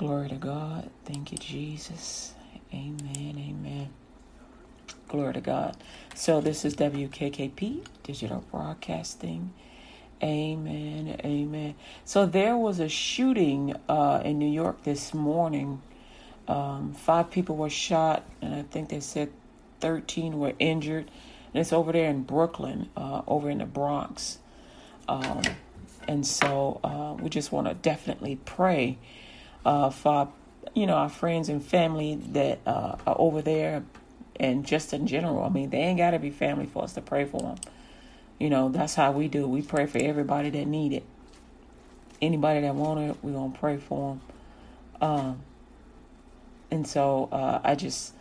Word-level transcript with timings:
Glory 0.00 0.30
to 0.30 0.36
God. 0.36 0.88
Thank 1.04 1.30
you, 1.30 1.36
Jesus. 1.36 2.32
Amen. 2.72 3.34
Amen. 3.36 3.90
Glory 5.08 5.34
to 5.34 5.42
God. 5.42 5.76
So 6.14 6.40
this 6.40 6.64
is 6.64 6.74
WKKP 6.74 7.84
Digital 8.02 8.42
Broadcasting. 8.50 9.52
Amen. 10.22 11.20
Amen. 11.22 11.74
So 12.06 12.24
there 12.24 12.56
was 12.56 12.80
a 12.80 12.88
shooting 12.88 13.76
uh, 13.90 14.22
in 14.24 14.38
New 14.38 14.48
York 14.48 14.84
this 14.84 15.12
morning. 15.12 15.82
Um, 16.48 16.94
five 16.94 17.30
people 17.30 17.56
were 17.56 17.68
shot, 17.68 18.24
and 18.40 18.54
I 18.54 18.62
think 18.62 18.88
they 18.88 19.00
said 19.00 19.30
13 19.80 20.38
were 20.38 20.54
injured. 20.58 21.10
And 21.52 21.60
it's 21.60 21.74
over 21.74 21.92
there 21.92 22.08
in 22.08 22.22
Brooklyn, 22.22 22.88
uh, 22.96 23.20
over 23.26 23.50
in 23.50 23.58
the 23.58 23.66
Bronx. 23.66 24.38
Um, 25.06 25.42
and 26.08 26.26
so 26.26 26.80
uh, 26.82 27.22
we 27.22 27.28
just 27.28 27.52
want 27.52 27.66
to 27.68 27.74
definitely 27.74 28.36
pray 28.46 28.96
uh, 29.64 29.90
for, 29.90 30.28
you 30.74 30.86
know, 30.86 30.94
our 30.94 31.08
friends 31.08 31.48
and 31.48 31.64
family 31.64 32.16
that 32.32 32.60
uh, 32.66 32.96
are 33.06 33.16
over 33.18 33.42
there 33.42 33.82
and 34.40 34.66
just 34.66 34.92
in 34.92 35.06
general. 35.06 35.42
I 35.44 35.50
mean, 35.50 35.70
they 35.70 35.78
ain't 35.78 35.98
got 35.98 36.12
to 36.12 36.18
be 36.18 36.30
family 36.30 36.66
for 36.66 36.82
us 36.82 36.94
to 36.94 37.00
pray 37.02 37.24
for 37.26 37.40
them. 37.40 37.56
You 38.38 38.48
know, 38.48 38.70
that's 38.70 38.94
how 38.94 39.12
we 39.12 39.28
do. 39.28 39.46
We 39.46 39.60
pray 39.60 39.86
for 39.86 39.98
everybody 39.98 40.48
that 40.50 40.66
need 40.66 40.94
it. 40.94 41.04
Anybody 42.22 42.62
that 42.62 42.74
want 42.74 43.00
it, 43.00 43.22
going 43.22 43.52
to 43.52 43.58
pray 43.58 43.76
for 43.76 44.18
them. 45.00 45.08
Um, 45.08 45.40
and 46.70 46.86
so 46.86 47.28
uh, 47.32 47.60
I 47.62 47.74
just, 47.74 48.14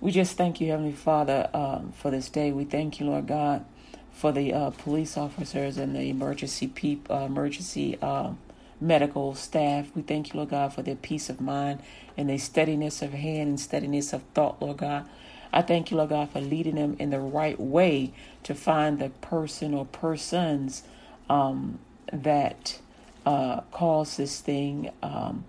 we 0.00 0.10
just 0.10 0.36
thank 0.36 0.60
you, 0.60 0.70
Heavenly 0.70 0.92
Father, 0.92 1.50
um, 1.52 1.92
for 1.92 2.10
this 2.10 2.30
day. 2.30 2.52
We 2.52 2.64
thank 2.64 2.98
you, 2.98 3.06
Lord 3.06 3.26
God, 3.26 3.64
for 4.12 4.32
the 4.32 4.52
uh, 4.54 4.70
police 4.70 5.16
officers 5.16 5.76
and 5.76 5.94
the 5.94 6.02
emergency 6.02 6.66
peop, 6.66 7.10
uh, 7.10 7.20
emergency 7.20 7.98
uh, 8.00 8.32
medical 8.82 9.34
staff. 9.34 9.90
We 9.94 10.02
thank 10.02 10.32
you, 10.32 10.38
Lord 10.38 10.50
God, 10.50 10.74
for 10.74 10.82
their 10.82 10.96
peace 10.96 11.30
of 11.30 11.40
mind 11.40 11.80
and 12.16 12.28
their 12.28 12.38
steadiness 12.38 13.00
of 13.00 13.12
hand 13.12 13.48
and 13.48 13.60
steadiness 13.60 14.12
of 14.12 14.22
thought, 14.34 14.60
Lord 14.60 14.78
God. 14.78 15.08
I 15.52 15.62
thank 15.62 15.90
you, 15.90 15.98
Lord 15.98 16.10
God, 16.10 16.30
for 16.30 16.40
leading 16.40 16.74
them 16.74 16.96
in 16.98 17.10
the 17.10 17.20
right 17.20 17.58
way 17.60 18.12
to 18.42 18.54
find 18.54 18.98
the 18.98 19.10
person 19.10 19.74
or 19.74 19.84
persons 19.84 20.82
um, 21.30 21.78
that 22.12 22.80
uh, 23.24 23.60
caused 23.70 24.18
this 24.18 24.40
thing 24.40 24.90
um, 25.02 25.44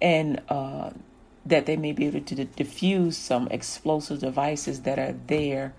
and 0.00 0.40
uh, 0.48 0.90
that 1.44 1.66
they 1.66 1.76
may 1.76 1.92
be 1.92 2.06
able 2.06 2.20
to 2.20 2.44
diffuse 2.44 3.16
some 3.16 3.48
explosive 3.48 4.20
devices 4.20 4.82
that 4.82 4.98
are 4.98 5.14
there. 5.26 5.74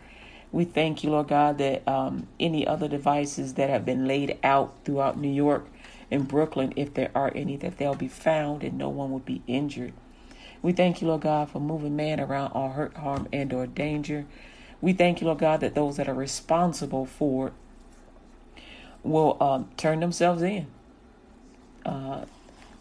We 0.52 0.66
thank 0.66 1.04
you, 1.04 1.12
Lord 1.12 1.30
God, 1.30 1.58
that 1.60 1.88
um, 1.88 2.28
any 2.40 2.68
other 2.68 2.90
devices 2.90 3.54
that 3.54 3.70
have 3.70 3.86
been 3.86 4.06
laid 4.06 4.38
out 4.44 4.76
throughout 4.84 5.18
New 5.18 5.32
York 5.32 5.68
and 6.12 6.28
Brooklyn, 6.28 6.74
if 6.76 6.94
there 6.94 7.12
are 7.16 7.32
any, 7.34 7.56
that 7.58 7.78
they'll 7.78 7.96
be 7.96 8.08
found 8.08 8.64
and 8.64 8.78
no 8.78 8.90
one 8.90 9.12
will 9.12 9.20
be 9.20 9.42
injured. 9.48 9.94
We 10.62 10.74
thank 10.74 11.02
you, 11.02 11.08
Lord 11.08 11.22
God, 11.22 11.50
for 11.50 11.60
moving 11.60 11.96
man 11.96 12.20
around 12.20 12.52
all 12.52 12.70
hurt, 12.70 12.96
harm, 12.98 13.28
and 13.34 13.52
or 13.54 13.66
danger. 13.66 14.26
We 14.82 14.94
thank 14.94 15.22
you, 15.22 15.28
Lord 15.28 15.40
God, 15.40 15.62
that 15.62 15.74
those 15.74 15.98
that 15.98 16.08
are 16.08 16.14
responsible 16.14 17.06
for 17.06 17.48
it 17.48 17.54
will 19.04 19.38
um, 19.42 19.70
turn 19.78 20.00
themselves 20.00 20.42
in. 20.42 20.68
Uh, 21.86 22.26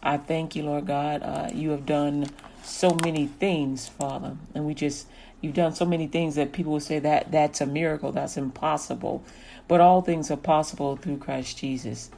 I 0.03 0.17
thank 0.17 0.55
you, 0.55 0.63
Lord 0.63 0.85
God. 0.85 1.23
Uh, 1.23 1.49
you 1.53 1.71
have 1.71 1.85
done 1.85 2.27
so 2.63 2.97
many 3.03 3.27
things, 3.27 3.87
Father, 3.87 4.37
and 4.53 4.65
we 4.65 4.73
just 4.73 5.07
you've 5.41 5.55
done 5.55 5.73
so 5.73 5.85
many 5.85 6.07
things 6.07 6.35
that 6.35 6.51
people 6.51 6.73
will 6.73 6.79
say 6.79 6.99
that 6.99 7.31
that's 7.31 7.61
a 7.61 7.65
miracle, 7.65 8.11
that's 8.11 8.37
impossible, 8.37 9.23
but 9.67 9.81
all 9.81 10.01
things 10.01 10.29
are 10.29 10.37
possible 10.37 10.95
through 10.95 11.17
Christ 11.17 11.57
Jesus. 11.57 12.11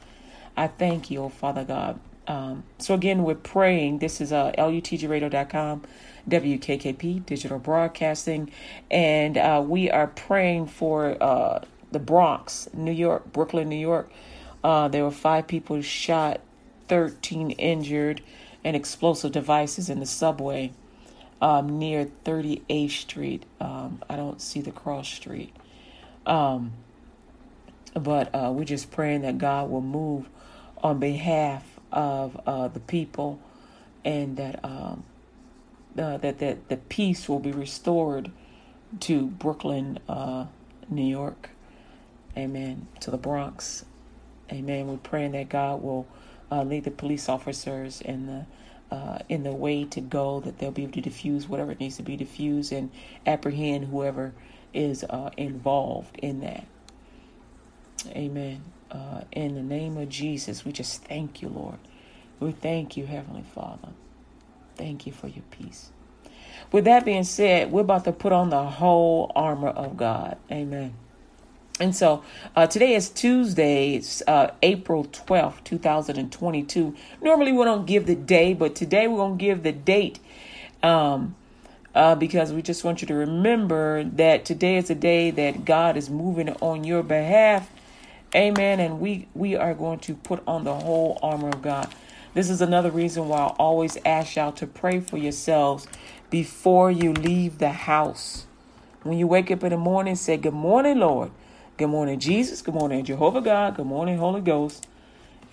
I 0.56 0.68
thank 0.68 1.10
you, 1.10 1.24
oh 1.24 1.28
Father 1.28 1.64
God. 1.64 1.98
Um, 2.26 2.64
so 2.78 2.94
again, 2.94 3.22
we're 3.22 3.34
praying. 3.34 3.98
This 3.98 4.20
is 4.20 4.32
uh, 4.32 4.52
lutgradio.com, 4.56 5.82
WKKP 6.28 7.26
Digital 7.26 7.58
Broadcasting, 7.58 8.50
and 8.90 9.36
uh, 9.36 9.62
we 9.66 9.90
are 9.90 10.06
praying 10.06 10.68
for 10.68 11.22
uh, 11.22 11.64
the 11.92 11.98
Bronx, 11.98 12.68
New 12.72 12.92
York, 12.92 13.30
Brooklyn, 13.32 13.68
New 13.68 13.76
York. 13.76 14.10
Uh, 14.62 14.88
there 14.88 15.04
were 15.04 15.10
five 15.10 15.46
people 15.46 15.80
shot, 15.82 16.40
13 16.88 17.50
injured, 17.52 18.22
and 18.64 18.74
explosive 18.74 19.32
devices 19.32 19.90
in 19.90 20.00
the 20.00 20.06
subway 20.06 20.72
um, 21.42 21.78
near 21.78 22.08
38th 22.24 22.90
Street. 22.90 23.44
Um, 23.60 24.02
I 24.08 24.16
don't 24.16 24.40
see 24.40 24.62
the 24.62 24.72
cross 24.72 25.08
street. 25.08 25.54
Um, 26.24 26.72
but 27.94 28.34
uh, 28.34 28.50
we're 28.52 28.64
just 28.64 28.90
praying 28.90 29.22
that 29.22 29.36
God 29.38 29.70
will 29.70 29.82
move 29.82 30.28
on 30.84 31.00
behalf 31.00 31.64
of 31.90 32.40
uh, 32.46 32.68
the 32.68 32.80
people, 32.80 33.40
and 34.04 34.36
that 34.36 34.64
um, 34.64 35.04
uh, 35.98 36.18
that 36.18 36.38
that 36.38 36.68
the 36.68 36.76
peace 36.76 37.28
will 37.28 37.40
be 37.40 37.52
restored 37.52 38.30
to 39.00 39.26
Brooklyn, 39.26 39.98
uh, 40.08 40.46
New 40.88 41.06
York. 41.06 41.50
Amen. 42.36 42.88
To 43.00 43.10
the 43.10 43.16
Bronx. 43.16 43.84
Amen. 44.52 44.88
We're 44.88 44.98
praying 44.98 45.32
that 45.32 45.48
God 45.48 45.82
will 45.82 46.06
uh, 46.52 46.62
lead 46.64 46.84
the 46.84 46.92
police 46.92 47.28
officers 47.28 48.00
in 48.00 48.26
the 48.26 48.46
uh, 48.94 49.20
in 49.28 49.42
the 49.42 49.52
way 49.52 49.84
to 49.84 50.00
go, 50.00 50.40
that 50.40 50.58
they'll 50.58 50.70
be 50.70 50.82
able 50.84 50.92
to 50.92 51.00
diffuse 51.00 51.48
whatever 51.48 51.74
needs 51.74 51.96
to 51.96 52.02
be 52.04 52.16
diffused 52.16 52.72
and 52.72 52.90
apprehend 53.26 53.86
whoever 53.86 54.32
is 54.72 55.04
uh, 55.04 55.30
involved 55.36 56.16
in 56.18 56.40
that. 56.40 56.66
Amen. 58.10 58.62
Uh, 58.94 59.22
in 59.32 59.56
the 59.56 59.62
name 59.62 59.96
of 59.96 60.08
Jesus, 60.08 60.64
we 60.64 60.70
just 60.70 61.02
thank 61.02 61.42
you, 61.42 61.48
Lord. 61.48 61.78
We 62.38 62.52
thank 62.52 62.96
you, 62.96 63.06
Heavenly 63.06 63.42
Father. 63.42 63.88
Thank 64.76 65.04
you 65.04 65.12
for 65.12 65.26
your 65.26 65.42
peace. 65.50 65.90
With 66.70 66.84
that 66.84 67.04
being 67.04 67.24
said, 67.24 67.72
we're 67.72 67.80
about 67.80 68.04
to 68.04 68.12
put 68.12 68.32
on 68.32 68.50
the 68.50 68.62
whole 68.62 69.32
armor 69.34 69.68
of 69.68 69.96
God. 69.96 70.36
Amen. 70.50 70.94
And 71.80 71.94
so 71.94 72.22
uh, 72.54 72.68
today 72.68 72.94
is 72.94 73.08
Tuesday, 73.08 74.00
uh, 74.28 74.50
April 74.62 75.06
12th, 75.06 75.64
2022. 75.64 76.94
Normally 77.20 77.50
we 77.50 77.64
don't 77.64 77.86
give 77.86 78.06
the 78.06 78.14
day, 78.14 78.54
but 78.54 78.76
today 78.76 79.08
we're 79.08 79.16
going 79.16 79.38
to 79.38 79.44
give 79.44 79.64
the 79.64 79.72
date 79.72 80.20
um, 80.84 81.34
uh, 81.96 82.14
because 82.14 82.52
we 82.52 82.62
just 82.62 82.84
want 82.84 83.02
you 83.02 83.08
to 83.08 83.14
remember 83.14 84.04
that 84.04 84.44
today 84.44 84.76
is 84.76 84.88
a 84.88 84.94
day 84.94 85.32
that 85.32 85.64
God 85.64 85.96
is 85.96 86.08
moving 86.08 86.50
on 86.60 86.84
your 86.84 87.02
behalf 87.02 87.68
Amen. 88.34 88.80
And 88.80 89.00
we, 89.00 89.28
we 89.34 89.56
are 89.56 89.74
going 89.74 90.00
to 90.00 90.14
put 90.14 90.42
on 90.46 90.64
the 90.64 90.74
whole 90.74 91.18
armor 91.22 91.48
of 91.50 91.62
God. 91.62 91.92
This 92.34 92.50
is 92.50 92.60
another 92.62 92.90
reason 92.90 93.28
why 93.28 93.38
I 93.38 93.48
always 93.58 93.98
ask 94.04 94.36
y'all 94.36 94.52
to 94.52 94.66
pray 94.66 95.00
for 95.00 95.18
yourselves 95.18 95.86
before 96.30 96.90
you 96.90 97.12
leave 97.12 97.58
the 97.58 97.70
house. 97.70 98.46
When 99.02 99.18
you 99.18 99.26
wake 99.26 99.50
up 99.50 99.64
in 99.64 99.70
the 99.70 99.76
morning, 99.76 100.16
say, 100.16 100.36
Good 100.36 100.54
morning, 100.54 100.98
Lord. 101.00 101.30
Good 101.76 101.88
morning, 101.88 102.20
Jesus. 102.20 102.62
Good 102.62 102.74
morning, 102.74 103.04
Jehovah 103.04 103.40
God. 103.40 103.76
Good 103.76 103.86
morning, 103.86 104.18
Holy 104.18 104.40
Ghost. 104.40 104.86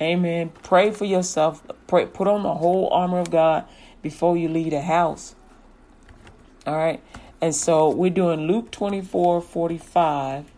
Amen. 0.02 0.52
Pray 0.64 0.92
for 0.92 1.06
yourself. 1.06 1.64
Pray, 1.88 2.06
put 2.08 2.28
on 2.28 2.44
the 2.44 2.56
whole 2.56 2.90
armor 2.92 3.20
of 3.20 3.32
God 3.32 3.66
before 4.02 4.38
you 4.38 4.50
leave 4.50 4.72
the 4.72 4.82
house. 4.82 5.36
All 6.68 6.78
right. 6.78 7.02
And 7.42 7.56
so 7.56 7.90
we're 7.90 8.12
doing 8.12 8.48
Luke 8.48 8.72
24 8.72 9.42
45 9.42 10.51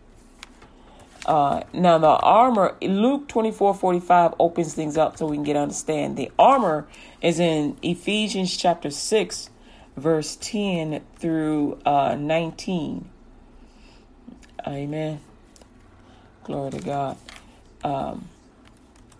uh, 1.26 1.62
now 1.72 1.98
the 1.98 2.06
armor, 2.06 2.76
Luke 2.82 3.28
24, 3.28 3.74
45 3.74 4.34
opens 4.38 4.74
things 4.74 4.96
up 4.96 5.16
so 5.16 5.26
we 5.26 5.36
can 5.36 5.44
get 5.44 5.56
understand. 5.56 6.16
The 6.16 6.30
armor 6.38 6.86
is 7.22 7.40
in 7.40 7.76
Ephesians 7.82 8.56
chapter 8.56 8.90
6, 8.90 9.50
verse 9.96 10.36
10 10.36 11.02
through 11.16 11.78
uh, 11.86 12.14
19. 12.18 13.08
Amen. 14.66 15.20
Glory 16.44 16.70
to 16.72 16.80
God. 16.80 17.16
Um, 17.82 18.28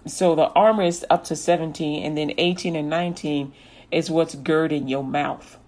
so 0.06 0.34
the 0.34 0.48
armor 0.48 0.82
is 0.82 1.06
up 1.08 1.24
to 1.24 1.36
17, 1.36 2.04
and 2.04 2.16
then 2.16 2.32
18 2.36 2.76
and 2.76 2.90
19 2.90 3.52
is 3.90 4.10
what's 4.10 4.34
girding 4.34 4.88
your 4.88 5.04
mouth. 5.04 5.58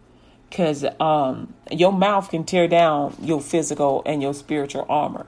Because 0.51 0.85
um, 1.01 1.55
your 1.71 1.93
mouth 1.93 2.31
can 2.31 2.45
tear 2.45 2.69
down 2.69 3.17
your 3.21 3.41
physical 3.41 4.03
and 4.05 4.23
your 4.23 4.35
spiritual 4.35 4.87
armor. 4.89 5.27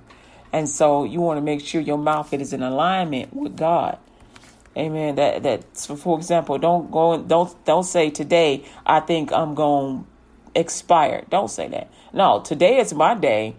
And 0.53 0.69
so 0.69 1.05
you 1.05 1.21
want 1.21 1.39
to 1.39 1.43
make 1.43 1.61
sure 1.61 1.81
your 1.81 1.99
mouth 1.99 2.33
is 2.33 2.53
in 2.53 2.63
alignment 2.63 3.35
with 3.35 3.57
God. 3.57 3.99
Amen. 4.77 5.17
That 5.17 5.43
that 5.43 5.77
so 5.77 5.97
for 5.97 6.17
example, 6.17 6.59
don't 6.59 6.91
go 6.91 7.21
don't 7.21 7.65
don't 7.65 7.85
say 7.85 8.11
today 8.11 8.65
I 8.87 9.01
think 9.01 9.33
I'm 9.33 9.55
going 9.55 10.05
to 10.05 10.61
expire. 10.61 11.25
Don't 11.31 11.51
say 11.51 11.69
that. 11.69 11.91
No, 12.13 12.41
today 12.41 12.79
is 12.79 12.95
my 12.95 13.15
day. 13.15 13.57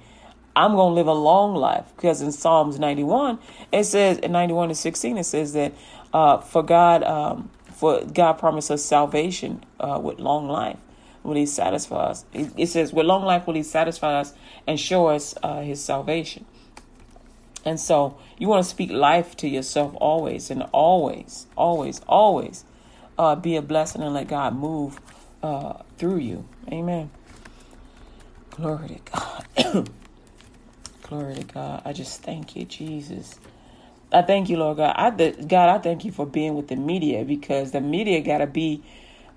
I'm 0.55 0.75
going 0.75 0.91
to 0.91 0.95
live 0.95 1.07
a 1.07 1.13
long 1.13 1.55
life 1.55 1.85
because 1.95 2.21
in 2.21 2.31
Psalms 2.31 2.79
91 2.79 3.39
it 3.71 3.83
says 3.83 4.17
in 4.17 4.31
91 4.31 4.69
and 4.69 4.77
16 4.77 5.17
it 5.17 5.23
says 5.23 5.53
that 5.53 5.73
uh, 6.13 6.37
for 6.39 6.63
God 6.63 7.03
um, 7.03 7.49
for 7.71 8.03
God 8.03 8.33
promised 8.33 8.71
us 8.71 8.83
salvation 8.83 9.63
uh, 9.79 9.99
with 10.01 10.19
long 10.19 10.47
life. 10.47 10.79
Will 11.23 11.35
He 11.35 11.45
satisfy 11.45 12.07
us? 12.07 12.25
It 12.33 12.67
says 12.67 12.93
with 12.93 13.05
long 13.05 13.25
life 13.25 13.45
will 13.45 13.53
He 13.55 13.63
satisfy 13.63 14.21
us 14.21 14.33
and 14.65 14.79
show 14.79 15.07
us 15.07 15.35
uh, 15.43 15.61
His 15.61 15.83
salvation. 15.83 16.45
And 17.65 17.79
so 17.79 18.17
you 18.37 18.47
want 18.47 18.63
to 18.63 18.69
speak 18.69 18.91
life 18.91 19.35
to 19.37 19.47
yourself 19.47 19.93
always 19.95 20.49
and 20.49 20.63
always, 20.71 21.47
always, 21.57 22.01
always 22.07 22.63
uh, 23.17 23.35
be 23.35 23.55
a 23.55 23.61
blessing 23.61 24.01
and 24.01 24.13
let 24.13 24.27
God 24.27 24.55
move 24.55 24.99
uh, 25.43 25.73
through 25.97 26.17
you. 26.17 26.45
Amen. 26.71 27.09
Glory 28.51 28.87
to 29.05 29.11
God. 29.11 29.89
Glory 31.03 31.35
to 31.35 31.43
God. 31.43 31.81
I 31.85 31.93
just 31.93 32.21
thank 32.21 32.55
you, 32.55 32.65
Jesus. 32.65 33.39
I 34.11 34.21
thank 34.21 34.49
you, 34.49 34.57
Lord 34.57 34.77
God. 34.77 34.95
I 34.95 35.09
God, 35.11 35.69
I 35.69 35.79
thank 35.79 36.05
you 36.05 36.11
for 36.11 36.25
being 36.25 36.55
with 36.55 36.67
the 36.67 36.75
media 36.75 37.23
because 37.25 37.71
the 37.71 37.81
media 37.81 38.21
got 38.21 38.39
to 38.39 38.47
be 38.47 38.83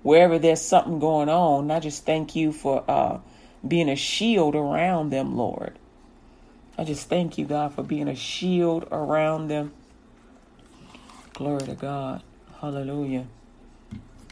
wherever 0.01 0.39
there's 0.39 0.61
something 0.61 0.99
going 0.99 1.29
on. 1.29 1.63
And 1.63 1.73
I 1.73 1.79
just 1.79 2.05
thank 2.05 2.35
you 2.35 2.51
for 2.51 2.83
uh, 2.87 3.19
being 3.67 3.89
a 3.89 3.95
shield 3.95 4.55
around 4.55 5.11
them, 5.11 5.35
Lord. 5.35 5.77
I 6.77 6.83
just 6.83 7.09
thank 7.09 7.37
you, 7.37 7.45
God, 7.45 7.73
for 7.73 7.83
being 7.83 8.07
a 8.07 8.15
shield 8.15 8.87
around 8.91 9.49
them. 9.49 9.73
Glory 11.33 11.63
to 11.67 11.75
God. 11.75 12.23
Hallelujah. 12.61 13.27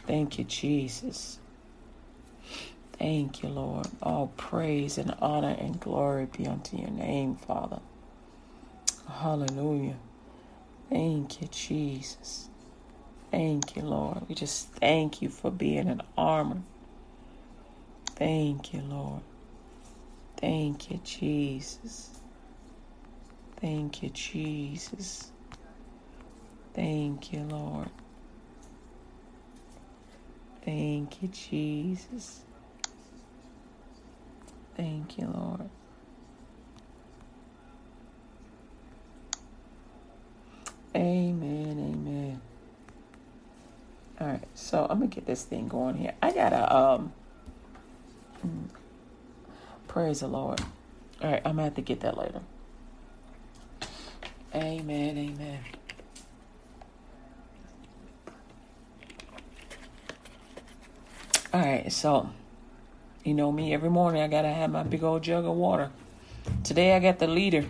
Thank 0.06 0.38
you, 0.38 0.44
Jesus. 0.44 1.38
Thank 2.98 3.42
you, 3.42 3.48
Lord. 3.48 3.86
All 4.02 4.28
praise 4.36 4.98
and 4.98 5.14
honor 5.20 5.56
and 5.58 5.80
glory 5.80 6.26
be 6.26 6.46
unto 6.46 6.76
your 6.76 6.90
name, 6.90 7.36
Father. 7.36 7.80
Hallelujah. 9.08 9.96
Thank 10.90 11.42
you, 11.42 11.48
Jesus. 11.48 12.48
Thank 13.30 13.76
you, 13.76 13.82
Lord. 13.82 14.28
We 14.28 14.34
just 14.34 14.68
thank 14.74 15.22
you 15.22 15.30
for 15.30 15.50
being 15.50 15.88
an 15.88 16.02
armor. 16.18 16.62
Thank 18.16 18.74
you, 18.74 18.82
Lord. 18.82 19.22
Thank 20.38 20.90
you, 20.90 21.00
Jesus. 21.04 22.11
Thank 23.62 24.04
you, 24.04 24.10
Jesus. 24.10 25.32
Thank 26.74 27.32
you, 27.32 27.44
Lord. 27.44 27.90
Thank 30.64 31.22
you, 31.22 31.28
Jesus. 31.28 32.42
Thank 34.76 35.18
you, 35.18 35.26
Lord. 35.34 35.70
Amen. 40.96 41.78
Amen. 41.78 42.42
All 44.20 44.28
right, 44.28 44.44
so 44.54 44.82
I'm 44.90 44.98
gonna 45.00 45.08
get 45.08 45.26
this 45.26 45.44
thing 45.44 45.68
going 45.68 45.96
here. 45.96 46.14
I 46.22 46.32
gotta 46.32 46.76
um 46.76 47.12
hmm, 48.42 48.64
praise 49.88 50.20
the 50.20 50.28
Lord. 50.28 50.60
All 51.22 51.30
right, 51.32 51.42
I'm 51.44 51.52
gonna 51.54 51.64
have 51.64 51.74
to 51.76 51.82
get 51.82 52.00
that 52.00 52.18
later. 52.18 52.42
Amen. 54.54 55.16
Amen. 55.16 55.58
All 61.54 61.60
right, 61.60 61.90
so 61.90 62.30
you 63.24 63.34
know 63.34 63.50
me, 63.50 63.72
every 63.72 63.88
morning 63.88 64.22
I 64.22 64.28
gotta 64.28 64.48
have 64.48 64.70
my 64.70 64.82
big 64.82 65.02
old 65.02 65.22
jug 65.22 65.44
of 65.44 65.54
water. 65.54 65.90
Today 66.64 66.94
I 66.94 66.98
got 66.98 67.18
the 67.18 67.26
leader. 67.26 67.66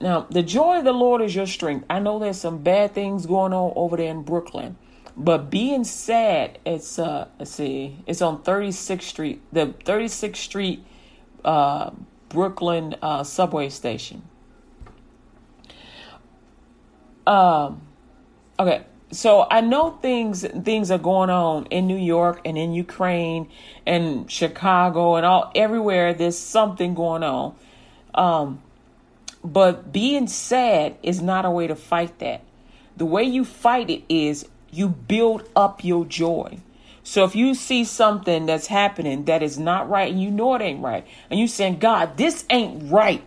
Now, 0.00 0.26
the 0.30 0.42
joy 0.42 0.78
of 0.78 0.84
the 0.84 0.92
Lord 0.92 1.22
is 1.22 1.34
your 1.34 1.46
strength. 1.46 1.84
I 1.90 1.98
know 1.98 2.18
there's 2.18 2.40
some 2.40 2.58
bad 2.58 2.94
things 2.94 3.26
going 3.26 3.52
on 3.52 3.72
over 3.74 3.96
there 3.96 4.10
in 4.10 4.22
Brooklyn, 4.22 4.76
but 5.16 5.50
being 5.50 5.84
sad, 5.84 6.58
it's 6.64 6.98
uh, 6.98 7.28
let's 7.38 7.52
see, 7.52 7.98
it's 8.06 8.22
on 8.22 8.42
36th 8.42 9.02
Street, 9.02 9.42
the 9.52 9.66
36th 9.66 10.36
Street, 10.36 10.84
uh, 11.44 11.90
Brooklyn 12.28 12.96
uh, 13.02 13.24
subway 13.24 13.68
station. 13.68 14.22
Um, 17.28 17.82
okay, 18.58 18.84
so 19.10 19.46
I 19.50 19.60
know 19.60 19.90
things 19.90 20.46
things 20.46 20.90
are 20.90 20.98
going 20.98 21.28
on 21.28 21.66
in 21.66 21.86
New 21.86 21.98
York 21.98 22.40
and 22.46 22.56
in 22.56 22.72
Ukraine 22.72 23.50
and 23.84 24.30
Chicago 24.30 25.16
and 25.16 25.26
all 25.26 25.52
everywhere. 25.54 26.14
There's 26.14 26.38
something 26.38 26.94
going 26.94 27.22
on. 27.22 27.54
Um, 28.14 28.62
but 29.44 29.92
being 29.92 30.26
sad 30.26 30.96
is 31.02 31.20
not 31.20 31.44
a 31.44 31.50
way 31.50 31.66
to 31.66 31.76
fight 31.76 32.18
that. 32.20 32.40
The 32.96 33.04
way 33.04 33.24
you 33.24 33.44
fight 33.44 33.90
it 33.90 34.04
is 34.08 34.48
you 34.70 34.88
build 34.88 35.46
up 35.54 35.84
your 35.84 36.06
joy. 36.06 36.60
So 37.02 37.24
if 37.24 37.36
you 37.36 37.54
see 37.54 37.84
something 37.84 38.46
that's 38.46 38.68
happening 38.68 39.26
that 39.26 39.42
is 39.42 39.58
not 39.58 39.88
right 39.88 40.10
and 40.10 40.20
you 40.20 40.30
know 40.30 40.54
it 40.54 40.62
ain't 40.62 40.82
right, 40.82 41.06
and 41.30 41.38
you 41.38 41.46
saying, 41.46 41.78
God, 41.78 42.16
this 42.16 42.46
ain't 42.48 42.90
right. 42.90 43.22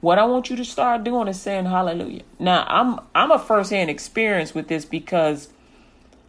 What 0.00 0.18
I 0.18 0.24
want 0.24 0.48
you 0.48 0.56
to 0.56 0.64
start 0.64 1.02
doing 1.02 1.26
is 1.28 1.40
saying 1.40 1.66
hallelujah. 1.66 2.22
Now 2.38 2.64
I'm 2.68 3.00
I'm 3.14 3.30
a 3.30 3.38
first 3.38 3.70
hand 3.70 3.90
experience 3.90 4.54
with 4.54 4.68
this 4.68 4.84
because 4.84 5.48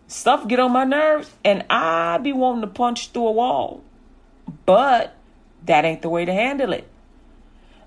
stuff 0.08 0.48
get 0.48 0.60
on 0.60 0.72
my 0.72 0.86
nerves 0.86 1.30
and 1.46 1.66
I 1.70 2.18
be 2.18 2.34
wanting 2.34 2.62
to 2.62 2.68
punch 2.68 3.12
through 3.12 3.28
a 3.28 3.32
wall. 3.32 3.84
But 4.66 5.16
that 5.66 5.86
ain't 5.86 6.02
the 6.02 6.10
way 6.10 6.26
to 6.26 6.34
handle 6.34 6.74
it. 6.74 6.88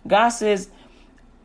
God 0.06 0.30
says, 0.30 0.68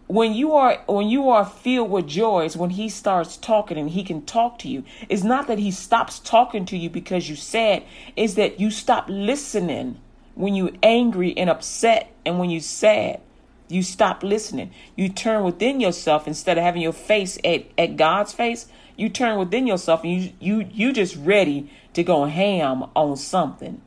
when 0.07 0.33
you 0.33 0.53
are 0.53 0.81
when 0.87 1.07
you 1.09 1.29
are 1.29 1.45
filled 1.45 1.91
with 1.91 2.07
joy 2.07 2.45
is 2.45 2.55
when 2.55 2.69
he 2.71 2.87
starts 2.87 3.35
talking 3.37 3.77
and 3.77 3.89
he 3.89 4.03
can 4.03 4.25
talk 4.25 4.57
to 4.57 4.69
you 4.69 4.81
it's 5.09 5.23
not 5.23 5.47
that 5.47 5.59
he 5.59 5.69
stops 5.69 6.19
talking 6.19 6.65
to 6.65 6.77
you 6.77 6.89
because 6.89 7.29
you 7.29 7.35
sad 7.35 7.83
it's 8.15 8.35
that 8.35 8.57
you 8.57 8.71
stop 8.71 9.05
listening 9.09 9.99
when 10.35 10.55
you're 10.55 10.71
angry 10.81 11.37
and 11.37 11.49
upset 11.49 12.09
and 12.25 12.39
when 12.39 12.49
you 12.49 12.61
sad 12.61 13.19
you 13.67 13.83
stop 13.83 14.23
listening 14.23 14.71
you 14.95 15.09
turn 15.09 15.43
within 15.43 15.79
yourself 15.79 16.27
instead 16.27 16.57
of 16.57 16.63
having 16.63 16.81
your 16.81 16.93
face 16.93 17.37
at, 17.43 17.65
at 17.77 17.97
god's 17.97 18.33
face 18.33 18.67
you 18.95 19.09
turn 19.09 19.37
within 19.37 19.67
yourself 19.67 20.03
and 20.03 20.11
you 20.21 20.33
you 20.39 20.69
you 20.71 20.93
just 20.93 21.15
ready 21.17 21.69
to 21.93 22.03
go 22.03 22.25
ham 22.25 22.83
on 22.95 23.15
something 23.15 23.81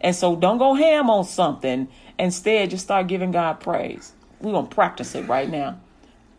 and 0.00 0.14
so 0.14 0.36
don't 0.36 0.58
go 0.58 0.74
ham 0.74 1.10
on 1.10 1.24
something 1.24 1.88
instead 2.18 2.70
just 2.70 2.84
start 2.84 3.06
giving 3.06 3.30
god 3.30 3.60
praise 3.60 4.12
we're 4.40 4.52
to 4.52 4.74
practice 4.74 5.14
it 5.14 5.26
right 5.28 5.48
now. 5.48 5.80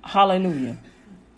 Hallelujah. 0.04 0.78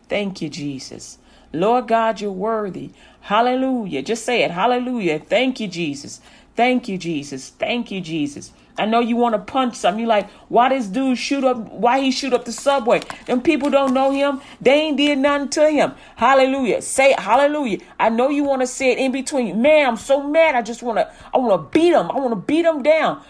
Thank 0.07 0.41
you, 0.41 0.50
Jesus. 0.50 1.17
Lord 1.53 1.88
God, 1.88 2.21
you're 2.21 2.31
worthy. 2.31 2.91
Hallelujah. 3.21 4.01
Just 4.01 4.25
say 4.25 4.44
it. 4.44 4.51
Hallelujah. 4.51 5.19
Thank 5.19 5.59
you, 5.59 5.67
Jesus. 5.67 6.21
Thank 6.56 6.88
you, 6.88 6.97
Jesus. 6.97 7.50
Thank 7.50 7.91
you, 7.91 8.01
Jesus. 8.01 8.51
I 8.79 8.85
know 8.85 8.99
you 8.99 9.15
want 9.15 9.33
to 9.33 9.39
punch 9.39 9.75
something. 9.75 9.99
You 9.99 10.07
like, 10.07 10.29
why 10.47 10.69
this 10.69 10.87
dude 10.87 11.17
shoot 11.17 11.43
up? 11.43 11.57
Why 11.57 11.99
he 11.99 12.11
shoot 12.11 12.33
up 12.33 12.45
the 12.45 12.51
subway? 12.51 13.01
Them 13.25 13.41
people 13.41 13.69
don't 13.69 13.93
know 13.93 14.11
him. 14.11 14.41
They 14.61 14.73
ain't 14.73 14.97
did 14.97 15.19
nothing 15.19 15.49
to 15.49 15.69
him. 15.69 15.93
Hallelujah. 16.15 16.81
Say 16.81 17.13
hallelujah. 17.17 17.79
I 17.99 18.09
know 18.09 18.29
you 18.29 18.43
want 18.43 18.61
to 18.61 18.67
say 18.67 18.91
it 18.91 18.97
in 18.97 19.11
between. 19.11 19.61
Man, 19.61 19.87
I'm 19.87 19.97
so 19.97 20.23
mad. 20.23 20.56
I 20.56 20.61
just 20.61 20.81
want 20.81 20.97
to. 20.97 21.11
I 21.33 21.37
want 21.37 21.61
to 21.61 21.80
beat 21.80 21.94
him. 21.94 22.09
I 22.09 22.15
want 22.15 22.31
to 22.31 22.35
beat 22.35 22.65
him 22.65 22.81
down. 22.83 23.23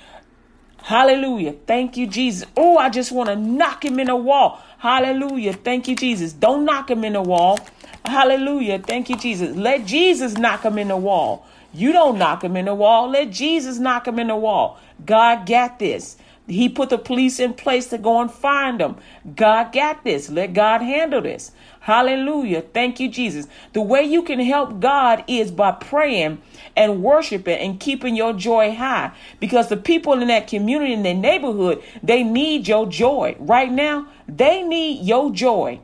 Hallelujah. 0.81 1.53
Thank 1.67 1.97
you, 1.97 2.07
Jesus. 2.07 2.47
Oh, 2.55 2.77
I 2.77 2.89
just 2.89 3.11
want 3.11 3.29
to 3.29 3.35
knock 3.35 3.83
him 3.83 3.99
in 3.99 4.07
the 4.07 4.15
wall. 4.15 4.61
Hallelujah. 4.77 5.53
Thank 5.53 5.87
you, 5.87 5.95
Jesus. 5.95 6.33
Don't 6.33 6.65
knock 6.65 6.89
him 6.89 7.03
in 7.03 7.13
the 7.13 7.21
wall. 7.21 7.59
Hallelujah. 8.05 8.79
Thank 8.79 9.09
you, 9.09 9.17
Jesus. 9.17 9.55
Let 9.55 9.85
Jesus 9.85 10.37
knock 10.37 10.63
him 10.63 10.77
in 10.77 10.87
the 10.87 10.97
wall. 10.97 11.45
You 11.73 11.91
don't 11.91 12.17
knock 12.17 12.43
him 12.43 12.57
in 12.57 12.65
the 12.65 12.73
wall. 12.73 13.09
Let 13.09 13.29
Jesus 13.29 13.77
knock 13.77 14.07
him 14.07 14.17
in 14.19 14.27
the 14.27 14.35
wall. 14.35 14.79
God 15.05 15.45
got 15.45 15.79
this. 15.79 16.17
He 16.47 16.67
put 16.67 16.89
the 16.89 16.97
police 16.97 17.39
in 17.39 17.53
place 17.53 17.87
to 17.89 17.99
go 17.99 18.21
and 18.21 18.31
find 18.31 18.79
them. 18.79 18.97
God 19.35 19.71
got 19.71 20.03
this. 20.03 20.29
Let 20.29 20.53
God 20.53 20.81
handle 20.81 21.21
this. 21.21 21.51
Hallelujah. 21.81 22.61
Thank 22.61 22.99
you, 22.99 23.07
Jesus. 23.07 23.47
The 23.73 23.81
way 23.81 24.03
you 24.03 24.23
can 24.23 24.39
help 24.39 24.79
God 24.79 25.23
is 25.27 25.51
by 25.51 25.71
praying 25.71 26.41
and 26.75 27.03
worshiping 27.03 27.57
and 27.57 27.79
keeping 27.79 28.15
your 28.15 28.33
joy 28.33 28.73
high. 28.73 29.11
Because 29.39 29.69
the 29.69 29.77
people 29.77 30.13
in 30.13 30.27
that 30.29 30.47
community, 30.47 30.93
in 30.93 31.03
their 31.03 31.13
neighborhood, 31.13 31.83
they 32.01 32.23
need 32.23 32.67
your 32.67 32.87
joy. 32.87 33.35
Right 33.39 33.71
now, 33.71 34.07
they 34.27 34.63
need 34.63 35.05
your 35.05 35.31
joy. 35.31 35.79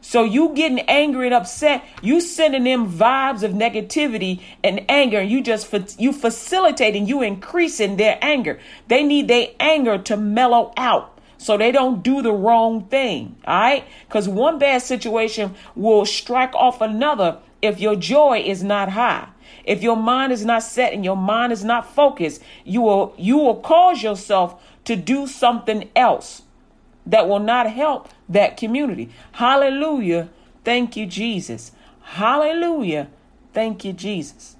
So 0.00 0.24
you 0.24 0.54
getting 0.54 0.80
angry 0.80 1.26
and 1.26 1.34
upset, 1.34 1.84
you 2.02 2.20
sending 2.20 2.64
them 2.64 2.90
vibes 2.90 3.42
of 3.42 3.52
negativity 3.52 4.40
and 4.62 4.84
anger, 4.88 5.18
and 5.18 5.30
you 5.30 5.42
just 5.42 6.00
you 6.00 6.12
facilitating, 6.12 7.06
you 7.06 7.22
increasing 7.22 7.96
their 7.96 8.18
anger. 8.22 8.58
They 8.86 9.02
need 9.02 9.28
their 9.28 9.48
anger 9.58 9.98
to 9.98 10.16
mellow 10.16 10.72
out 10.76 11.18
so 11.38 11.56
they 11.56 11.72
don't 11.72 12.02
do 12.02 12.20
the 12.20 12.32
wrong 12.32 12.84
thing. 12.84 13.36
All 13.46 13.60
right, 13.60 13.84
because 14.06 14.28
one 14.28 14.58
bad 14.58 14.82
situation 14.82 15.54
will 15.74 16.04
strike 16.04 16.54
off 16.54 16.80
another 16.80 17.38
if 17.62 17.80
your 17.80 17.96
joy 17.96 18.42
is 18.44 18.62
not 18.62 18.90
high. 18.90 19.28
If 19.64 19.82
your 19.82 19.96
mind 19.96 20.32
is 20.32 20.44
not 20.44 20.62
set 20.62 20.92
and 20.92 21.04
your 21.04 21.16
mind 21.16 21.52
is 21.52 21.64
not 21.64 21.94
focused, 21.94 22.42
you 22.64 22.82
will 22.82 23.14
you 23.16 23.38
will 23.38 23.56
cause 23.56 24.02
yourself 24.02 24.62
to 24.84 24.96
do 24.96 25.26
something 25.26 25.90
else 25.94 26.42
that 27.08 27.28
will 27.28 27.40
not 27.40 27.70
help 27.70 28.08
that 28.28 28.56
community. 28.56 29.10
Hallelujah. 29.32 30.28
Thank 30.64 30.96
you, 30.96 31.06
Jesus. 31.06 31.72
Hallelujah. 32.02 33.08
Thank 33.52 33.84
you, 33.84 33.92
Jesus. 33.92 34.56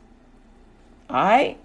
All 1.09 1.17
right. 1.17 1.59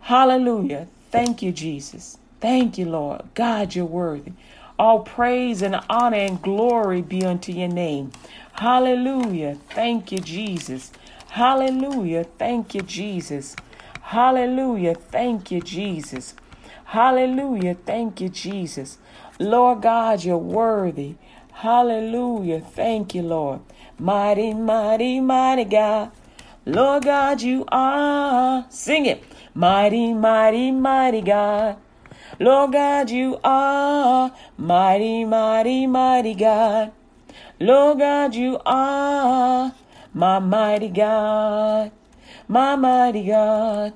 Hallelujah. 0.00 0.86
Thank 1.10 1.42
you, 1.42 1.52
Jesus. 1.52 2.18
Thank 2.40 2.78
you, 2.78 2.86
Lord. 2.86 3.22
God, 3.34 3.74
you're 3.74 3.84
worthy. 3.84 4.32
All 4.78 5.00
praise 5.00 5.60
and 5.60 5.80
honor 5.90 6.16
and 6.16 6.40
glory 6.40 7.02
be 7.02 7.24
unto 7.24 7.52
your 7.52 7.68
name. 7.68 8.12
Hallelujah. 8.52 9.58
Thank 9.70 10.12
you, 10.12 10.18
Jesus. 10.18 10.92
Hallelujah. 11.30 12.24
Thank 12.38 12.74
you, 12.74 12.82
Jesus. 12.82 13.56
Hallelujah. 14.02 14.94
Thank 14.94 15.50
you, 15.50 15.60
Jesus. 15.60 16.34
Hallelujah. 16.84 17.74
Thank 17.74 18.20
you, 18.20 18.28
Jesus. 18.28 18.98
Lord 19.38 19.82
God, 19.82 20.24
you're 20.24 20.36
worthy. 20.36 21.14
Hallelujah. 21.52 22.60
Thank 22.60 23.14
you, 23.14 23.22
Lord. 23.22 23.60
Mighty, 23.98 24.52
mighty, 24.54 25.20
mighty 25.20 25.64
God. 25.64 26.10
Lord 26.66 27.04
God, 27.04 27.40
you 27.42 27.64
are. 27.68 28.66
Sing 28.68 29.06
it. 29.06 29.22
Mighty, 29.54 30.12
mighty, 30.12 30.70
mighty 30.70 31.20
God. 31.20 31.76
Lord 32.40 32.72
God, 32.72 33.10
you 33.10 33.38
are. 33.42 34.32
Mighty, 34.56 35.24
mighty, 35.24 35.86
mighty 35.86 36.34
God. 36.34 36.92
Lord 37.60 37.98
God, 37.98 38.34
you 38.34 38.60
are. 38.66 39.72
My 40.14 40.38
mighty 40.38 40.88
God. 40.88 41.92
My 42.48 42.76
mighty 42.76 43.26
God. 43.26 43.92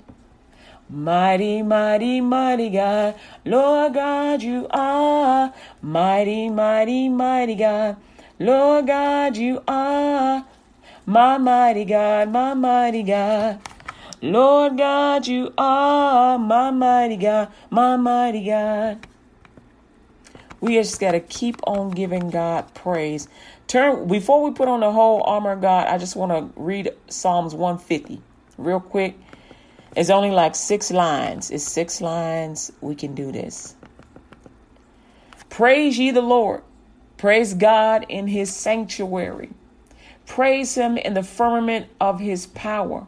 Mighty, 0.93 1.63
mighty, 1.63 2.21
mighty 2.21 2.69
God, 2.69 3.15
Lord 3.47 3.95
God, 3.95 4.43
you 4.43 4.67
are. 4.69 5.55
Mighty, 5.81 6.51
mighty, 6.51 7.09
mighty 7.09 7.55
God, 7.55 7.97
Lord 8.39 8.89
God, 8.89 9.39
you 9.39 9.63
are. 9.67 10.45
My 11.07 11.39
mighty 11.39 11.87
God, 11.87 12.31
my 12.31 12.53
mighty 12.53 13.03
God, 13.05 13.59
Lord 14.21 14.77
God, 14.77 15.27
you 15.27 15.55
are. 15.57 16.39
My 16.39 16.71
mighty 16.71 17.17
God, 17.17 17.51
my 17.71 17.97
mighty 17.97 18.45
God. 18.45 19.07
We 20.61 20.75
just 20.75 21.01
got 21.01 21.13
to 21.13 21.21
keep 21.21 21.57
on 21.67 21.93
giving 21.93 22.29
God 22.29 22.75
praise. 22.75 23.29
Turn 23.67 24.09
before 24.09 24.43
we 24.43 24.51
put 24.51 24.69
on 24.69 24.81
the 24.81 24.93
whole 24.93 25.23
armor 25.23 25.57
God, 25.57 25.89
I 25.89 25.97
just 25.97 26.17
want 26.17 26.33
to 26.33 26.61
read 26.61 26.91
Psalms 27.09 27.55
150 27.55 28.21
real 28.59 28.79
quick 28.79 29.17
it's 29.95 30.11
only 30.11 30.31
like 30.31 30.55
six 30.55 30.91
lines. 30.91 31.51
It's 31.51 31.65
six 31.65 32.01
lines. 32.01 32.73
We 32.81 32.95
can 32.95 33.15
do 33.15 33.31
this. 33.31 33.75
Praise 35.51 35.99
ye 35.99 36.11
the 36.11 36.23
Lord. 36.23 36.63
Praise 37.19 37.55
God 37.55 38.07
in 38.09 38.27
his 38.27 38.55
sanctuary. 38.55 39.51
Praise 40.27 40.75
him 40.75 40.97
in 40.97 41.15
the 41.15 41.23
firmament 41.23 41.89
of 42.01 42.21
his 42.21 42.47
power. 42.47 43.07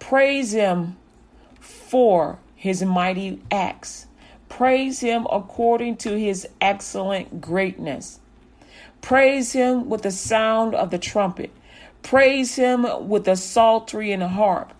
Praise 0.00 0.52
him 0.52 0.96
for 1.60 2.38
his 2.56 2.82
mighty 2.82 3.40
acts. 3.50 4.06
Praise 4.48 5.00
him 5.00 5.26
according 5.30 5.96
to 5.98 6.18
his 6.18 6.48
excellent 6.60 7.40
greatness. 7.40 8.18
Praise 9.00 9.52
him 9.52 9.88
with 9.88 10.02
the 10.02 10.10
sound 10.10 10.74
of 10.74 10.90
the 10.90 10.98
trumpet. 10.98 11.50
Praise 12.02 12.56
him 12.56 13.08
with 13.08 13.24
the 13.24 13.36
psaltery 13.36 14.12
and 14.12 14.22
harp. 14.22 14.72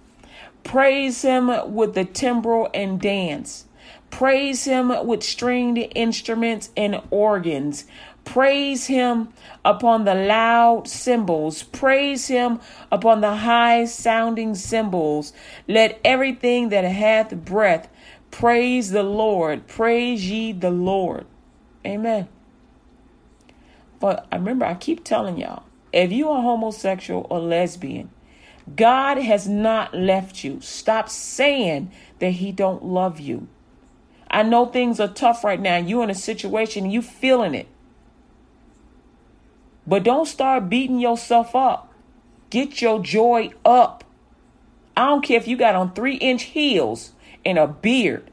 Praise 0.65 1.23
him 1.23 1.51
with 1.75 1.95
the 1.95 2.05
timbrel 2.05 2.71
and 2.73 3.01
dance. 3.01 3.67
Praise 4.11 4.65
him 4.65 4.93
with 5.07 5.23
stringed 5.23 5.79
instruments 5.95 6.71
and 6.77 7.01
organs. 7.11 7.87
Praise 8.25 8.87
him 8.87 9.29
upon 9.65 10.05
the 10.05 10.15
loud 10.15 10.87
cymbals. 10.87 11.63
Praise 11.63 12.29
him 12.29 12.61
upon 12.91 13.21
the 13.21 13.37
high 13.37 13.85
sounding 13.87 14.55
cymbals. 14.55 15.33
Let 15.67 16.01
everything 16.05 16.69
that 16.69 16.85
hath 16.85 17.35
breath 17.35 17.89
praise 18.31 18.91
the 18.91 19.03
Lord. 19.03 19.67
Praise 19.67 20.31
ye 20.31 20.53
the 20.53 20.71
Lord. 20.71 21.27
Amen. 21.85 22.29
But 23.99 24.27
I 24.31 24.37
remember, 24.37 24.67
I 24.67 24.75
keep 24.75 25.05
telling 25.05 25.39
y'all 25.39 25.65
if 25.93 26.13
you 26.13 26.29
are 26.29 26.43
homosexual 26.43 27.27
or 27.29 27.41
lesbian, 27.41 28.11
God 28.77 29.19
has 29.19 29.49
not 29.49 29.95
left 29.95 30.45
you. 30.45 30.61
Stop 30.61 31.09
saying 31.09 31.91
that 32.21 32.33
he 32.33 32.53
don't 32.53 32.85
love 32.85 33.19
you. 33.19 33.49
I 34.31 34.43
know 34.43 34.67
things 34.67 35.01
are 35.01 35.09
tough 35.09 35.45
right 35.45 35.61
now. 35.61 35.77
You're 35.77 36.05
in 36.05 36.11
a 36.11 36.15
situation, 36.15 36.91
you 36.91 37.03
feeling 37.03 37.55
it. 37.55 37.69
But 39.87 40.05
don't 40.05 40.27
start 40.27 40.69
beating 40.69 41.01
yourself 41.01 41.55
up. 41.55 41.93
Get 42.51 42.81
your 42.81 43.03
joy 43.03 43.51
up. 43.65 44.05
I 44.97 45.07
don't 45.07 45.25
care 45.25 45.39
if 45.39 45.49
you 45.49 45.57
got 45.57 45.75
on 45.75 45.93
three 45.93 46.17
inch 46.17 46.45
heels 46.45 47.13
and 47.45 47.59
a 47.59 47.67
beard. 47.67 48.31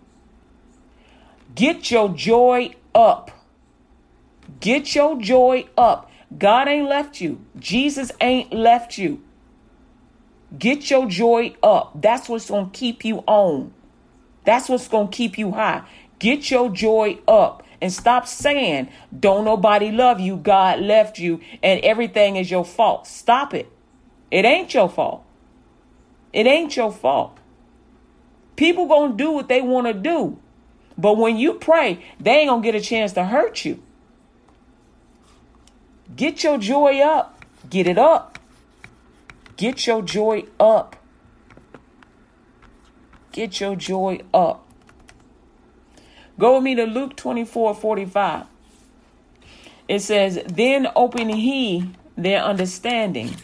Get 1.55 1.89
your 1.89 2.09
joy 2.09 2.75
up. 2.93 3.31
Get 4.59 4.93
your 4.93 5.19
joy 5.19 5.65
up. 5.77 6.09
God 6.37 6.67
ain't 6.67 6.87
left 6.87 7.19
you. 7.21 7.43
Jesus 7.57 8.11
ain't 8.21 8.53
left 8.53 8.97
you. 8.97 9.23
Get 10.57 10.89
your 10.89 11.07
joy 11.07 11.55
up. 11.61 12.01
That's 12.01 12.27
what's 12.27 12.49
going 12.49 12.71
to 12.71 12.77
keep 12.77 13.05
you 13.05 13.23
on. 13.27 13.73
That's 14.45 14.67
what's 14.67 14.87
going 14.87 15.09
to 15.09 15.15
keep 15.15 15.37
you 15.37 15.51
high. 15.51 15.83
Get 16.17 16.49
your 16.49 16.69
joy 16.69 17.19
up 17.27 17.63
and 17.81 17.93
stop 17.93 18.27
saying, 18.27 18.89
don't 19.17 19.45
nobody 19.45 19.91
love 19.91 20.19
you. 20.19 20.37
God 20.37 20.79
left 20.79 21.19
you 21.19 21.39
and 21.61 21.79
everything 21.81 22.35
is 22.35 22.49
your 22.49 22.65
fault. 22.65 23.07
Stop 23.07 23.53
it. 23.53 23.71
It 24.31 24.45
ain't 24.45 24.73
your 24.73 24.89
fault. 24.89 25.23
It 26.33 26.47
ain't 26.47 26.75
your 26.75 26.91
fault. 26.91 27.37
People 28.55 28.87
going 28.87 29.11
to 29.11 29.17
do 29.17 29.31
what 29.31 29.47
they 29.47 29.61
want 29.61 29.87
to 29.87 29.93
do. 29.93 30.37
But 30.97 31.17
when 31.17 31.37
you 31.37 31.53
pray, 31.53 32.03
they 32.19 32.39
ain't 32.39 32.49
going 32.49 32.61
to 32.61 32.65
get 32.65 32.75
a 32.75 32.81
chance 32.81 33.13
to 33.13 33.23
hurt 33.23 33.63
you. 33.63 33.81
Get 36.15 36.43
your 36.43 36.57
joy 36.57 36.99
up. 36.99 37.45
Get 37.69 37.87
it 37.87 37.97
up. 37.97 38.38
Get 39.59 39.85
your 39.87 40.01
joy 40.01 40.45
up. 40.57 40.95
Get 43.33 43.59
your 43.59 43.75
joy 43.75 44.21
up. 44.33 44.65
Go 46.39 46.55
with 46.55 46.63
me 46.63 46.75
to 46.75 46.85
Luke 46.85 47.17
24 47.17 47.75
45. 47.75 48.45
It 49.89 49.99
says, 49.99 50.41
Then 50.47 50.87
open 50.95 51.27
he 51.27 51.91
their 52.15 52.41
understanding. 52.41 53.35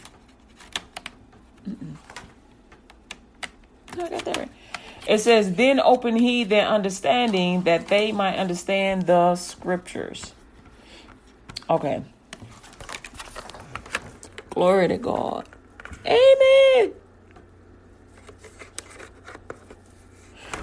It 5.06 5.18
says, 5.18 5.52
Then 5.52 5.78
open 5.80 6.16
he 6.16 6.44
their 6.44 6.66
understanding 6.66 7.64
that 7.64 7.88
they 7.88 8.10
might 8.10 8.38
understand 8.38 9.02
the 9.02 9.36
scriptures. 9.36 10.32
Okay. 11.68 12.02
Glory 14.48 14.88
to 14.88 14.96
God. 14.96 15.46
Amen. 16.06 16.92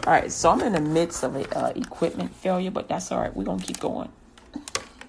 All 0.05 0.13
right, 0.13 0.31
so 0.31 0.51
I'm 0.51 0.61
in 0.61 0.73
the 0.73 0.81
midst 0.81 1.23
of 1.23 1.35
a 1.35 1.57
uh, 1.57 1.69
equipment 1.75 2.35
failure, 2.35 2.71
but 2.71 2.89
that's 2.89 3.11
all 3.11 3.21
right. 3.21 3.33
We're 3.33 3.45
gonna 3.45 3.63
keep 3.63 3.79
going. 3.79 4.09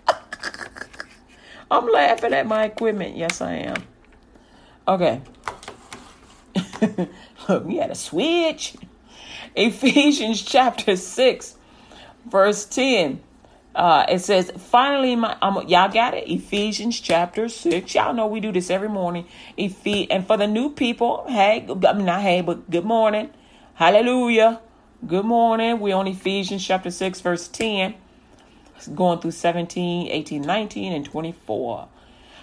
I'm 1.70 1.88
laughing 1.88 2.32
at 2.32 2.46
my 2.46 2.64
equipment. 2.64 3.16
Yes, 3.16 3.40
I 3.40 3.54
am. 3.54 3.82
Okay. 4.86 5.20
Look, 7.48 7.64
we 7.64 7.76
had 7.78 7.90
a 7.90 7.96
switch. 7.96 8.76
Ephesians 9.56 10.42
chapter 10.42 10.94
6, 10.96 11.56
verse 12.26 12.64
10. 12.66 13.20
Uh, 13.74 14.06
it 14.08 14.20
says, 14.20 14.52
finally, 14.56 15.16
my 15.16 15.36
um, 15.42 15.66
y'all 15.68 15.90
got 15.92 16.14
it. 16.14 16.28
Ephesians 16.30 17.00
chapter 17.00 17.48
six. 17.48 17.94
Y'all 17.94 18.14
know 18.14 18.26
we 18.26 18.40
do 18.40 18.52
this 18.52 18.70
every 18.70 18.88
morning. 18.88 19.26
Ephes- 19.58 20.08
and 20.10 20.26
for 20.26 20.36
the 20.36 20.46
new 20.46 20.70
people, 20.70 21.24
hey, 21.28 21.66
I 21.68 21.92
mean, 21.94 22.06
not 22.06 22.22
hey, 22.22 22.40
but 22.42 22.70
good 22.70 22.84
morning. 22.84 23.30
Hallelujah. 23.74 24.60
Good 25.06 25.24
morning. 25.26 25.80
We're 25.80 25.96
on 25.96 26.06
Ephesians 26.08 26.64
chapter 26.66 26.90
6, 26.90 27.20
verse 27.20 27.48
10. 27.48 27.94
going 28.94 29.20
through 29.20 29.32
17, 29.32 30.08
18, 30.10 30.42
19, 30.42 30.92
and 30.92 31.04
24. 31.04 31.88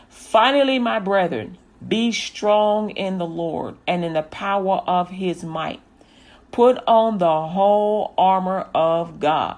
Finally, 0.09 0.79
my 0.79 0.99
brethren, 0.99 1.57
be 1.87 2.11
strong 2.11 2.91
in 2.91 3.17
the 3.19 3.25
Lord 3.25 3.75
and 3.87 4.05
in 4.05 4.13
the 4.13 4.23
power 4.23 4.77
of 4.87 5.09
his 5.11 5.43
might. 5.43 5.81
Put 6.51 6.79
on 6.87 7.19
the 7.19 7.47
whole 7.47 8.13
armor 8.17 8.67
of 8.75 9.19
God 9.19 9.57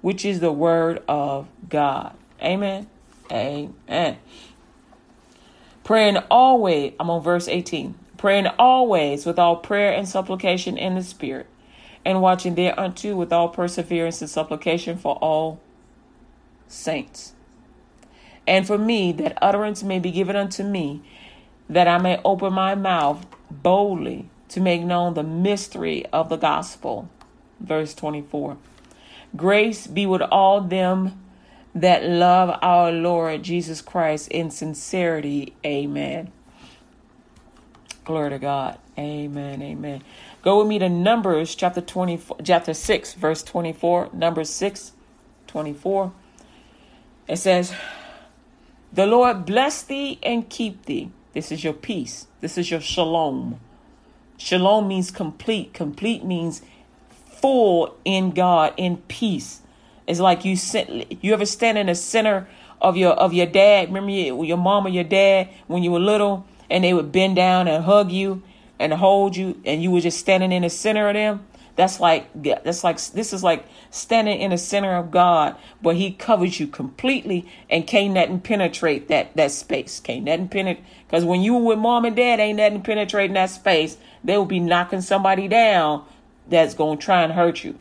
which 0.00 0.24
is 0.24 0.40
the 0.40 0.52
word 0.52 1.02
of 1.08 1.48
God. 1.68 2.16
Amen. 2.42 2.88
Amen. 3.30 4.18
Praying 5.84 6.18
always, 6.30 6.92
I'm 7.00 7.10
on 7.10 7.22
verse 7.22 7.48
18. 7.48 7.94
Praying 8.16 8.46
always 8.58 9.24
with 9.24 9.38
all 9.38 9.56
prayer 9.56 9.92
and 9.92 10.08
supplication 10.08 10.76
in 10.76 10.94
the 10.94 11.02
Spirit, 11.02 11.46
and 12.04 12.20
watching 12.20 12.54
thereunto 12.54 13.16
with 13.16 13.32
all 13.32 13.48
perseverance 13.48 14.20
and 14.20 14.30
supplication 14.30 14.96
for 14.96 15.16
all 15.16 15.60
saints. 16.68 17.34
And 18.46 18.66
for 18.66 18.78
me, 18.78 19.12
that 19.12 19.38
utterance 19.42 19.82
may 19.82 19.98
be 19.98 20.10
given 20.10 20.36
unto 20.36 20.62
me, 20.62 21.02
that 21.68 21.88
I 21.88 21.98
may 21.98 22.20
open 22.24 22.52
my 22.52 22.74
mouth 22.74 23.26
boldly 23.50 24.28
to 24.48 24.60
make 24.60 24.82
known 24.82 25.14
the 25.14 25.22
mystery 25.22 26.04
of 26.06 26.28
the 26.28 26.36
gospel. 26.36 27.08
Verse 27.60 27.94
24. 27.94 28.56
Grace 29.36 29.86
be 29.86 30.06
with 30.06 30.22
all 30.22 30.60
them 30.60 31.20
that 31.74 32.04
love 32.04 32.58
our 32.62 32.90
Lord 32.90 33.42
Jesus 33.42 33.80
Christ 33.80 34.28
in 34.28 34.50
sincerity. 34.50 35.54
Amen. 35.64 36.32
Glory 38.04 38.30
to 38.30 38.38
God. 38.38 38.78
Amen. 38.98 39.62
Amen. 39.62 40.02
Go 40.42 40.58
with 40.58 40.66
me 40.66 40.78
to 40.78 40.88
Numbers 40.88 41.54
chapter 41.54 41.80
24, 41.80 42.38
chapter 42.42 42.74
6, 42.74 43.14
verse 43.14 43.42
24. 43.42 44.10
Numbers 44.12 44.50
6, 44.50 44.92
24. 45.46 46.12
It 47.28 47.36
says, 47.36 47.72
The 48.92 49.06
Lord 49.06 49.46
bless 49.46 49.82
thee 49.82 50.18
and 50.22 50.48
keep 50.48 50.86
thee. 50.86 51.12
This 51.32 51.52
is 51.52 51.62
your 51.62 51.72
peace. 51.72 52.26
This 52.40 52.58
is 52.58 52.70
your 52.70 52.80
shalom. 52.80 53.60
Shalom 54.36 54.88
means 54.88 55.10
complete. 55.10 55.72
Complete 55.72 56.24
means 56.24 56.62
full 57.40 57.96
in 58.04 58.30
God, 58.30 58.74
in 58.76 58.98
peace. 59.08 59.60
It's 60.06 60.20
like 60.20 60.44
you 60.44 60.56
you 61.20 61.32
ever 61.32 61.46
stand 61.46 61.78
in 61.78 61.86
the 61.86 61.94
center 61.94 62.48
of 62.80 62.96
your 62.96 63.12
of 63.12 63.32
your 63.32 63.46
dad. 63.46 63.88
Remember 63.88 64.10
your, 64.10 64.44
your 64.44 64.56
mom 64.56 64.86
or 64.86 64.90
your 64.90 65.04
dad 65.04 65.48
when 65.66 65.82
you 65.82 65.92
were 65.92 66.00
little, 66.00 66.46
and 66.68 66.84
they 66.84 66.92
would 66.92 67.12
bend 67.12 67.36
down 67.36 67.68
and 67.68 67.84
hug 67.84 68.10
you 68.10 68.42
and 68.78 68.92
hold 68.94 69.36
you, 69.36 69.60
and 69.64 69.82
you 69.82 69.90
were 69.90 70.00
just 70.00 70.18
standing 70.18 70.52
in 70.52 70.62
the 70.62 70.70
center 70.70 71.08
of 71.08 71.14
them. 71.14 71.46
That's 71.76 72.00
like 72.00 72.28
that's 72.42 72.82
like 72.82 73.00
this 73.12 73.32
is 73.32 73.42
like 73.44 73.64
standing 73.90 74.40
in 74.40 74.50
the 74.50 74.58
center 74.58 74.96
of 74.96 75.10
God, 75.10 75.56
but 75.80 75.96
He 75.96 76.12
covers 76.12 76.58
you 76.58 76.66
completely, 76.66 77.48
and 77.70 77.86
can't 77.86 78.14
nothing 78.14 78.40
penetrate 78.40 79.08
that 79.08 79.36
that 79.36 79.52
space. 79.52 80.00
Can't 80.00 80.24
nothing 80.24 80.48
penetrate 80.48 80.84
because 81.06 81.24
when 81.24 81.40
you 81.40 81.54
were 81.54 81.60
with 81.60 81.78
mom 81.78 82.04
and 82.04 82.16
dad, 82.16 82.40
ain't 82.40 82.58
nothing 82.58 82.82
penetrating 82.82 83.34
that 83.34 83.50
space. 83.50 83.96
They 84.24 84.36
will 84.36 84.44
be 84.44 84.60
knocking 84.60 85.00
somebody 85.00 85.48
down 85.48 86.04
that's 86.50 86.74
going 86.74 86.98
to 86.98 87.04
try 87.04 87.22
and 87.22 87.32
hurt 87.32 87.64
you. 87.64 87.78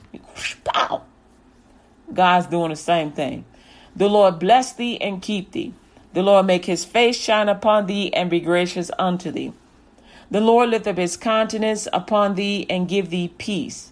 God's 2.14 2.48
doing 2.48 2.70
the 2.70 2.76
same 2.76 3.12
thing. 3.12 3.46
The 3.96 4.08
Lord 4.08 4.40
bless 4.40 4.74
thee 4.74 5.00
and 5.02 5.22
keep 5.22 5.52
thee. 5.52 5.74
The 6.14 6.24
Lord 6.24 6.46
make 6.46 6.66
his 6.66 6.86
face 6.86 7.18
shine 7.18 7.50
upon 7.50 7.86
thee 7.86 8.14
and 8.14 8.30
be 8.30 8.40
gracious 8.40 8.90
unto 8.98 9.32
thee. 9.32 9.54
The 10.32 10.42
Lord 10.42 10.70
lift 10.70 10.88
up 10.88 10.98
his 10.98 11.18
countenance 11.18 11.88
upon 11.92 12.36
thee 12.36 12.66
and 12.70 12.88
give 12.88 13.10
thee 13.10 13.34
peace. 13.38 13.92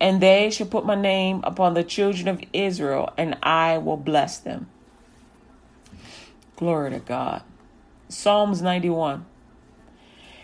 And 0.00 0.20
they 0.20 0.50
shall 0.50 0.66
put 0.66 0.84
my 0.84 0.94
name 0.94 1.40
upon 1.44 1.74
the 1.74 1.84
children 1.84 2.28
of 2.28 2.42
Israel, 2.52 3.12
and 3.16 3.36
I 3.42 3.78
will 3.78 3.96
bless 3.96 4.38
them. 4.38 4.68
Glory 6.56 6.90
to 6.90 6.98
God. 6.98 7.42
Psalms 8.08 8.60
91. 8.60 9.24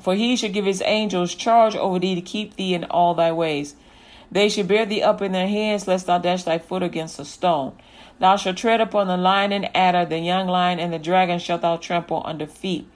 For 0.00 0.14
he 0.14 0.36
shall 0.36 0.50
give 0.50 0.64
his 0.64 0.82
angels 0.84 1.34
charge 1.34 1.74
over 1.74 1.98
thee 1.98 2.14
to 2.14 2.20
keep 2.20 2.56
thee 2.56 2.74
in 2.74 2.84
all 2.84 3.14
thy 3.14 3.32
ways. 3.32 3.74
They 4.30 4.48
shall 4.48 4.64
bear 4.64 4.84
thee 4.84 5.02
up 5.02 5.22
in 5.22 5.32
their 5.32 5.48
hands, 5.48 5.88
lest 5.88 6.06
thou 6.06 6.18
dash 6.18 6.42
thy 6.42 6.58
foot 6.58 6.82
against 6.82 7.18
a 7.18 7.24
stone. 7.24 7.72
Thou 8.18 8.36
shalt 8.36 8.56
tread 8.56 8.80
upon 8.80 9.06
the 9.06 9.16
lion 9.16 9.52
and 9.52 9.74
adder, 9.74 10.04
the 10.04 10.18
young 10.18 10.48
lion 10.48 10.78
and 10.78 10.92
the 10.92 10.98
dragon 10.98 11.38
shalt 11.38 11.62
thou 11.62 11.76
trample 11.76 12.22
under 12.24 12.46
feet. 12.46 12.86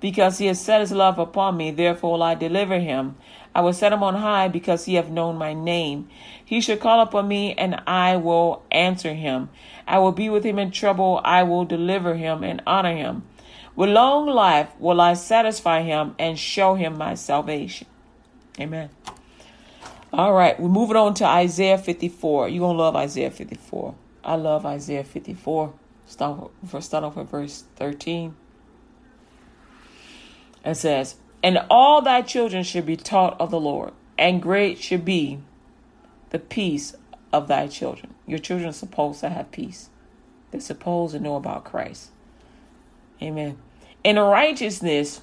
Because 0.00 0.38
he 0.38 0.46
has 0.46 0.60
set 0.60 0.80
his 0.80 0.92
love 0.92 1.18
upon 1.18 1.56
me, 1.56 1.70
therefore 1.70 2.12
will 2.12 2.22
I 2.22 2.34
deliver 2.34 2.78
him. 2.78 3.16
I 3.54 3.62
will 3.62 3.72
set 3.72 3.92
him 3.92 4.02
on 4.02 4.16
high, 4.16 4.48
because 4.48 4.84
he 4.84 4.94
hath 4.94 5.08
known 5.08 5.36
my 5.36 5.54
name. 5.54 6.08
He 6.44 6.60
shall 6.60 6.76
call 6.76 7.00
upon 7.00 7.28
me, 7.28 7.54
and 7.54 7.80
I 7.86 8.16
will 8.16 8.62
answer 8.70 9.14
him. 9.14 9.48
I 9.86 9.98
will 10.00 10.12
be 10.12 10.28
with 10.28 10.44
him 10.44 10.58
in 10.58 10.72
trouble. 10.72 11.20
I 11.24 11.44
will 11.44 11.64
deliver 11.64 12.16
him 12.16 12.42
and 12.42 12.60
honor 12.66 12.94
him. 12.94 13.22
With 13.76 13.90
long 13.90 14.26
life 14.26 14.68
will 14.78 15.00
I 15.00 15.14
satisfy 15.14 15.82
him 15.82 16.14
and 16.18 16.38
show 16.38 16.74
him 16.74 16.96
my 16.96 17.14
salvation. 17.14 17.88
Amen. 18.60 18.90
All 20.12 20.32
right, 20.32 20.58
we're 20.60 20.68
moving 20.68 20.96
on 20.96 21.14
to 21.14 21.26
Isaiah 21.26 21.76
54. 21.76 22.48
You're 22.48 22.60
going 22.60 22.76
to 22.76 22.82
love 22.82 22.94
Isaiah 22.94 23.32
54. 23.32 23.96
I 24.22 24.36
love 24.36 24.64
Isaiah 24.64 25.02
54. 25.02 25.74
Start, 26.06 26.50
start 26.80 27.02
off 27.02 27.16
with 27.16 27.30
verse 27.30 27.64
13. 27.76 28.36
It 30.64 30.76
says, 30.76 31.16
And 31.42 31.58
all 31.68 32.00
thy 32.00 32.22
children 32.22 32.62
should 32.62 32.86
be 32.86 32.96
taught 32.96 33.38
of 33.40 33.50
the 33.50 33.58
Lord, 33.58 33.92
and 34.16 34.40
great 34.40 34.78
should 34.78 35.04
be 35.04 35.40
the 36.30 36.38
peace 36.38 36.94
of 37.32 37.48
thy 37.48 37.66
children. 37.66 38.14
Your 38.26 38.38
children 38.38 38.68
are 38.68 38.72
supposed 38.72 39.20
to 39.20 39.30
have 39.30 39.50
peace. 39.50 39.90
They're 40.52 40.60
supposed 40.60 41.14
to 41.14 41.20
know 41.20 41.34
about 41.34 41.64
Christ. 41.64 42.10
Amen. 43.24 43.56
In 44.02 44.18
righteousness, 44.18 45.22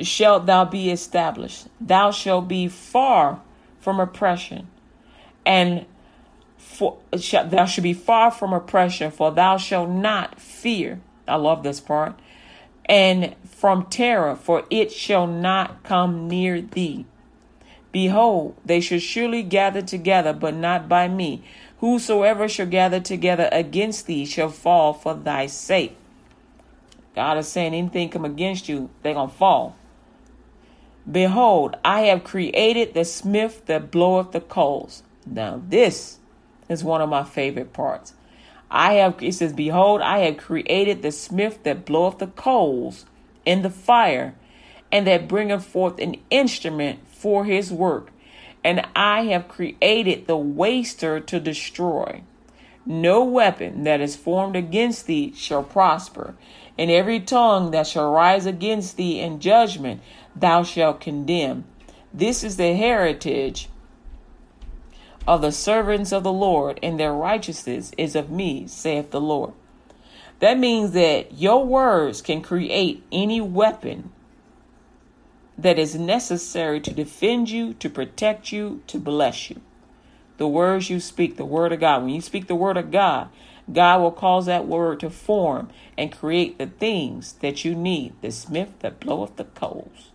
shalt 0.00 0.46
thou 0.46 0.64
be 0.64 0.90
established. 0.90 1.66
Thou 1.80 2.12
shalt 2.12 2.46
be 2.46 2.68
far 2.68 3.40
from 3.80 3.98
oppression, 3.98 4.68
and 5.44 5.86
for 6.56 6.98
thou 7.12 7.64
should 7.64 7.82
be 7.82 7.94
far 7.94 8.30
from 8.30 8.52
oppression, 8.52 9.10
for 9.10 9.32
thou 9.32 9.56
shalt 9.56 9.90
not 9.90 10.40
fear. 10.40 11.00
I 11.26 11.34
love 11.34 11.64
this 11.64 11.80
part. 11.80 12.18
And 12.84 13.34
from 13.44 13.86
terror, 13.86 14.36
for 14.36 14.64
it 14.70 14.92
shall 14.92 15.26
not 15.26 15.82
come 15.82 16.28
near 16.28 16.60
thee. 16.60 17.06
Behold, 17.90 18.54
they 18.64 18.80
shall 18.80 18.98
surely 18.98 19.42
gather 19.42 19.82
together, 19.82 20.32
but 20.32 20.54
not 20.54 20.88
by 20.88 21.08
me. 21.08 21.42
Whosoever 21.80 22.48
shall 22.48 22.66
gather 22.66 23.00
together 23.00 23.48
against 23.52 24.06
thee 24.06 24.26
shall 24.26 24.48
fall 24.48 24.92
for 24.92 25.14
thy 25.14 25.46
sake. 25.46 25.96
God 27.14 27.38
is 27.38 27.48
saying 27.48 27.74
anything 27.74 28.10
come 28.10 28.24
against 28.24 28.68
you, 28.68 28.90
they're 29.02 29.14
going 29.14 29.30
to 29.30 29.34
fall. 29.34 29.76
Behold, 31.10 31.76
I 31.84 32.02
have 32.02 32.24
created 32.24 32.94
the 32.94 33.04
smith 33.04 33.66
that 33.66 33.90
bloweth 33.90 34.32
the 34.32 34.40
coals. 34.40 35.02
Now, 35.24 35.62
this 35.68 36.18
is 36.68 36.84
one 36.84 37.00
of 37.00 37.08
my 37.08 37.24
favorite 37.24 37.72
parts. 37.72 38.12
I 38.70 38.94
have, 38.94 39.22
it 39.22 39.32
says, 39.32 39.52
Behold, 39.52 40.02
I 40.02 40.18
have 40.18 40.36
created 40.36 41.02
the 41.02 41.12
smith 41.12 41.62
that 41.62 41.86
bloweth 41.86 42.18
the 42.18 42.26
coals 42.26 43.06
in 43.46 43.62
the 43.62 43.70
fire, 43.70 44.34
and 44.92 45.06
that 45.06 45.28
bringeth 45.28 45.64
forth 45.64 45.98
an 45.98 46.16
instrument 46.30 47.00
for 47.08 47.44
his 47.44 47.72
work. 47.72 48.10
And 48.68 48.86
I 48.94 49.22
have 49.28 49.48
created 49.48 50.26
the 50.26 50.36
waster 50.36 51.20
to 51.20 51.40
destroy. 51.40 52.20
No 52.84 53.24
weapon 53.24 53.84
that 53.84 54.02
is 54.02 54.14
formed 54.14 54.56
against 54.56 55.06
thee 55.06 55.32
shall 55.34 55.62
prosper, 55.62 56.34
and 56.76 56.90
every 56.90 57.18
tongue 57.18 57.70
that 57.70 57.86
shall 57.86 58.12
rise 58.12 58.44
against 58.44 58.98
thee 58.98 59.20
in 59.20 59.40
judgment 59.40 60.02
thou 60.36 60.64
shalt 60.64 61.00
condemn. 61.00 61.64
This 62.12 62.44
is 62.44 62.58
the 62.58 62.74
heritage 62.74 63.70
of 65.26 65.40
the 65.40 65.50
servants 65.50 66.12
of 66.12 66.22
the 66.22 66.30
Lord, 66.30 66.78
and 66.82 67.00
their 67.00 67.14
righteousness 67.14 67.92
is 67.96 68.14
of 68.14 68.28
me, 68.30 68.66
saith 68.66 69.12
the 69.12 69.20
Lord. 69.20 69.54
That 70.40 70.58
means 70.58 70.90
that 70.90 71.38
your 71.38 71.64
words 71.64 72.20
can 72.20 72.42
create 72.42 73.02
any 73.10 73.40
weapon 73.40 74.12
that 75.58 75.78
is 75.78 75.96
necessary 75.96 76.80
to 76.80 76.92
defend 76.92 77.50
you, 77.50 77.74
to 77.74 77.90
protect 77.90 78.52
you, 78.52 78.82
to 78.86 78.98
bless 78.98 79.50
you. 79.50 79.60
The 80.36 80.46
words 80.46 80.88
you 80.88 81.00
speak, 81.00 81.36
the 81.36 81.44
word 81.44 81.72
of 81.72 81.80
God. 81.80 82.02
When 82.02 82.14
you 82.14 82.20
speak 82.20 82.46
the 82.46 82.54
word 82.54 82.76
of 82.76 82.92
God, 82.92 83.28
God 83.70 84.00
will 84.00 84.12
cause 84.12 84.46
that 84.46 84.66
word 84.68 85.00
to 85.00 85.10
form 85.10 85.68
and 85.98 86.16
create 86.16 86.58
the 86.58 86.66
things 86.66 87.34
that 87.40 87.64
you 87.64 87.74
need. 87.74 88.14
The 88.22 88.30
smith 88.30 88.70
that 88.78 89.00
bloweth 89.00 89.36
the 89.36 89.44
coals. 89.44 90.12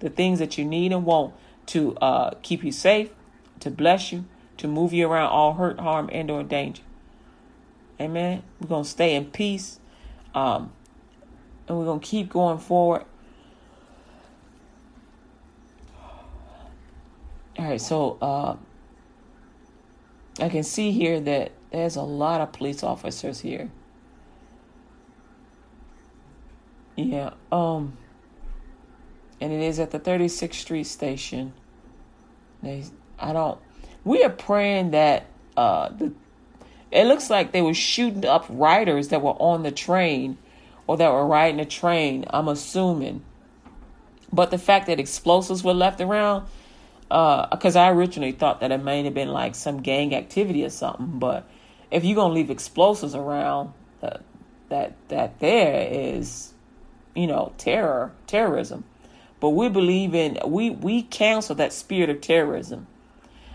The 0.00 0.08
things 0.08 0.38
that 0.38 0.56
you 0.56 0.64
need 0.64 0.92
and 0.92 1.04
want 1.04 1.34
to 1.66 1.94
uh, 1.96 2.30
keep 2.42 2.64
you 2.64 2.72
safe, 2.72 3.10
to 3.60 3.70
bless 3.70 4.12
you, 4.12 4.24
to 4.56 4.66
move 4.66 4.94
you 4.94 5.10
around 5.10 5.28
all 5.28 5.54
hurt, 5.54 5.78
harm, 5.78 6.08
and 6.10 6.30
or 6.30 6.42
danger. 6.42 6.82
Amen. 8.00 8.42
We're 8.60 8.68
going 8.68 8.84
to 8.84 8.90
stay 8.90 9.14
in 9.14 9.26
peace. 9.26 9.78
Um, 10.34 10.72
and 11.68 11.78
we're 11.78 11.84
going 11.84 12.00
to 12.00 12.06
keep 12.06 12.30
going 12.30 12.58
forward. 12.58 13.04
Right, 17.68 17.80
so 17.80 18.18
uh, 18.20 18.56
I 20.40 20.48
can 20.48 20.62
see 20.62 20.92
here 20.92 21.20
that 21.20 21.52
there's 21.70 21.96
a 21.96 22.02
lot 22.02 22.40
of 22.40 22.52
police 22.52 22.82
officers 22.82 23.40
here. 23.40 23.70
Yeah, 26.96 27.34
um, 27.52 27.96
and 29.40 29.52
it 29.52 29.60
is 29.60 29.78
at 29.78 29.90
the 29.90 30.00
36th 30.00 30.54
Street 30.54 30.84
station. 30.84 31.52
They, 32.62 32.84
I 33.18 33.32
don't. 33.32 33.58
We 34.04 34.22
are 34.22 34.30
praying 34.30 34.92
that 34.92 35.26
uh, 35.56 35.90
the 35.90 36.12
it 36.90 37.04
looks 37.04 37.28
like 37.28 37.52
they 37.52 37.62
were 37.62 37.74
shooting 37.74 38.24
up 38.24 38.46
riders 38.48 39.08
that 39.08 39.20
were 39.20 39.32
on 39.32 39.62
the 39.62 39.72
train 39.72 40.38
or 40.86 40.96
that 40.96 41.12
were 41.12 41.26
riding 41.26 41.58
the 41.58 41.64
train, 41.64 42.24
I'm 42.30 42.48
assuming. 42.48 43.24
But 44.32 44.50
the 44.50 44.58
fact 44.58 44.86
that 44.86 45.00
explosives 45.00 45.64
were 45.64 45.74
left 45.74 46.00
around, 46.00 46.46
because 47.08 47.76
uh, 47.76 47.80
I 47.80 47.90
originally 47.90 48.32
thought 48.32 48.60
that 48.60 48.72
it 48.72 48.82
may 48.82 49.04
have 49.04 49.14
been 49.14 49.28
like 49.28 49.54
some 49.54 49.82
gang 49.82 50.14
activity 50.14 50.64
or 50.64 50.70
something. 50.70 51.18
But 51.18 51.48
if 51.90 52.04
you're 52.04 52.16
gonna 52.16 52.34
leave 52.34 52.50
explosives 52.50 53.14
around, 53.14 53.72
uh, 54.02 54.18
that 54.68 54.94
that 55.08 55.38
there 55.38 55.88
is, 55.90 56.52
you 57.14 57.26
know, 57.26 57.52
terror, 57.58 58.12
terrorism. 58.26 58.84
But 59.38 59.50
we 59.50 59.68
believe 59.68 60.14
in 60.14 60.38
we 60.46 60.70
we 60.70 61.02
cancel 61.02 61.54
that 61.56 61.72
spirit 61.72 62.10
of 62.10 62.20
terrorism, 62.20 62.86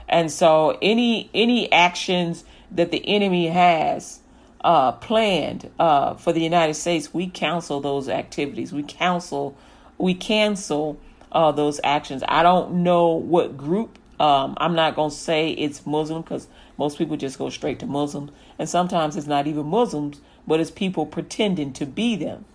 and 0.07 0.31
so 0.31 0.77
any 0.81 1.29
any 1.33 1.71
actions 1.71 2.45
that 2.71 2.91
the 2.91 3.05
enemy 3.05 3.47
has 3.47 4.21
uh, 4.63 4.91
planned 4.93 5.69
uh, 5.79 6.13
for 6.15 6.33
the 6.33 6.41
United 6.41 6.75
States, 6.75 7.13
we 7.13 7.27
counsel 7.27 7.81
those 7.81 8.07
activities. 8.07 8.71
We 8.71 8.83
counsel, 8.83 9.57
we 9.97 10.13
cancel 10.13 10.99
uh, 11.31 11.51
those 11.51 11.79
actions. 11.83 12.23
I 12.27 12.43
don't 12.43 12.83
know 12.83 13.09
what 13.09 13.57
group. 13.57 13.97
Um, 14.19 14.55
I'm 14.57 14.75
not 14.75 14.95
going 14.95 15.09
to 15.09 15.15
say 15.15 15.49
it's 15.51 15.85
Muslim 15.85 16.21
because 16.21 16.47
most 16.77 16.97
people 16.97 17.17
just 17.17 17.37
go 17.37 17.49
straight 17.49 17.79
to 17.79 17.85
Muslims. 17.85 18.31
And 18.59 18.69
sometimes 18.69 19.15
it's 19.15 19.27
not 19.27 19.47
even 19.47 19.65
Muslims, 19.65 20.21
but 20.45 20.59
it's 20.59 20.71
people 20.71 21.05
pretending 21.05 21.73
to 21.73 21.85
be 21.85 22.15
them. 22.15 22.45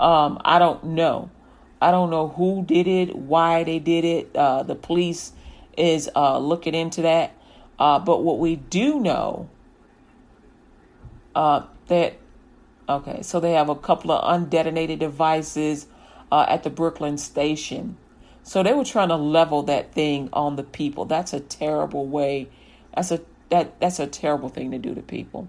Um, 0.00 0.40
I 0.44 0.58
don't 0.58 0.82
know. 0.84 1.30
I 1.80 1.90
don't 1.90 2.10
know 2.10 2.28
who 2.28 2.64
did 2.64 2.86
it, 2.86 3.14
why 3.14 3.64
they 3.64 3.78
did 3.78 4.04
it. 4.04 4.34
Uh, 4.34 4.62
the 4.62 4.74
police 4.74 5.32
is 5.76 6.08
uh, 6.16 6.38
looking 6.38 6.74
into 6.74 7.02
that. 7.02 7.34
Uh, 7.78 7.98
but 7.98 8.22
what 8.22 8.38
we 8.38 8.56
do 8.56 8.98
know 8.98 9.50
uh, 11.34 11.62
that 11.88 12.14
okay, 12.88 13.22
so 13.22 13.40
they 13.40 13.52
have 13.52 13.68
a 13.68 13.74
couple 13.74 14.12
of 14.12 14.24
undetonated 14.24 14.98
devices 14.98 15.86
uh, 16.30 16.46
at 16.48 16.62
the 16.62 16.70
Brooklyn 16.70 17.18
station. 17.18 17.96
So 18.42 18.62
they 18.62 18.72
were 18.72 18.84
trying 18.84 19.08
to 19.08 19.16
level 19.16 19.62
that 19.64 19.92
thing 19.92 20.28
on 20.32 20.56
the 20.56 20.62
people. 20.62 21.04
That's 21.04 21.32
a 21.32 21.40
terrible 21.40 22.06
way. 22.06 22.48
That's 22.94 23.10
a 23.10 23.20
that 23.48 23.80
that's 23.80 23.98
a 23.98 24.06
terrible 24.06 24.48
thing 24.48 24.70
to 24.70 24.78
do 24.78 24.94
to 24.94 25.02
people. 25.02 25.48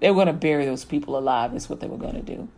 They 0.00 0.08
were 0.10 0.14
going 0.14 0.28
to 0.28 0.32
bury 0.32 0.64
those 0.64 0.84
people 0.84 1.18
alive. 1.18 1.54
Is 1.54 1.68
what 1.68 1.80
they 1.80 1.86
were 1.86 1.98
going 1.98 2.14
to 2.14 2.22
do. 2.22 2.48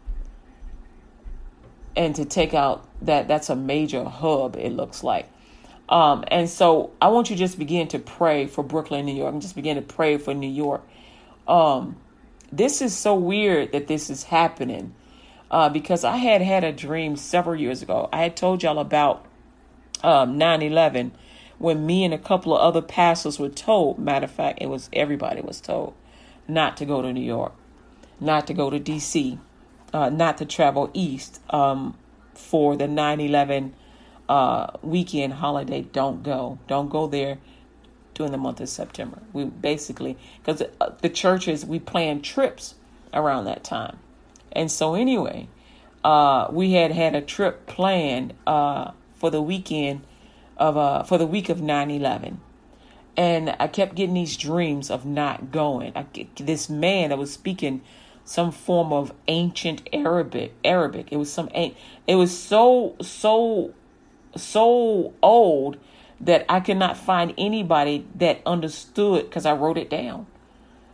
And 1.97 2.15
to 2.17 2.25
take 2.25 2.55
out 2.55 2.87
that 3.03 3.27
that's 3.27 3.51
a 3.51 3.57
major 3.57 4.05
hub. 4.05 4.57
It 4.57 4.73
looks 4.73 5.03
like. 5.03 5.29
Um, 5.89 6.25
and 6.29 6.49
so 6.49 6.93
I 7.03 7.09
want 7.09 7.31
you 7.31 7.37
just 7.37 7.59
begin 7.59 7.89
to 7.89 7.99
pray 7.99 8.47
for 8.47 8.63
Brooklyn, 8.63 9.05
New 9.07 9.15
York, 9.15 9.33
and 9.33 9.43
just 9.43 9.57
begin 9.57 9.75
to 9.75 9.83
pray 9.83 10.19
for 10.19 10.33
New 10.33 10.49
York. 10.49 10.87
Um, 11.49 11.97
this 12.53 12.81
is 12.81 12.97
so 12.97 13.17
weird 13.17 13.73
that 13.73 13.89
this 13.89 14.09
is 14.09 14.23
happening 14.23 14.95
uh, 15.51 15.69
because 15.69 16.05
I 16.05 16.17
had 16.17 16.43
had 16.43 16.65
a 16.65 16.73
dream 16.73 17.17
several 17.17 17.57
years 17.57 17.83
ago. 17.83 18.09
I 18.13 18.23
had 18.23 18.37
told 18.37 18.63
y'all 18.63 18.79
about 18.79 19.27
um, 20.03 20.39
9 20.39 20.63
11 20.63 21.13
when 21.59 21.85
me 21.85 22.05
and 22.05 22.15
a 22.15 22.19
couple 22.19 22.57
of 22.57 22.61
other 22.63 22.81
pastors 22.81 23.39
were 23.39 23.49
told, 23.49 23.99
matter 23.99 24.25
of 24.25 24.31
fact, 24.31 24.59
it 24.63 24.67
was 24.67 24.89
everybody 24.93 25.41
was 25.41 25.61
told 25.61 25.95
not 26.49 26.77
to 26.79 26.85
go 26.85 27.03
to 27.03 27.13
New 27.13 27.21
York, 27.21 27.53
not 28.19 28.47
to 28.47 28.55
go 28.55 28.71
to 28.71 28.81
DC, 28.81 29.39
uh, 29.93 30.09
not 30.09 30.39
to 30.39 30.45
travel 30.45 30.91
east 30.95 31.41
um, 31.51 31.97
for 32.35 32.77
the 32.77 32.89
9 32.89 33.21
11 33.21 33.75
uh, 34.29 34.79
weekend 34.83 35.35
holiday, 35.35 35.83
don't 35.83 36.23
go. 36.23 36.59
Don't 36.69 36.89
go 36.89 37.07
there 37.07 37.39
during 38.15 38.33
the 38.33 38.39
month 38.39 38.61
of 38.61 38.69
September. 38.69 39.19
We 39.33 39.45
basically, 39.45 40.17
because 40.45 40.63
uh, 40.81 40.91
the 41.01 41.09
churches, 41.09 41.67
we 41.67 41.81
plan 41.81 42.23
trips 42.23 42.77
around 43.13 43.45
that 43.47 43.65
time. 43.65 43.99
And 44.53 44.71
so, 44.71 44.95
anyway, 44.95 45.49
uh, 46.05 46.49
we 46.51 46.73
had 46.73 46.93
had 46.93 47.15
a 47.15 47.21
trip 47.21 47.67
planned 47.67 48.35
uh, 48.47 48.93
for 49.15 49.31
the 49.31 49.43
weekend 49.43 50.03
of, 50.57 50.77
uh, 50.77 51.03
for 51.03 51.19
the 51.19 51.27
week 51.27 51.49
of 51.49 51.61
9 51.61 51.91
11. 51.91 52.41
And 53.17 53.55
I 53.59 53.67
kept 53.67 53.97
getting 53.97 54.15
these 54.15 54.37
dreams 54.37 54.91
of 54.91 55.05
not 55.05 55.51
going. 55.51 55.93
I, 55.97 56.07
this 56.37 56.71
man 56.71 57.11
that 57.11 57.19
was 57.19 57.33
speaking 57.33 57.83
some 58.25 58.53
form 58.53 58.93
of 58.93 59.13
ancient 59.29 59.89
Arabic. 59.93 60.55
Arabic. 60.65 61.09
It 61.11 61.17
was 61.17 61.33
some. 61.33 61.49
It 61.53 62.15
was 62.15 62.37
so 62.37 62.95
so 63.03 63.75
so 64.37 65.13
old 65.23 65.79
that 66.21 66.45
I 66.49 66.61
could 66.61 66.77
not 66.77 66.97
find 66.97 67.35
anybody 67.37 68.07
that 68.15 68.41
understood 68.47 69.25
because 69.25 69.47
I 69.47 69.55
wrote 69.55 69.79
it 69.79 69.91
down. 69.91 70.27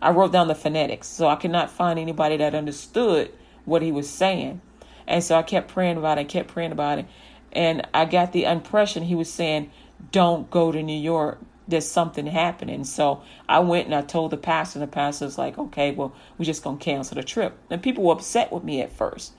I 0.01 0.11
wrote 0.11 0.33
down 0.33 0.49
the 0.49 0.55
phonetics, 0.55 1.09
so 1.09 1.29
I 1.29 1.37
could 1.37 1.51
not 1.51 1.71
find 1.71 1.99
anybody 1.99 2.37
that 2.39 2.55
understood 2.55 3.33
what 3.67 3.83
he 3.83 3.93
was 3.93 4.09
saying. 4.09 4.63
And 5.07 5.23
so 5.23 5.37
I 5.37 5.43
kept 5.43 5.69
praying 5.69 5.99
about 5.99 6.17
it, 6.17 6.23
I 6.23 6.25
kept 6.25 6.49
praying 6.49 6.73
about 6.73 6.99
it. 6.99 7.07
And 7.53 7.87
I 7.93 8.07
got 8.07 8.33
the 8.33 8.45
impression 8.45 9.03
he 9.03 9.15
was 9.15 9.31
saying, 9.31 9.71
Don't 10.11 10.51
go 10.51 10.73
to 10.73 10.83
New 10.83 10.99
York. 10.99 11.39
There's 11.69 11.87
something 11.87 12.27
happening. 12.27 12.85
So 12.85 13.23
I 13.49 13.59
went 13.59 13.87
and 13.87 13.95
I 13.95 14.03
told 14.03 14.31
the 14.31 14.37
pastor, 14.37 14.79
and 14.79 14.89
the 14.89 14.93
pastor 14.93 15.27
was 15.27 15.39
like, 15.39 15.59
Okay, 15.59 15.93
well, 15.93 16.15
we're 16.39 16.45
just 16.47 16.65
going 16.65 16.79
to 16.79 16.85
cancel 16.85 17.17
the 17.17 17.23
trip. 17.23 17.59
And 17.71 17.83
people 17.83 18.05
were 18.05 18.15
upset 18.15 18.53
with 18.53 18.65
me 18.65 18.81
at 18.81 18.93
first. 18.93 19.33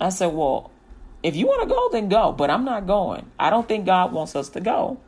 I 0.00 0.08
said, 0.08 0.32
Well, 0.32 0.70
if 1.22 1.36
you 1.36 1.46
want 1.46 1.62
to 1.62 1.68
go, 1.68 1.88
then 1.92 2.08
go. 2.08 2.32
But 2.32 2.50
I'm 2.50 2.64
not 2.64 2.86
going. 2.86 3.30
I 3.38 3.50
don't 3.50 3.68
think 3.68 3.86
God 3.86 4.12
wants 4.12 4.34
us 4.34 4.48
to 4.50 4.60
go. 4.60 4.98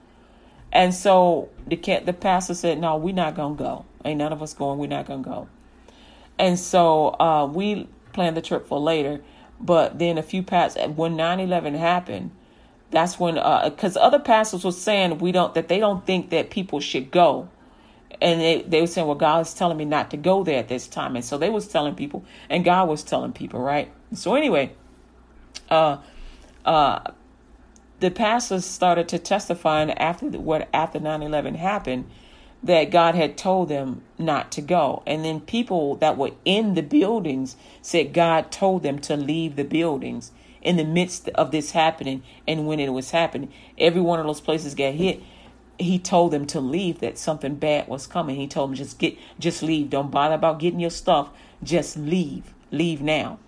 And 0.75 0.93
so 0.93 1.51
the 1.69 1.77
the 2.05 2.13
pastor 2.13 2.55
said, 2.55 2.81
"No, 2.81 2.97
we're 2.97 3.15
not 3.15 3.37
gonna 3.37 3.55
go. 3.55 3.85
Ain't 4.05 4.19
none 4.19 4.33
of 4.33 4.43
us 4.43 4.55
going. 4.55 4.79
We're 4.79 4.89
not 4.89 5.07
gonna 5.07 5.23
go." 5.23 5.49
And 6.37 6.59
so 6.59 7.15
uh, 7.21 7.47
we 7.47 7.89
planned 8.15 8.37
the 8.37 8.43
trip 8.43 8.67
for 8.67 8.81
later. 8.81 9.21
But 9.61 9.99
then 9.99 10.19
a 10.19 10.23
few 10.23 10.43
pastors, 10.43 10.89
when 10.97 11.17
9/11 11.17 11.75
happened, 11.79 12.31
that's 12.91 13.19
when 13.19 13.35
because 13.35 13.97
uh, 13.97 14.01
other 14.01 14.19
pastors 14.19 14.65
were 14.65 14.73
saying 14.73 15.19
we 15.19 15.33
don't 15.33 15.55
that 15.55 15.69
they 15.69 15.79
don't 15.79 16.07
think 16.07 16.31
that 16.31 16.51
people 16.51 16.81
should 16.81 17.11
go, 17.11 17.49
and 18.21 18.41
they 18.41 18.63
they 18.63 18.81
were 18.81 18.87
saying, 18.87 19.07
"Well, 19.07 19.17
God 19.17 19.43
is 19.43 19.55
telling 19.55 19.77
me 19.77 19.85
not 19.85 20.11
to 20.11 20.17
go 20.17 20.43
there 20.43 20.59
at 20.59 20.69
this 20.69 20.89
time," 20.89 21.17
and 21.17 21.25
so 21.25 21.39
they 21.39 21.51
was 21.51 21.69
telling 21.69 21.95
people, 21.95 22.25
and 22.49 22.65
God 22.65 22.89
was 22.89 23.03
telling 23.03 23.33
people, 23.33 23.61
right? 23.61 23.93
So 24.13 24.35
anyway, 24.35 24.73
uh, 25.71 25.99
uh, 26.65 27.13
the 28.01 28.11
pastors 28.11 28.65
started 28.65 29.09
to 29.09 29.19
testify 29.19 29.83
and 29.83 29.99
after 29.99 30.27
what 30.29 30.69
after 30.75 30.99
9-11 31.01 31.57
happened 31.57 32.11
that 32.65 32.91
god 32.91 33.15
had 33.15 33.37
told 33.37 33.69
them 33.69 34.03
not 34.19 34.51
to 34.51 34.61
go 34.61 35.03
and 35.07 35.25
then 35.25 35.41
people 35.41 35.95
that 35.97 36.17
were 36.17 36.33
in 36.45 36.75
the 36.75 36.83
buildings 36.83 37.57
said 37.83 38.13
god 38.13 38.51
told 38.51 38.83
them 38.83 38.99
to 38.99 39.17
leave 39.17 39.55
the 39.55 39.65
buildings 39.65 40.33
in 40.65 40.77
the 40.77 40.85
midst 40.85 41.29
of 41.29 41.53
this 41.53 41.71
happening 41.71 42.23
and 42.49 42.67
when 42.67 42.81
it 42.81 42.93
was 42.93 43.11
happening. 43.11 43.53
Every 43.79 44.01
one 44.01 44.19
of 44.19 44.27
those 44.27 44.41
places 44.41 44.75
got 44.75 44.95
hit. 44.95 45.23
He 45.79 45.99
told 45.99 46.33
them 46.33 46.47
to 46.47 46.61
leave, 46.61 47.01
that 47.01 47.19
something 47.19 47.57
bad 47.57 47.87
was 47.87 48.07
coming. 48.07 48.37
He 48.37 48.49
told 48.49 48.71
them 48.71 48.77
just 48.77 48.99
get 48.99 49.17
just 49.39 49.63
leave. 49.63 49.91
Don't 49.91 50.11
bother 50.11 50.35
about 50.35 50.59
getting 50.59 50.81
your 50.81 50.91
stuff. 50.91 51.31
Just 51.63 51.97
leave. 51.97 52.55
Leave 52.71 53.03
now. 53.03 53.39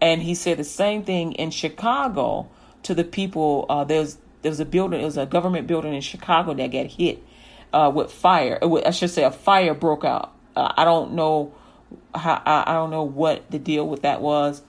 And 0.00 0.22
he 0.22 0.34
said 0.34 0.58
the 0.58 0.64
same 0.64 1.04
thing 1.04 1.32
in 1.32 1.50
Chicago 1.50 2.48
to 2.82 2.94
the 2.94 3.04
people. 3.04 3.66
Uh, 3.68 3.84
there's 3.84 4.18
there 4.42 4.50
was 4.50 4.60
a 4.60 4.64
building, 4.64 5.02
it 5.02 5.04
was 5.04 5.18
a 5.18 5.26
government 5.26 5.66
building 5.66 5.94
in 5.94 6.00
Chicago 6.00 6.54
that 6.54 6.72
got 6.72 6.86
hit 6.86 7.22
uh, 7.72 7.90
with 7.94 8.12
fire. 8.12 8.58
I 8.62 8.90
should 8.90 9.10
say 9.10 9.24
a 9.24 9.30
fire 9.30 9.74
broke 9.74 10.04
out. 10.04 10.32
Uh, 10.56 10.72
I 10.76 10.84
don't 10.84 11.12
know 11.12 11.54
how, 12.14 12.42
I, 12.44 12.64
I 12.66 12.72
don't 12.72 12.90
know 12.90 13.02
what 13.02 13.50
the 13.50 13.58
deal 13.58 13.86
with 13.88 14.02
that 14.02 14.20
was, 14.20 14.62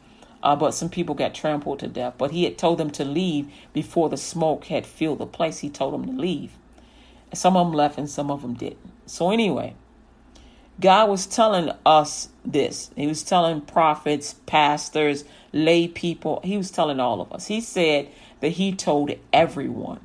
uh, 0.43 0.55
but 0.55 0.73
some 0.73 0.89
people 0.89 1.15
got 1.15 1.33
trampled 1.33 1.79
to 1.79 1.87
death. 1.87 2.15
But 2.17 2.31
he 2.31 2.43
had 2.43 2.57
told 2.57 2.77
them 2.77 2.91
to 2.91 3.05
leave 3.05 3.51
before 3.73 4.09
the 4.09 4.17
smoke 4.17 4.65
had 4.65 4.85
filled 4.85 5.19
the 5.19 5.25
place. 5.25 5.59
He 5.59 5.69
told 5.69 5.93
them 5.93 6.05
to 6.05 6.21
leave. 6.21 6.51
Some 7.33 7.55
of 7.55 7.67
them 7.67 7.73
left 7.73 7.97
and 7.97 8.09
some 8.09 8.29
of 8.29 8.41
them 8.41 8.55
didn't. 8.55 8.91
So 9.05 9.31
anyway, 9.31 9.75
God 10.79 11.09
was 11.09 11.27
telling 11.27 11.71
us 11.85 12.29
this. 12.43 12.91
He 12.95 13.07
was 13.07 13.23
telling 13.23 13.61
prophets, 13.61 14.35
pastors, 14.45 15.23
lay 15.53 15.87
people. 15.87 16.41
He 16.43 16.57
was 16.57 16.71
telling 16.71 16.99
all 16.99 17.21
of 17.21 17.31
us. 17.31 17.47
He 17.47 17.61
said 17.61 18.09
that 18.41 18.49
he 18.49 18.73
told 18.73 19.11
everyone, 19.31 19.99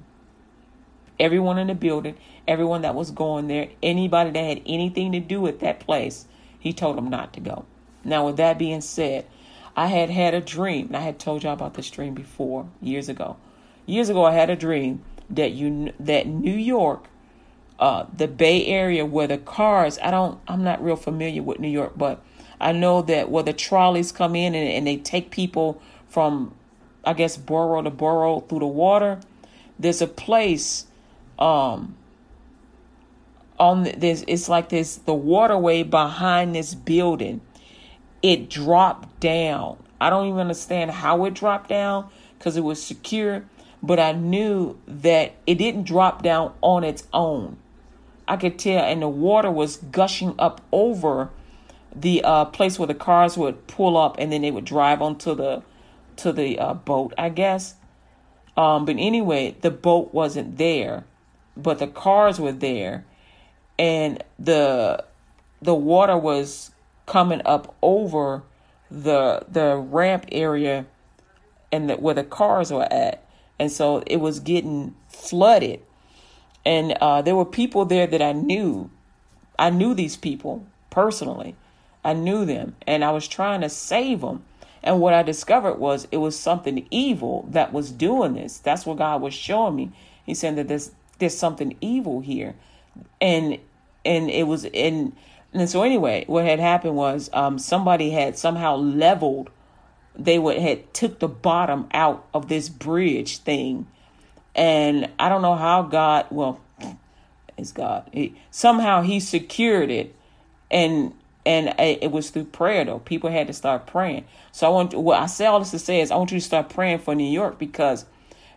everyone 1.19 1.59
in 1.59 1.69
the 1.69 1.75
building, 1.75 2.17
everyone 2.47 2.83
that 2.83 2.95
was 2.95 3.11
going 3.11 3.49
there, 3.49 3.69
anybody 3.83 4.31
that 4.31 4.45
had 4.45 4.63
anything 4.67 5.13
to 5.13 5.21
do 5.21 5.41
with 5.41 5.61
that 5.61 5.81
place, 5.81 6.27
he 6.59 6.73
told 6.73 6.97
them 6.97 7.09
not 7.09 7.33
to 7.35 7.41
go. 7.41 7.65
Now, 8.05 8.27
with 8.27 8.37
that 8.37 8.59
being 8.59 8.81
said, 8.81 9.27
I 9.77 9.87
had 9.87 10.11
had 10.11 10.35
a 10.35 10.41
dream. 10.41 10.89
and 10.89 10.97
I 10.97 11.01
had 11.01 11.19
told 11.19 11.43
y'all 11.43 11.53
about 11.53 11.75
this 11.75 11.91
dream 11.91 12.15
before, 12.15 12.69
years 12.81 13.09
ago. 13.09 13.37
Years 13.85 14.09
ago, 14.09 14.25
I 14.25 14.33
had 14.33 14.51
a 14.51 14.57
dream 14.57 15.03
that 15.31 15.53
you 15.53 15.93
that 16.01 16.27
New 16.27 16.55
York, 16.55 17.09
uh, 17.79 18.07
the 18.17 18.29
Bay 18.29 18.67
Area, 18.67 19.05
where 19.05 19.27
the 19.27 19.39
cars. 19.39 19.99
I 20.03 20.11
don't. 20.11 20.41
I'm 20.49 20.65
not 20.65 20.83
real 20.83 20.97
familiar 20.97 21.43
with 21.43 21.59
New 21.59 21.69
York, 21.69 21.93
but 21.97 22.23
I 22.61 22.73
know 22.73 23.03
that 23.03 23.31
where 23.31 23.43
the 23.43 23.53
trolleys 23.53 24.13
come 24.13 24.35
in 24.35 24.55
and, 24.55 24.69
and 24.69 24.87
they 24.87 24.97
take 24.97 25.31
people 25.31 25.81
from 26.09 26.55
I 27.05 27.13
guess 27.13 27.37
borough 27.37 27.83
to 27.83 27.91
borough 27.91 28.41
through 28.41 28.61
the 28.61 28.67
water. 28.67 29.21
There's 29.79 30.03
a 30.03 30.09
place 30.09 30.87
um 31.39 31.97
on 33.59 33.85
this 33.85 34.25
it's 34.29 34.49
like 34.49 34.69
this 34.69 34.97
the 34.97 35.15
waterway 35.15 35.83
behind 35.83 36.55
this 36.55 36.75
building. 36.75 37.41
It 38.23 38.51
dropped 38.51 39.21
down. 39.21 39.83
I 40.01 40.11
don't 40.11 40.27
even 40.27 40.41
understand 40.41 40.91
how 40.91 41.25
it 41.25 41.35
dropped 41.35 41.69
down 41.69 42.09
because 42.39 42.57
it 42.57 42.63
was 42.63 42.83
secure, 42.83 43.45
but 43.83 43.99
I 43.99 44.13
knew 44.13 44.79
that 44.87 45.35
it 45.47 45.57
didn't 45.57 45.85
drop 45.85 46.23
down 46.23 46.53
on 46.61 46.85
its 46.85 47.05
own. 47.13 47.57
I 48.29 48.37
could 48.37 48.59
tell, 48.59 48.85
and 48.85 49.03
the 49.03 49.09
water 49.09 49.51
was 49.51 49.77
gushing 49.77 50.35
up 50.39 50.61
over 50.73 51.31
the 51.95 52.23
uh, 52.25 52.45
place 52.47 52.79
where 52.79 52.89
the 52.89 52.95
cars 52.95 53.39
would 53.39 53.67
pull 53.67 53.97
up, 53.97 54.17
and 54.19 54.33
then 54.33 54.43
they 54.43 54.51
would 54.51 54.65
drive 54.65 55.01
onto 55.01 55.35
the 55.35 55.63
to 56.17 56.33
the 56.33 56.59
uh, 56.59 56.75
boat, 56.75 57.13
I 57.17 57.29
guess. 57.29 57.75
Um, 58.57 58.87
but 58.87 58.97
anyway, 58.99 59.55
the 59.61 59.71
boat 59.71 60.15
wasn't 60.15 60.57
there, 60.57 61.05
but 61.57 61.79
the 61.79 61.87
cars 61.87 62.41
were 62.41 62.53
there, 62.53 63.05
and 63.79 64.23
the 64.39 65.05
the 65.63 65.75
water 65.75 66.17
was 66.17 66.71
coming 67.07 67.43
up 67.45 67.75
over 67.83 68.43
the 68.91 69.45
the 69.51 69.77
ramp 69.77 70.27
area 70.31 70.87
and 71.73 71.91
the, 71.91 71.95
where 71.97 72.15
the 72.15 72.25
cars 72.25 72.73
were 72.73 72.91
at, 72.93 73.25
and 73.59 73.71
so 73.71 74.03
it 74.07 74.19
was 74.19 74.41
getting 74.41 74.95
flooded. 75.09 75.81
And 76.65 76.93
uh, 77.01 77.23
there 77.23 77.37
were 77.37 77.45
people 77.45 77.85
there 77.85 78.09
that 78.09 78.21
I 78.21 78.33
knew. 78.33 78.91
I 79.57 79.71
knew 79.71 79.95
these 79.95 80.17
people 80.17 80.67
personally. 80.91 81.55
I 82.05 82.13
knew 82.13 82.45
them, 82.45 82.77
and 82.87 83.05
I 83.05 83.13
was 83.13 83.29
trying 83.29 83.61
to 83.61 83.69
save 83.69 84.21
them 84.21 84.45
and 84.87 85.01
what 85.01 85.15
I 85.15 85.25
discovered 85.25 85.79
was 85.79 86.07
it 86.13 86.19
was 86.19 86.39
something 86.39 86.87
evil 86.93 87.47
that 87.51 87.73
was 87.73 87.91
doing 87.91 88.35
this. 88.35 88.59
That's 88.59 88.87
what 88.87 88.99
God 88.99 89.21
was 89.21 89.35
showing 89.35 89.75
me. 89.75 89.91
He 90.25 90.33
said 90.33 90.55
that 90.55 90.69
there's 90.69 90.93
there's 91.19 91.37
something 91.37 91.77
evil 91.81 92.21
here, 92.21 92.55
and 93.21 93.59
and 94.05 94.31
it 94.31 94.47
was 94.47 94.65
in 94.65 95.13
and 95.53 95.71
so 95.71 95.83
anyway, 95.83 96.25
what 96.27 96.45
had 96.45 96.61
happened 96.61 96.97
was 96.97 97.31
um, 97.33 97.59
somebody 97.59 98.11
had 98.11 98.37
somehow 98.37 98.77
leveled. 98.77 99.51
They 100.15 100.39
would 100.39 100.59
had 100.59 100.93
took 100.93 101.19
the 101.19 101.29
bottom 101.29 101.89
out 101.93 102.27
of 102.35 102.49
this 102.49 102.69
bridge 102.69 103.39
thing, 103.39 103.87
and 104.55 105.11
I 105.19 105.29
don't 105.29 105.43
know 105.43 105.55
how 105.55 105.83
God. 105.83 106.27
Well, 106.31 106.61
it's 107.57 107.73
God. 107.73 108.09
He, 108.13 108.35
somehow 108.51 109.03
He 109.03 109.21
secured 109.21 109.91
it, 109.91 110.15
and 110.71 111.15
and 111.47 111.75
it 111.79 112.11
was 112.11 112.31
through 112.31 112.47
prayer 112.47 112.85
though. 112.85 112.99
People 112.99 113.31
had 113.31 113.47
to 113.47 113.53
start 113.53 113.87
praying. 113.87 114.25
So 114.53 114.67
I 114.67 114.71
want 114.71 114.91
to, 114.91 114.99
what 115.01 115.23
I 115.23 115.27
say 115.27 115.47
all 115.47 115.61
this 115.61 115.71
to 115.71 115.79
say 115.79 116.01
is 116.01 116.11
I 116.11 116.17
want 116.17 116.33
you 116.33 116.39
to 116.39 116.45
start 116.45 116.69
praying 116.69 116.99
for 116.99 117.15
New 117.15 117.31
York 117.31 117.59
because 117.59 118.05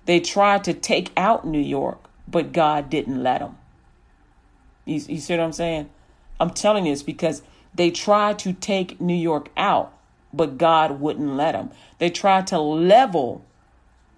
they 0.06 0.20
tried 0.20 0.64
to 0.64 0.74
take 0.74 1.12
out 1.16 1.46
New 1.46 1.62
York, 1.62 2.09
but 2.30 2.52
God 2.52 2.90
didn't 2.90 3.22
let 3.22 3.40
them. 3.40 3.58
You, 4.86 4.96
you 4.96 5.20
see 5.20 5.34
what 5.34 5.44
I'm 5.44 5.54
saying? 5.54 5.90
I'm 6.40 6.52
telling 6.52 6.86
you 6.86 6.94
this 6.94 7.04
because 7.04 7.42
they 7.74 7.92
tried 7.92 8.40
to 8.40 8.54
take 8.54 9.00
New 9.00 9.16
York 9.16 9.50
out, 9.58 9.94
but 10.34 10.58
God 10.58 11.00
wouldn't 11.00 11.36
let 11.36 11.54
them. 11.54 11.72
They 11.98 12.10
tried 12.10 12.48
to 12.48 12.60
level 12.60 13.46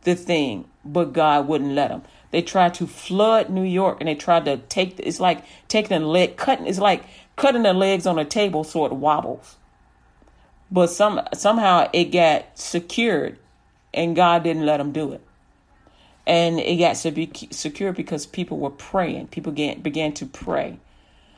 the 0.04 0.15
thing, 0.15 0.65
but 0.84 1.13
God 1.13 1.47
wouldn't 1.47 1.74
let 1.74 1.89
them. 1.89 2.04
They 2.32 2.41
tried 2.41 2.74
to 2.76 2.88
flood 2.88 3.50
New 3.50 3.63
York 3.63 3.97
and 4.00 4.08
they 4.08 4.15
tried 4.15 4.45
to 4.45 4.58
take 4.58 5.00
it's 5.00 5.19
like 5.19 5.43
taking 5.67 6.02
a 6.02 6.06
leg 6.06 6.38
cutting 6.38 6.65
it's 6.65 6.80
like 6.80 7.04
cutting 7.36 7.63
their 7.63 7.74
legs 7.74 8.06
on 8.06 8.17
a 8.17 8.26
table 8.26 8.63
so 8.63 8.86
it 8.86 8.93
wobbles. 8.93 9.58
But 10.71 10.88
some 10.88 11.21
somehow 11.34 11.89
it 11.91 12.06
got 12.06 12.58
secured, 12.58 13.38
and 13.93 14.15
God 14.15 14.43
didn't 14.43 14.65
let 14.65 14.78
them 14.78 14.93
do 14.93 15.12
it. 15.12 15.21
And 16.28 16.60
it 16.60 16.78
got 16.78 16.96
to 16.98 17.12
be 17.12 17.32
secure 17.52 17.94
because 17.94 18.26
people 18.26 18.60
were 18.60 18.70
praying. 18.70 19.28
People 19.28 19.52
began, 19.52 19.82
began 19.82 20.14
to 20.14 20.26
pray. 20.26 20.80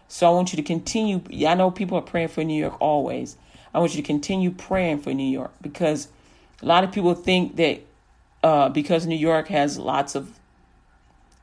So 0.08 0.28
I 0.28 0.34
want 0.34 0.52
you 0.54 0.58
to 0.58 0.64
continue. 0.64 1.22
I 1.48 1.56
know 1.56 1.72
people 1.72 1.98
are 1.98 2.02
praying 2.02 2.28
for 2.28 2.44
New 2.44 2.60
York 2.60 2.80
always. 2.82 3.38
I 3.74 3.80
want 3.80 3.96
you 3.96 4.02
to 4.02 4.06
continue 4.06 4.52
praying 4.52 5.00
for 5.00 5.14
New 5.14 5.30
York 5.30 5.52
because 5.62 6.10
a 6.62 6.66
lot 6.66 6.84
of 6.84 6.92
people 6.92 7.16
think 7.16 7.56
that 7.56 7.82
uh, 8.44 8.70
because 8.70 9.08
New 9.08 9.18
York 9.18 9.48
has 9.48 9.80
lots 9.80 10.16
of 10.16 10.40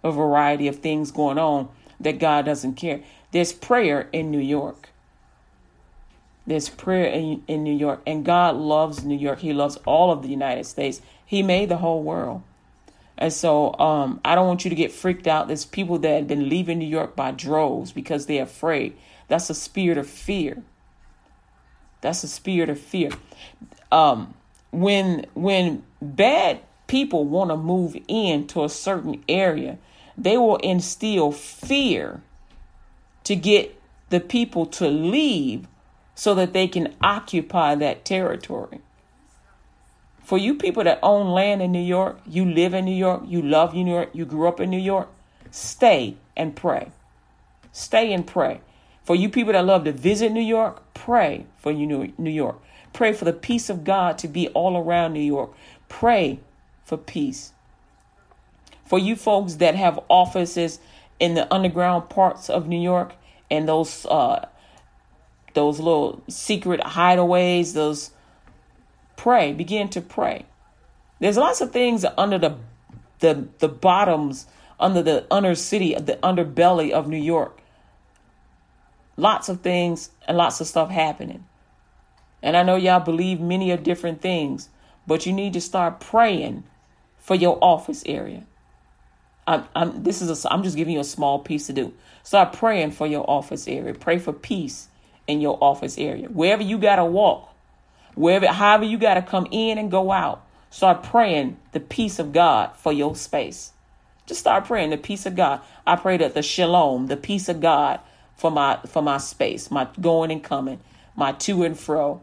a 0.05 0.13
variety 0.13 0.69
of 0.69 0.77
things 0.77 1.11
going 1.11 1.39
on, 1.39 1.69
that 1.99 2.19
God 2.19 2.45
doesn't 2.47 2.75
care. 2.75 3.01
There's 3.33 3.53
prayer 3.53 4.09
in 4.13 4.31
New 4.31 4.41
York. 4.41 4.89
There's 6.47 6.69
prayer 6.69 7.07
in, 7.07 7.43
in 7.47 7.63
New 7.63 7.77
York, 7.77 8.01
and 8.07 8.25
God 8.25 8.57
loves 8.57 9.05
New 9.05 9.17
York. 9.17 9.41
He 9.41 9.53
loves 9.53 9.77
all 9.85 10.11
of 10.11 10.23
the 10.23 10.29
United 10.29 10.65
States. 10.65 11.01
He 11.25 11.43
made 11.43 11.69
the 11.69 11.77
whole 11.77 12.03
world. 12.03 12.43
And 13.21 13.33
so 13.33 13.79
um, 13.79 14.19
I 14.25 14.35
don't 14.35 14.49
want 14.49 14.65
you 14.65 14.71
to 14.71 14.75
get 14.75 14.91
freaked 14.91 15.27
out. 15.27 15.47
There's 15.47 15.67
people 15.67 15.99
that 15.99 16.17
have 16.17 16.27
been 16.27 16.49
leaving 16.49 16.79
New 16.79 16.89
York 16.89 17.15
by 17.15 17.33
droves 17.33 17.93
because 17.93 18.25
they're 18.25 18.45
afraid. 18.45 18.97
That's 19.29 19.51
a 19.51 19.55
spirit 19.55 19.99
of 19.99 20.09
fear. 20.09 20.63
That's 22.01 22.25
a 22.25 22.29
spirit 22.29 22.71
of 22.71 22.81
fear. 22.81 23.11
Um, 23.93 24.35
when 24.71 25.27
when 25.35 25.83
bad 26.01 26.61
people 26.87 27.27
want 27.27 27.51
to 27.51 27.57
move 27.57 27.95
into 28.09 28.65
a 28.65 28.71
certain 28.71 29.23
area, 29.29 29.77
they 30.17 30.39
will 30.39 30.57
instill 30.57 31.31
fear 31.31 32.23
to 33.25 33.37
get 33.37 33.79
the 34.09 34.21
people 34.21 34.65
to 34.67 34.89
leave 34.89 35.67
so 36.15 36.35
that 36.35 36.53
they 36.53 36.67
can 36.67 36.95
occupy 37.03 37.75
that 37.75 38.05
territory. 38.05 38.81
For 40.31 40.39
you 40.39 40.55
people 40.55 40.85
that 40.85 41.01
own 41.03 41.31
land 41.31 41.61
in 41.61 41.73
New 41.73 41.83
York, 41.83 42.21
you 42.25 42.45
live 42.45 42.73
in 42.73 42.85
New 42.85 42.95
York, 42.95 43.25
you 43.27 43.43
love 43.43 43.75
New 43.75 43.85
York, 43.85 44.11
you 44.13 44.25
grew 44.25 44.47
up 44.47 44.61
in 44.61 44.71
New 44.71 44.79
York, 44.79 45.09
stay 45.51 46.19
and 46.37 46.55
pray. 46.55 46.93
Stay 47.73 48.13
and 48.13 48.25
pray. 48.25 48.61
For 49.03 49.17
you 49.17 49.29
people 49.29 49.55
that 49.55 49.65
love 49.65 49.83
to 49.87 49.93
visit 49.93 50.31
New 50.31 50.41
York, 50.41 50.85
pray 50.95 51.47
for 51.57 51.73
New 51.73 52.13
York. 52.17 52.63
Pray 52.93 53.13
for 53.13 53.25
the 53.25 53.33
peace 53.33 53.69
of 53.69 53.83
God 53.83 54.19
to 54.19 54.29
be 54.29 54.47
all 54.51 54.77
around 54.77 55.15
New 55.15 55.19
York. 55.19 55.51
Pray 55.89 56.39
for 56.85 56.97
peace. 56.97 57.53
For 58.85 59.01
you 59.01 59.17
folks 59.17 59.55
that 59.55 59.75
have 59.75 59.99
offices 60.09 60.79
in 61.19 61.35
the 61.35 61.53
underground 61.53 62.09
parts 62.09 62.49
of 62.49 62.69
New 62.69 62.81
York 62.81 63.15
and 63.51 63.69
those 63.69 64.07
uh, 64.07 64.47
those 65.55 65.81
little 65.81 66.23
secret 66.29 66.79
hideaways, 66.83 67.73
those 67.73 68.13
pray, 69.23 69.53
begin 69.53 69.89
to 69.91 70.01
pray. 70.01 70.47
There's 71.19 71.37
lots 71.37 71.61
of 71.61 71.73
things 71.73 72.07
under 72.17 72.39
the 72.39 72.57
the 73.19 73.49
the 73.59 73.69
bottoms, 73.69 74.47
under 74.79 75.03
the 75.03 75.27
inner 75.31 75.55
city, 75.55 75.95
the 75.95 76.19
underbelly 76.23 76.91
of 76.91 77.07
New 77.07 77.19
York. 77.19 77.61
Lots 79.19 79.51
of 79.51 79.61
things 79.61 80.11
and 80.27 80.39
lots 80.39 80.63
of 80.63 80.67
stuff 80.67 80.89
happening. 80.89 81.45
And 82.43 82.57
I 82.57 82.63
know 82.63 82.77
y'all 82.77 83.01
believe 83.01 83.41
many 83.41 83.71
of 83.71 83.83
different 83.83 84.23
things, 84.23 84.71
but 85.07 85.27
you 85.27 85.35
need 85.35 85.53
to 85.53 85.61
start 85.61 86.01
praying 86.01 86.65
for 87.19 87.35
your 87.35 87.59
office 87.61 88.03
area. 88.07 88.45
I'm, 89.47 89.65
I'm 89.77 90.03
this 90.03 90.23
is 90.23 90.45
a, 90.45 90.51
I'm 90.51 90.63
just 90.63 90.77
giving 90.77 90.95
you 90.95 91.01
a 91.01 91.05
small 91.05 91.41
piece 91.41 91.67
to 91.67 91.75
do. 91.75 91.93
Start 92.23 92.55
praying 92.55 92.93
for 92.93 93.07
your 93.07 93.29
office 93.29 93.69
area. 93.69 93.93
Pray 93.93 94.19
for 94.19 94.33
peace 94.33 94.89
in 95.27 95.43
your 95.43 95.59
office 95.61 95.99
area. 95.99 96.29
Wherever 96.29 96.63
you 96.63 96.79
gotta 96.79 97.05
walk, 97.05 97.50
wherever 98.21 98.47
however 98.47 98.85
you 98.85 98.99
gotta 98.99 99.23
come 99.23 99.47
in 99.51 99.79
and 99.79 99.91
go 99.91 100.13
out, 100.13 100.45
start 100.71 101.03
praying 101.03 101.57
the 101.73 101.81
peace 101.81 102.19
of 102.19 102.33
God 102.33 102.77
for 102.77 102.93
your 102.93 103.17
space. 103.17 103.73
Just 104.27 104.41
start 104.41 104.67
praying 104.67 104.91
the 104.91 104.97
peace 104.97 105.27
of 105.27 105.35
God. 105.35 105.61
I 105.87 105.97
pray 105.97 106.17
that 106.19 106.35
the 106.35 106.43
shalom, 106.43 107.07
the 107.07 107.17
peace 107.17 107.49
of 107.49 107.61
God 107.61 108.01
for 108.37 108.51
my 108.51 108.79
for 108.87 109.03
my 109.03 109.19
space, 109.19 109.71
my 109.71 109.89
going 110.01 110.31
and 110.31 110.45
coming, 110.45 110.81
my 111.17 111.33
to 111.33 111.65
and 111.65 111.79
fro. 111.79 112.21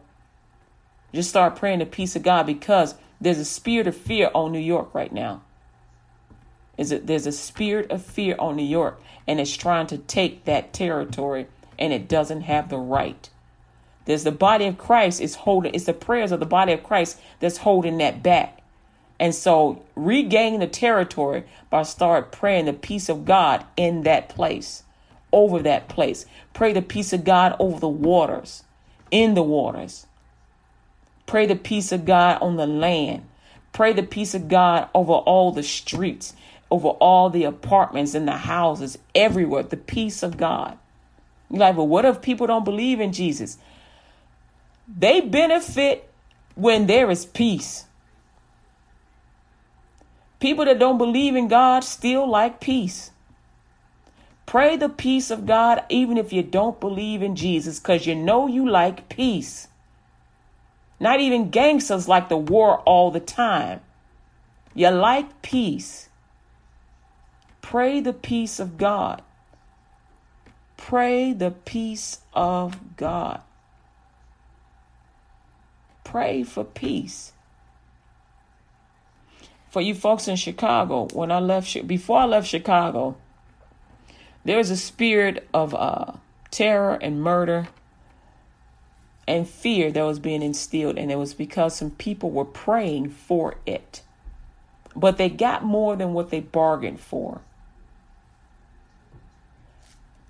Just 1.13 1.29
start 1.29 1.55
praying 1.55 1.79
the 1.79 1.85
peace 1.85 2.15
of 2.15 2.23
God 2.23 2.45
because 2.45 2.95
there's 3.19 3.39
a 3.39 3.45
spirit 3.45 3.87
of 3.87 3.97
fear 3.97 4.29
on 4.35 4.51
New 4.51 4.59
York 4.59 4.93
right 4.93 5.11
now. 5.11 5.41
Is 6.77 6.91
it 6.91 7.07
there's 7.07 7.25
a 7.25 7.31
spirit 7.31 7.89
of 7.89 8.03
fear 8.03 8.35
on 8.37 8.55
New 8.55 8.63
York 8.63 9.01
and 9.27 9.39
it's 9.39 9.57
trying 9.57 9.87
to 9.87 9.97
take 9.97 10.45
that 10.45 10.73
territory 10.73 11.47
and 11.79 11.91
it 11.91 12.07
doesn't 12.07 12.41
have 12.41 12.69
the 12.69 12.77
right. 12.77 13.29
There's 14.07 14.23
the 14.23 14.31
body 14.31 14.65
of 14.67 14.77
Christ 14.77 15.19
is 15.19 15.35
holding 15.35 15.75
it's 15.75 15.83
the 15.83 15.93
prayers 15.93 16.31
of 16.31 16.39
the 16.39 16.45
body 16.45 16.71
of 16.71 16.81
Christ 16.81 17.19
that's 17.41 17.57
holding 17.57 17.97
that 17.97 18.23
back. 18.23 18.61
And 19.19 19.35
so 19.35 19.83
regain 19.95 20.61
the 20.61 20.67
territory 20.67 21.43
by 21.69 21.83
start 21.83 22.31
praying 22.31 22.65
the 22.65 22.73
peace 22.73 23.09
of 23.09 23.25
God 23.25 23.65
in 23.75 24.03
that 24.03 24.29
place, 24.29 24.83
over 25.33 25.61
that 25.63 25.89
place. 25.89 26.25
Pray 26.53 26.71
the 26.71 26.81
peace 26.81 27.11
of 27.11 27.25
God 27.25 27.57
over 27.59 27.81
the 27.81 27.89
waters, 27.89 28.63
in 29.11 29.33
the 29.33 29.43
waters. 29.43 30.07
Pray 31.25 31.45
the 31.45 31.57
peace 31.57 31.91
of 31.91 32.05
God 32.05 32.41
on 32.41 32.55
the 32.55 32.67
land. 32.67 33.27
Pray 33.73 33.91
the 33.91 34.03
peace 34.03 34.33
of 34.33 34.47
God 34.47 34.87
over 34.95 35.11
all 35.11 35.51
the 35.51 35.63
streets, 35.63 36.33
over 36.71 36.87
all 36.87 37.29
the 37.29 37.43
apartments 37.43 38.15
and 38.15 38.25
the 38.25 38.37
houses, 38.37 38.97
everywhere. 39.13 39.63
The 39.63 39.75
peace 39.75 40.23
of 40.23 40.37
God. 40.37 40.77
You're 41.49 41.59
like, 41.59 41.75
well, 41.75 41.87
what 41.87 42.05
if 42.05 42.21
people 42.21 42.47
don't 42.47 42.63
believe 42.63 43.01
in 43.01 43.11
Jesus? 43.11 43.57
They 44.87 45.21
benefit 45.21 46.09
when 46.55 46.87
there 46.87 47.11
is 47.11 47.25
peace. 47.25 47.85
People 50.39 50.65
that 50.65 50.79
don't 50.79 50.97
believe 50.97 51.35
in 51.35 51.47
God 51.47 51.83
still 51.83 52.29
like 52.29 52.59
peace. 52.59 53.11
Pray 54.45 54.77
the 54.77 54.87
peace 54.87 55.29
of 55.29 55.45
God 55.45 55.83
even 55.89 56.17
if 56.17 56.31
you 56.31 56.41
don't 56.41 56.79
believe 56.79 57.21
in 57.21 57.35
Jesus 57.35 57.79
because 57.79 58.07
you 58.07 58.15
know 58.15 58.47
you 58.47 58.67
like 58.67 59.09
peace. 59.09 59.67
Not 60.99 61.19
even 61.19 61.49
gangsters 61.49 62.07
like 62.07 62.29
the 62.29 62.37
war 62.37 62.79
all 62.79 63.11
the 63.11 63.19
time. 63.19 63.81
You 64.73 64.89
like 64.89 65.41
peace. 65.41 66.09
Pray 67.61 67.99
the 67.99 68.13
peace 68.13 68.59
of 68.59 68.77
God. 68.77 69.21
Pray 70.77 71.33
the 71.33 71.51
peace 71.51 72.19
of 72.33 72.95
God. 72.95 73.41
Pray 76.07 76.43
for 76.43 76.63
peace. 76.63 77.33
For 79.69 79.81
you 79.81 79.93
folks 79.93 80.29
in 80.29 80.37
Chicago, 80.37 81.09
when 81.11 81.33
I 81.33 81.39
left, 81.39 81.85
before 81.85 82.19
I 82.19 82.23
left 82.23 82.47
Chicago, 82.47 83.17
there 84.45 84.57
was 84.57 84.71
a 84.71 84.77
spirit 84.77 85.45
of 85.53 85.75
uh, 85.75 86.13
terror 86.49 86.97
and 87.01 87.21
murder 87.21 87.67
and 89.27 89.49
fear 89.49 89.91
that 89.91 90.01
was 90.01 90.19
being 90.19 90.41
instilled, 90.41 90.97
and 90.97 91.11
it 91.11 91.17
was 91.17 91.33
because 91.33 91.75
some 91.75 91.91
people 91.91 92.31
were 92.31 92.45
praying 92.45 93.09
for 93.09 93.55
it. 93.65 94.01
But 94.95 95.17
they 95.17 95.27
got 95.27 95.65
more 95.65 95.97
than 95.97 96.13
what 96.13 96.29
they 96.29 96.39
bargained 96.39 97.01
for. 97.01 97.41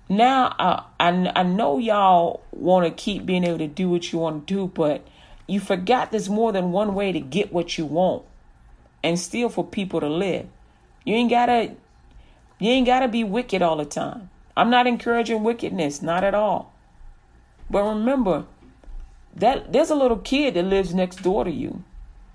Now, 0.08 0.56
uh, 0.58 0.82
I, 0.98 1.32
I 1.36 1.44
know 1.44 1.78
y'all 1.78 2.42
want 2.50 2.84
to 2.84 2.90
keep 2.90 3.24
being 3.24 3.44
able 3.44 3.58
to 3.58 3.68
do 3.68 3.88
what 3.88 4.12
you 4.12 4.18
want 4.18 4.48
to 4.48 4.54
do, 4.54 4.66
but 4.66 5.06
you 5.48 5.58
forgot 5.58 6.12
there's 6.12 6.28
more 6.28 6.52
than 6.52 6.70
one 6.70 6.94
way 6.94 7.10
to 7.10 7.18
get 7.18 7.52
what 7.52 7.76
you 7.76 7.86
want 7.86 8.22
and 9.02 9.18
still 9.18 9.48
for 9.48 9.64
people 9.64 9.98
to 10.00 10.08
live. 10.08 10.46
You 11.04 11.14
ain't 11.14 11.30
gotta 11.30 11.74
you 12.60 12.70
ain't 12.70 12.86
gotta 12.86 13.08
be 13.08 13.24
wicked 13.24 13.62
all 13.62 13.76
the 13.76 13.84
time. 13.84 14.30
I'm 14.56 14.70
not 14.70 14.86
encouraging 14.86 15.42
wickedness, 15.42 16.02
not 16.02 16.22
at 16.22 16.34
all. 16.34 16.72
But 17.70 17.82
remember, 17.84 18.44
that 19.34 19.72
there's 19.72 19.90
a 19.90 19.94
little 19.94 20.18
kid 20.18 20.54
that 20.54 20.64
lives 20.64 20.94
next 20.94 21.22
door 21.22 21.44
to 21.44 21.50
you. 21.50 21.82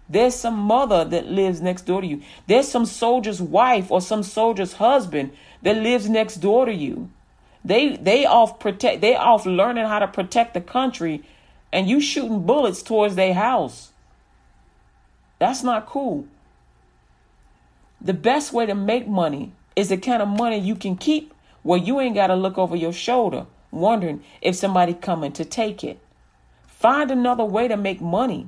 There's 0.10 0.36
some 0.36 0.58
mother 0.58 1.06
that 1.06 1.28
lives 1.28 1.62
next 1.62 1.84
door 1.84 2.02
to 2.02 2.08
you. 2.08 2.22
There's 2.48 2.68
some 2.68 2.86
soldier's 2.86 3.42
wife 3.42 3.92
or 3.92 4.02
some 4.02 4.24
soldier's 4.24 4.74
husband 4.74 5.32
that 5.62 5.78
lives 5.78 6.10
next 6.10 6.36
door 6.38 6.66
to 6.66 6.74
you. 6.74 7.10
They 7.66 7.96
they 7.96 8.26
off 8.26 8.60
protect 8.60 9.02
they 9.02 9.16
off 9.16 9.46
learning 9.46 9.86
how 9.86 10.00
to 10.00 10.08
protect 10.08 10.54
the 10.54 10.62
country 10.62 11.24
and 11.74 11.90
you 11.90 12.00
shooting 12.00 12.46
bullets 12.46 12.84
towards 12.84 13.16
their 13.16 13.34
house. 13.34 13.92
That's 15.40 15.64
not 15.64 15.88
cool. 15.88 16.28
The 18.00 18.14
best 18.14 18.54
way 18.54 18.68
to 18.68 18.76
make 18.76 19.08
money 19.08 19.54
is 19.76 19.90
the 19.90 19.98
kind 19.98 20.22
of 20.22 20.28
money 20.28 20.60
you 20.60 20.76
can 20.76 20.96
keep 20.96 21.34
where 21.64 21.80
you 21.80 22.00
ain't 22.00 22.16
got 22.16 22.28
to 22.28 22.36
look 22.36 22.58
over 22.58 22.76
your 22.76 22.94
shoulder 22.94 23.48
wondering 23.72 24.24
if 24.40 24.56
somebody 24.56 24.94
coming 24.94 25.32
to 25.32 25.44
take 25.44 25.84
it. 25.84 26.00
Find 26.68 27.10
another 27.10 27.44
way 27.44 27.68
to 27.68 27.76
make 27.76 28.00
money. 28.00 28.48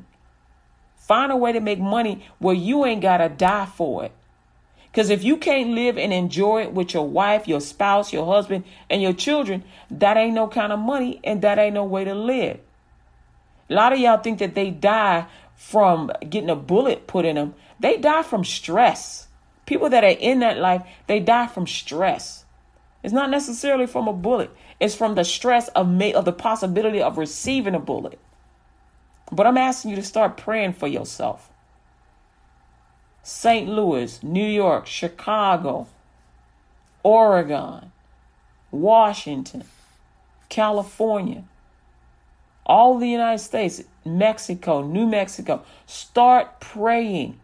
Find 0.96 1.32
a 1.32 1.36
way 1.38 1.52
to 1.52 1.60
make 1.60 1.80
money 1.80 2.24
where 2.38 2.56
you 2.56 2.86
ain't 2.86 3.02
got 3.02 3.18
to 3.18 3.30
die 3.30 3.66
for 3.66 4.06
it. 4.06 4.12
Because 4.92 5.10
if 5.10 5.24
you 5.24 5.38
can't 5.38 5.72
live 5.72 5.98
and 5.98 6.14
enjoy 6.14 6.64
it 6.64 6.74
with 6.74 6.94
your 6.94 7.08
wife, 7.08 7.48
your 7.48 7.60
spouse, 7.60 8.14
your 8.14 8.26
husband, 8.26 8.66
and 8.90 9.02
your 9.02 9.14
children, 9.14 9.64
that 9.90 10.16
ain't 10.16 10.36
no 10.36 10.48
kind 10.48 10.72
of 10.72 10.80
money 10.80 11.20
and 11.24 11.42
that 11.42 11.58
ain't 11.58 11.74
no 11.74 11.84
way 11.84 12.04
to 12.04 12.14
live. 12.14 12.60
A 13.70 13.74
lot 13.74 13.94
of 13.94 14.00
y'all 14.00 14.18
think 14.18 14.40
that 14.40 14.56
they 14.56 14.70
die 14.70 15.26
from 15.56 16.12
getting 16.30 16.50
a 16.50 16.56
bullet 16.56 17.08
put 17.08 17.26
in 17.26 17.36
them. 17.36 17.56
They 17.80 17.98
die 17.98 18.24
from 18.24 18.44
stress. 18.44 19.28
People 19.66 19.90
that 19.90 20.04
are 20.04 20.08
in 20.08 20.40
that 20.40 20.60
life, 20.60 20.84
they 21.08 21.20
die 21.20 21.48
from 21.48 21.66
stress. 21.66 22.46
It's 23.04 23.14
not 23.14 23.30
necessarily 23.30 23.88
from 23.88 24.08
a 24.08 24.14
bullet. 24.14 24.52
It's 24.80 24.96
from 24.96 25.16
the 25.16 25.24
stress 25.24 25.68
of 25.70 26.02
of 26.02 26.26
the 26.26 26.34
possibility 26.34 27.02
of 27.02 27.18
receiving 27.18 27.76
a 27.76 27.80
bullet. 27.80 28.20
But 29.32 29.48
I'm 29.48 29.58
asking 29.58 29.92
you 29.92 29.96
to 29.98 30.04
start 30.04 30.38
praying 30.38 30.74
for 30.74 30.88
yourself. 30.88 31.50
St. 33.24 33.68
Louis, 33.68 34.22
New 34.22 34.46
York, 34.46 34.86
Chicago, 34.86 35.88
Oregon, 37.02 37.92
Washington, 38.70 39.64
California, 40.50 41.44
all 42.66 42.98
the 42.98 43.08
United 43.08 43.40
States, 43.40 43.84
Mexico, 44.06 44.82
New 44.82 45.06
Mexico. 45.06 45.64
Start 45.86 46.60
praying. 46.60 47.40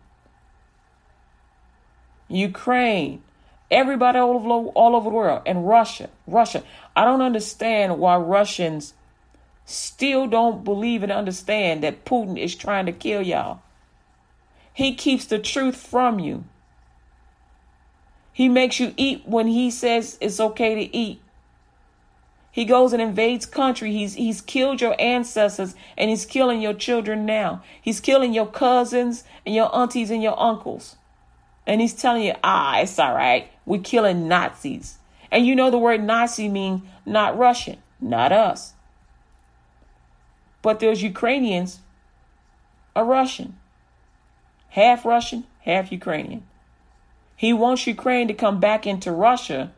Ukraine, 2.28 3.22
everybody 3.70 4.18
all 4.18 4.36
over, 4.36 4.70
all 4.70 4.96
over 4.96 5.10
the 5.10 5.16
world, 5.16 5.42
and 5.46 5.68
Russia, 5.68 6.10
Russia. 6.26 6.64
I 6.96 7.04
don't 7.04 7.22
understand 7.22 8.00
why 8.00 8.18
Russians 8.18 8.94
still 9.66 10.28
don't 10.28 10.64
believe 10.64 11.04
and 11.04 11.12
understand 11.12 11.84
that 11.84 12.06
Putin 12.06 12.40
is 12.40 12.56
trying 12.56 12.86
to 12.86 12.92
kill 12.92 13.22
y'all. 13.22 13.62
He 14.74 14.96
keeps 14.96 15.26
the 15.26 15.40
truth 15.40 15.76
from 15.76 16.20
you. 16.20 16.46
He 18.34 18.48
makes 18.48 18.80
you 18.80 18.94
eat 18.96 19.24
when 19.26 19.48
he 19.48 19.70
says 19.70 20.18
it's 20.22 20.40
okay 20.40 20.76
to 20.76 20.96
eat. 20.96 21.22
He 22.52 22.66
goes 22.66 22.92
and 22.92 23.02
invades 23.02 23.46
country. 23.46 23.94
He's 23.94 24.16
he's 24.16 24.42
killed 24.42 24.82
your 24.82 24.96
ancestors 25.00 25.74
and 25.98 26.10
he's 26.10 26.26
killing 26.26 26.62
your 26.62 26.74
children 26.74 27.26
now. 27.26 27.64
He's 27.82 28.02
killing 28.02 28.34
your 28.34 28.48
cousins 28.48 29.24
and 29.46 29.56
your 29.56 29.74
aunties 29.74 30.12
and 30.12 30.22
your 30.22 30.40
uncles. 30.40 30.98
And 31.66 31.80
he's 31.80 31.94
telling 31.94 32.24
you, 32.24 32.34
ah, 32.44 32.80
it's 32.80 33.00
all 33.00 33.16
right. 33.16 33.50
We're 33.66 33.82
killing 33.82 34.28
Nazis. 34.28 34.98
And 35.32 35.46
you 35.46 35.56
know 35.56 35.72
the 35.72 35.78
word 35.78 36.04
Nazi 36.04 36.50
means 36.50 36.82
not 37.06 37.38
Russian, 37.38 37.78
not 38.02 38.34
us. 38.34 38.74
But 40.62 40.80
those 40.80 41.02
Ukrainians 41.02 41.80
are 42.96 43.06
Russian. 43.06 43.58
Half 44.70 45.06
Russian, 45.06 45.46
half 45.62 45.92
Ukrainian. 45.92 46.44
He 47.36 47.54
wants 47.54 47.88
Ukraine 47.88 48.28
to 48.28 48.34
come 48.34 48.60
back 48.60 48.86
into 48.86 49.12
Russia. 49.12 49.72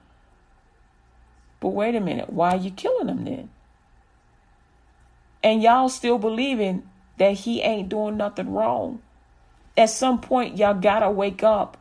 But 1.64 1.70
wait 1.70 1.95
a 1.95 2.01
minute, 2.01 2.30
why 2.30 2.49
are 2.49 2.57
you 2.57 2.72
killing 2.72 3.07
them 3.07 3.24
then? 3.24 3.49
And 5.41 5.64
y'all 5.64 5.88
still 5.88 6.18
believing 6.18 6.84
that 7.20 7.36
he 7.36 7.61
ain't 7.61 7.88
doing 7.88 8.18
nothing 8.18 8.51
wrong. 8.51 9.01
At 9.78 9.89
some 9.89 10.20
point, 10.20 10.57
y'all 10.57 10.74
gotta 10.74 11.09
wake 11.09 11.41
up. 11.41 11.78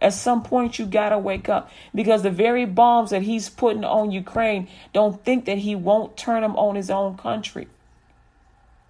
At 0.00 0.12
some 0.12 0.44
point, 0.44 0.78
you 0.78 0.86
gotta 0.86 1.18
wake 1.18 1.48
up 1.48 1.72
because 1.92 2.22
the 2.22 2.30
very 2.30 2.66
bombs 2.66 3.10
that 3.10 3.22
he's 3.22 3.48
putting 3.48 3.82
on 3.82 4.12
Ukraine 4.12 4.68
don't 4.92 5.24
think 5.24 5.46
that 5.46 5.58
he 5.58 5.74
won't 5.74 6.16
turn 6.16 6.42
them 6.42 6.54
on 6.54 6.76
his 6.76 6.88
own 6.88 7.16
country. 7.16 7.66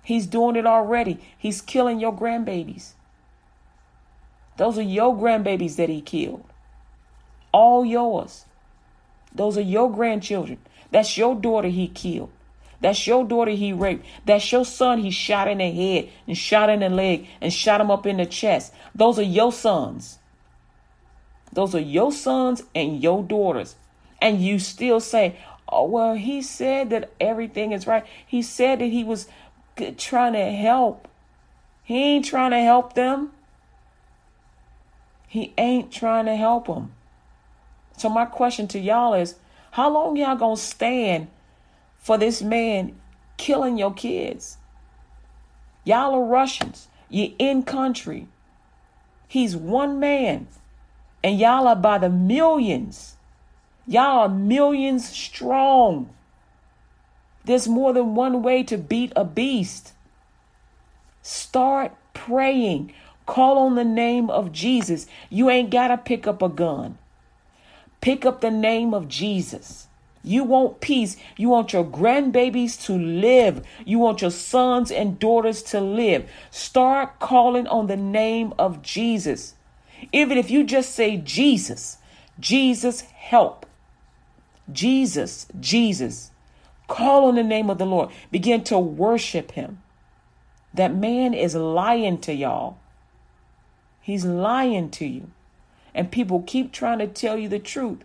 He's 0.03 0.26
doing 0.26 0.55
it 0.55 0.66
already. 0.66 1.18
He's 1.39 1.62
killing 1.62 1.99
your 1.99 2.14
grandbabies. 2.14 2.91
Those 4.59 4.76
are 4.76 4.82
your 4.82 5.16
grandbabies 5.16 5.76
that 5.76 5.89
he 5.89 6.03
killed. 6.03 6.45
All 7.53 7.86
yours. 7.86 8.45
Those 9.39 9.57
are 9.57 9.62
your 9.62 9.91
grandchildren. 9.91 10.59
That's 10.91 11.16
your 11.16 11.36
daughter 11.36 11.68
he 11.68 11.86
killed. 11.86 12.30
That's 12.80 13.07
your 13.07 13.24
daughter 13.24 13.53
he 13.53 13.72
raped. 13.72 14.05
That's 14.26 14.51
your 14.51 14.64
son 14.64 14.99
he 14.99 15.12
shot 15.12 15.47
in 15.47 15.59
the 15.59 15.70
head 15.70 16.11
and 16.26 16.36
shot 16.36 16.68
in 16.68 16.80
the 16.80 16.89
leg 16.89 17.28
and 17.41 17.53
shot 17.53 17.80
him 17.80 17.89
up 17.91 18.05
in 18.05 18.16
the 18.16 18.26
chest. 18.26 18.74
Those 18.97 19.16
are 19.18 19.22
your 19.22 19.53
sons. 19.53 20.18
Those 21.53 21.72
are 21.76 21.80
your 21.80 22.11
sons 22.11 22.64
and 22.74 23.01
your 23.01 23.22
daughters. 23.22 23.76
And 24.20 24.43
you 24.43 24.59
still 24.59 24.99
say, 24.99 25.39
oh, 25.68 25.84
well, 25.84 26.14
he 26.14 26.43
said 26.43 26.91
that 26.91 27.12
everything 27.20 27.70
is 27.70 27.86
right. 27.86 28.05
He 28.26 28.43
said 28.43 28.80
that 28.80 28.86
he 28.86 29.05
was 29.05 29.28
trying 29.99 30.32
to 30.32 30.51
help. 30.51 31.07
He 31.84 31.97
ain't 31.97 32.24
trying 32.24 32.51
to 32.51 32.61
help 32.61 32.95
them. 32.95 33.30
He 35.28 35.55
ain't 35.57 35.93
trying 35.93 36.26
to 36.26 36.34
help 36.34 36.66
them. 36.66 36.93
So 37.99 38.09
my 38.09 38.26
question 38.26 38.68
to 38.68 38.78
y'all 38.78 39.14
is, 39.14 39.34
how 39.72 39.90
long 39.90 40.16
y'all 40.16 40.36
gonna 40.36 40.57
stand 40.57 41.28
for 41.96 42.16
this 42.16 42.40
man 42.40 42.94
killing 43.36 43.76
your 43.76 43.92
kids? 43.92 44.57
Y'all 45.84 46.14
are 46.14 46.24
Russians. 46.24 46.88
You're 47.09 47.32
in 47.38 47.64
country. 47.64 48.28
He's 49.26 49.57
one 49.57 49.99
man. 49.99 50.46
And 51.24 51.38
y'all 51.38 51.66
are 51.66 51.76
by 51.76 51.99
the 51.99 52.09
millions. 52.09 53.16
Y'all 53.86 54.20
are 54.20 54.28
millions 54.28 55.09
strong. 55.09 56.11
There's 57.44 57.66
more 57.66 57.92
than 57.92 58.14
one 58.14 58.42
way 58.42 58.62
to 58.64 58.78
beat 58.78 59.12
a 59.16 59.24
beast. 59.24 59.92
Start 61.22 61.96
praying. 62.14 62.92
Call 63.26 63.59
on 63.59 63.74
the 63.74 63.84
name 63.84 64.30
of 64.30 64.53
Jesus. 64.53 65.07
You 65.30 65.51
ain't 65.51 65.70
got 65.70 65.88
to 65.88 65.96
pick 65.96 66.26
up 66.26 66.42
a 66.42 66.49
gun. 66.49 66.99
Pick 68.01 68.24
up 68.24 68.40
the 68.40 68.51
name 68.51 68.94
of 68.94 69.09
Jesus. 69.09 69.88
You 70.22 70.44
want 70.44 70.80
peace. 70.80 71.16
You 71.36 71.49
want 71.49 71.72
your 71.72 71.84
grandbabies 71.84 72.84
to 72.84 72.92
live. 72.92 73.64
You 73.84 73.99
want 73.99 74.20
your 74.20 74.30
sons 74.30 74.90
and 74.90 75.18
daughters 75.18 75.62
to 75.64 75.80
live. 75.80 76.28
Start 76.51 77.18
calling 77.18 77.66
on 77.66 77.86
the 77.86 77.96
name 77.96 78.53
of 78.59 78.82
Jesus. 78.82 79.55
Even 80.12 80.38
if 80.38 80.51
you 80.51 80.64
just 80.64 80.94
say 80.94 81.16
Jesus, 81.16 81.99
Jesus 82.38 83.01
help. 83.01 83.66
Jesus, 84.70 85.46
Jesus. 85.59 86.30
Call 86.88 87.26
on 87.26 87.34
the 87.34 87.42
name 87.42 87.70
of 87.70 87.78
the 87.78 87.86
Lord. 87.86 88.11
Begin 88.30 88.64
to 88.64 88.78
worship 88.78 89.53
him. 89.53 89.82
That 90.74 90.94
man 90.94 91.34
is 91.34 91.55
lying 91.55 92.18
to 92.18 92.32
y'all. 92.32 92.78
He's 94.01 94.24
lying 94.24 94.90
to 94.92 95.07
you. 95.07 95.30
And 95.95 96.11
people 96.11 96.43
keep 96.47 96.72
trying 96.72 96.99
to 96.99 97.07
tell 97.07 97.36
you 97.36 97.49
the 97.49 97.59
truth. 97.59 98.05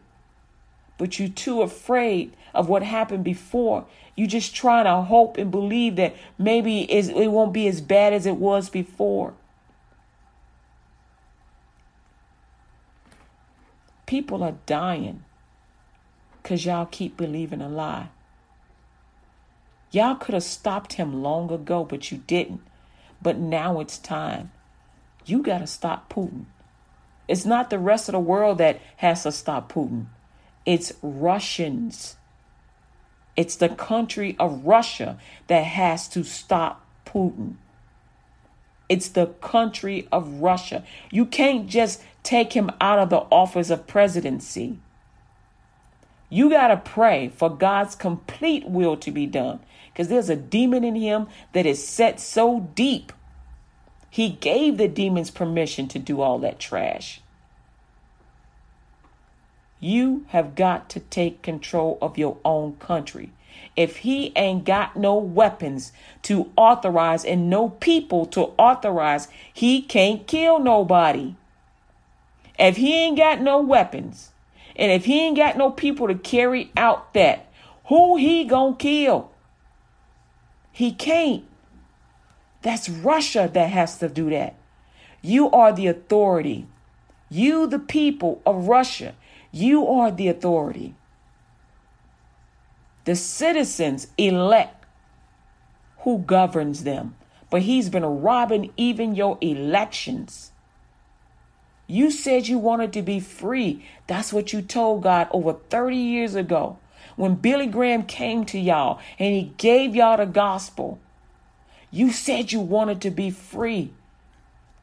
But 0.97 1.19
you're 1.19 1.29
too 1.29 1.61
afraid 1.61 2.35
of 2.53 2.69
what 2.69 2.83
happened 2.83 3.23
before. 3.23 3.85
You 4.15 4.27
just 4.27 4.55
trying 4.55 4.85
to 4.85 5.01
hope 5.01 5.37
and 5.37 5.49
believe 5.49 5.95
that 5.95 6.15
maybe 6.37 6.81
it 6.91 7.31
won't 7.31 7.53
be 7.53 7.67
as 7.67 7.81
bad 7.81 8.13
as 8.13 8.25
it 8.25 8.37
was 8.37 8.69
before. 8.69 9.33
People 14.05 14.43
are 14.43 14.55
dying 14.67 15.23
because 16.41 16.65
y'all 16.65 16.85
keep 16.85 17.17
believing 17.17 17.61
a 17.61 17.69
lie. 17.69 18.09
Y'all 19.91 20.15
could 20.15 20.33
have 20.33 20.43
stopped 20.43 20.93
him 20.93 21.23
long 21.23 21.51
ago, 21.51 21.83
but 21.83 22.11
you 22.11 22.21
didn't. 22.27 22.61
But 23.21 23.37
now 23.37 23.79
it's 23.79 23.97
time. 23.97 24.51
You 25.25 25.41
got 25.41 25.59
to 25.59 25.67
stop 25.67 26.11
Putin. 26.13 26.45
It's 27.27 27.45
not 27.45 27.69
the 27.69 27.79
rest 27.79 28.09
of 28.09 28.13
the 28.13 28.19
world 28.19 28.57
that 28.57 28.81
has 28.97 29.23
to 29.23 29.31
stop 29.31 29.71
Putin, 29.71 30.07
it's 30.65 30.93
Russians. 31.01 32.17
It's 33.35 33.55
the 33.55 33.69
country 33.69 34.35
of 34.39 34.63
Russia 34.63 35.17
that 35.47 35.63
has 35.63 36.07
to 36.09 36.23
stop 36.23 36.85
Putin. 37.03 37.55
It's 38.87 39.07
the 39.07 39.25
country 39.25 40.07
of 40.11 40.41
Russia. 40.41 40.83
You 41.09 41.25
can't 41.25 41.67
just 41.67 42.01
take 42.21 42.53
him 42.53 42.69
out 42.79 42.99
of 42.99 43.09
the 43.09 43.25
office 43.31 43.71
of 43.71 43.87
presidency. 43.87 44.77
You 46.29 46.49
got 46.49 46.67
to 46.67 46.77
pray 46.77 47.29
for 47.29 47.49
God's 47.49 47.95
complete 47.95 48.67
will 48.67 48.97
to 48.97 49.11
be 49.11 49.25
done 49.25 49.59
because 49.91 50.09
there's 50.09 50.29
a 50.29 50.35
demon 50.35 50.83
in 50.83 50.95
him 50.95 51.27
that 51.53 51.65
is 51.65 51.87
set 51.87 52.19
so 52.19 52.69
deep. 52.75 53.11
He 54.13 54.29
gave 54.29 54.77
the 54.77 54.87
demons 54.87 55.31
permission 55.31 55.87
to 55.87 55.97
do 55.97 56.21
all 56.21 56.37
that 56.37 56.59
trash. 56.59 57.19
You 59.79 60.27
have 60.27 60.53
got 60.53 60.87
to 60.89 60.99
take 60.99 61.41
control 61.41 61.97
of 61.99 62.15
your 62.15 62.37
own 62.45 62.75
country. 62.75 63.31
If 63.75 63.97
he 63.97 64.31
ain't 64.35 64.65
got 64.65 64.95
no 64.95 65.15
weapons 65.15 65.93
to 66.21 66.51
authorize 66.55 67.25
and 67.25 67.49
no 67.49 67.69
people 67.69 68.27
to 68.27 68.51
authorize, 68.59 69.29
he 69.51 69.81
can't 69.81 70.27
kill 70.27 70.59
nobody. 70.59 71.33
If 72.59 72.77
he 72.77 72.93
ain't 72.93 73.17
got 73.17 73.41
no 73.41 73.61
weapons, 73.61 74.29
and 74.75 74.91
if 74.91 75.05
he 75.05 75.21
ain't 75.21 75.37
got 75.37 75.57
no 75.57 75.71
people 75.71 76.07
to 76.07 76.13
carry 76.13 76.71
out 76.77 77.15
that, 77.15 77.47
who 77.85 78.17
he 78.17 78.43
gonna 78.43 78.75
kill? 78.75 79.31
He 80.71 80.91
can't. 80.91 81.45
That's 82.63 82.89
Russia 82.89 83.49
that 83.53 83.69
has 83.69 83.99
to 83.99 84.09
do 84.09 84.29
that. 84.31 84.55
You 85.21 85.51
are 85.51 85.71
the 85.71 85.87
authority. 85.87 86.67
You, 87.29 87.67
the 87.67 87.79
people 87.79 88.41
of 88.45 88.67
Russia, 88.67 89.15
you 89.51 89.87
are 89.87 90.11
the 90.11 90.27
authority. 90.27 90.95
The 93.05 93.15
citizens 93.15 94.07
elect 94.17 94.85
who 95.99 96.19
governs 96.19 96.83
them, 96.83 97.15
but 97.49 97.63
he's 97.63 97.89
been 97.89 98.05
robbing 98.05 98.71
even 98.77 99.15
your 99.15 99.37
elections. 99.41 100.51
You 101.87 102.11
said 102.11 102.47
you 102.47 102.57
wanted 102.57 102.93
to 102.93 103.01
be 103.01 103.19
free. 103.19 103.85
That's 104.07 104.31
what 104.31 104.53
you 104.53 104.61
told 104.61 105.03
God 105.03 105.27
over 105.31 105.53
30 105.53 105.97
years 105.97 106.35
ago 106.35 106.77
when 107.15 107.35
Billy 107.35 107.67
Graham 107.67 108.03
came 108.03 108.45
to 108.45 108.59
y'all 108.59 108.99
and 109.19 109.33
he 109.33 109.53
gave 109.57 109.95
y'all 109.95 110.17
the 110.17 110.25
gospel, 110.25 110.99
you 111.93 112.11
said 112.11 112.51
you 112.51 112.59
wanted 112.59 113.01
to 113.01 113.11
be 113.11 113.29
free. 113.29 113.91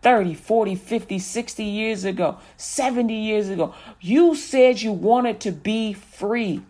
30, 0.00 0.32
40, 0.34 0.76
50, 0.76 1.18
60 1.18 1.64
years 1.64 2.04
ago, 2.04 2.38
70 2.56 3.12
years 3.12 3.48
ago, 3.48 3.74
you 4.00 4.36
said 4.36 4.80
you 4.80 4.92
wanted 4.92 5.40
to 5.40 5.50
be 5.50 5.92
free. 5.92 6.62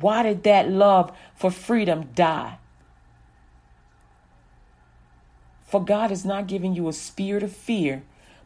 Why 0.00 0.24
did 0.24 0.42
that 0.42 0.68
love 0.68 1.16
for 1.36 1.52
freedom 1.52 2.08
die? 2.16 2.58
For 5.68 5.82
God 5.82 6.10
is 6.10 6.24
not 6.24 6.48
giving 6.48 6.74
you 6.74 6.88
a 6.88 6.92
spirit 6.92 7.44
of 7.44 7.52
fear, 7.52 8.02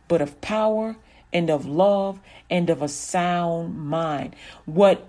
but 0.09 0.21
of 0.21 0.43
power 0.43 0.97
and 1.33 1.49
of 1.49 1.65
love 1.65 2.21
and 2.51 2.69
of 2.69 2.83
a 2.83 2.89
sound 2.89 3.79
mind. 3.79 4.37
What 4.67 5.09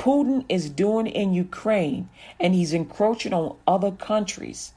Putin 0.00 0.46
is 0.48 0.70
doing 0.70 1.06
in 1.06 1.34
Ukraine 1.34 2.08
and 2.40 2.54
he's 2.54 2.72
encroaching 2.72 3.34
on 3.34 3.56
other 3.66 3.90
countries. 3.90 4.72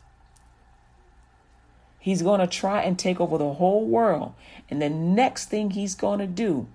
He's 1.97 2.21
going 2.21 2.41
to 2.41 2.47
try 2.47 2.81
and 2.81 2.99
take 2.99 3.21
over 3.21 3.37
the 3.37 3.53
whole 3.53 3.85
world. 3.85 4.33
And 4.69 4.81
the 4.81 4.89
next 4.89 5.45
thing 5.45 5.69
he's 5.69 5.95
going 5.95 6.19
to 6.19 6.27
do 6.27 6.67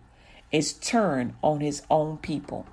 is 0.50 0.72
turn 0.72 1.36
on 1.42 1.60
his 1.60 1.82
own 1.90 2.16
people. 2.16 2.64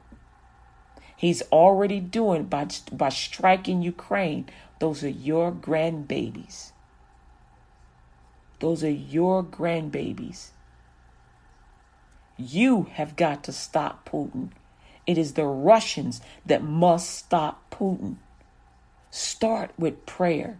He's 1.17 1.41
already 1.51 1.99
doing 1.99 2.45
by 2.45 2.67
by 2.93 3.09
striking 3.09 3.81
Ukraine. 3.81 4.47
Those 4.79 5.03
are 5.03 5.09
your 5.09 5.51
grandbabies. 5.51 6.71
Those 8.61 8.81
are 8.81 8.89
your 8.89 9.43
grandbabies. 9.43 10.51
You 12.37 12.83
have 12.93 13.17
got 13.17 13.43
to 13.43 13.51
stop 13.51 14.09
Putin. 14.09 14.51
It 15.07 15.17
is 15.17 15.33
the 15.33 15.45
Russians 15.45 16.21
that 16.45 16.63
must 16.63 17.09
stop 17.15 17.69
Putin. 17.71 18.17
Start 19.11 19.71
with 19.77 20.05
prayer. 20.05 20.57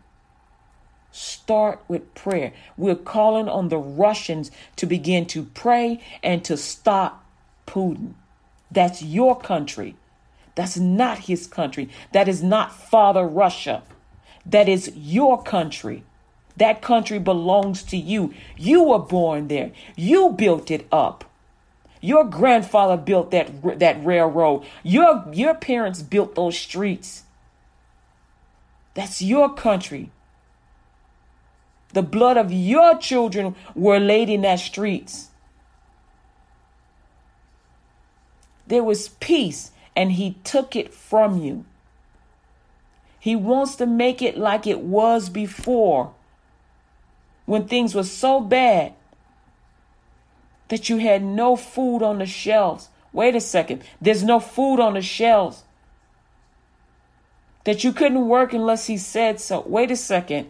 Start 1.11 1.81
with 1.87 2.13
prayer. 2.13 2.53
We're 2.77 2.95
calling 2.95 3.47
on 3.47 3.69
the 3.69 3.77
Russians 3.77 4.51
to 4.75 4.85
begin 4.85 5.25
to 5.27 5.43
pray 5.43 6.01
and 6.21 6.43
to 6.45 6.57
stop 6.57 7.25
Putin. 7.65 8.13
That's 8.69 9.01
your 9.01 9.39
country. 9.39 9.95
That's 10.55 10.77
not 10.77 11.19
his 11.19 11.47
country. 11.47 11.89
That 12.13 12.27
is 12.27 12.43
not 12.43 12.73
Father 12.73 13.25
Russia. 13.25 13.83
That 14.45 14.69
is 14.69 14.91
your 14.95 15.41
country. 15.41 16.03
That 16.57 16.81
country 16.81 17.19
belongs 17.19 17.83
to 17.83 17.97
you. 17.97 18.33
You 18.57 18.83
were 18.83 18.99
born 18.99 19.47
there. 19.47 19.71
You 19.95 20.29
built 20.29 20.71
it 20.71 20.87
up. 20.91 21.25
Your 22.05 22.23
grandfather 22.23 22.97
built 22.97 23.31
that 23.31 23.79
that 23.79 24.05
railroad. 24.05 24.63
Your 24.83 25.25
your 25.33 25.55
parents 25.55 26.03
built 26.03 26.35
those 26.35 26.55
streets. 26.55 27.23
That's 28.93 29.23
your 29.23 29.51
country. 29.51 30.11
The 31.93 32.03
blood 32.03 32.37
of 32.37 32.51
your 32.51 32.95
children 32.99 33.55
were 33.73 33.99
laid 33.99 34.29
in 34.29 34.41
that 34.41 34.59
streets. 34.59 35.29
There 38.67 38.83
was 38.83 39.09
peace, 39.09 39.71
and 39.95 40.11
he 40.11 40.37
took 40.43 40.75
it 40.75 40.93
from 40.93 41.41
you. 41.41 41.65
He 43.19 43.35
wants 43.35 43.77
to 43.77 43.87
make 43.87 44.21
it 44.21 44.37
like 44.37 44.67
it 44.67 44.81
was 44.81 45.29
before 45.29 46.13
when 47.47 47.67
things 47.67 47.95
were 47.95 48.03
so 48.03 48.39
bad 48.41 48.93
that 50.69 50.89
you 50.89 50.97
had 50.97 51.23
no 51.23 51.55
food 51.55 52.01
on 52.01 52.19
the 52.19 52.25
shelves. 52.25 52.89
Wait 53.13 53.35
a 53.35 53.41
second, 53.41 53.83
there's 54.01 54.23
no 54.23 54.39
food 54.39 54.79
on 54.79 54.93
the 54.93 55.01
shelves. 55.01 55.63
That 57.63 57.83
you 57.83 57.93
couldn't 57.93 58.27
work 58.27 58.53
unless 58.53 58.87
he 58.87 58.97
said 58.97 59.39
so. 59.39 59.63
Wait 59.65 59.89
a 59.89 59.95
second. 59.95 60.49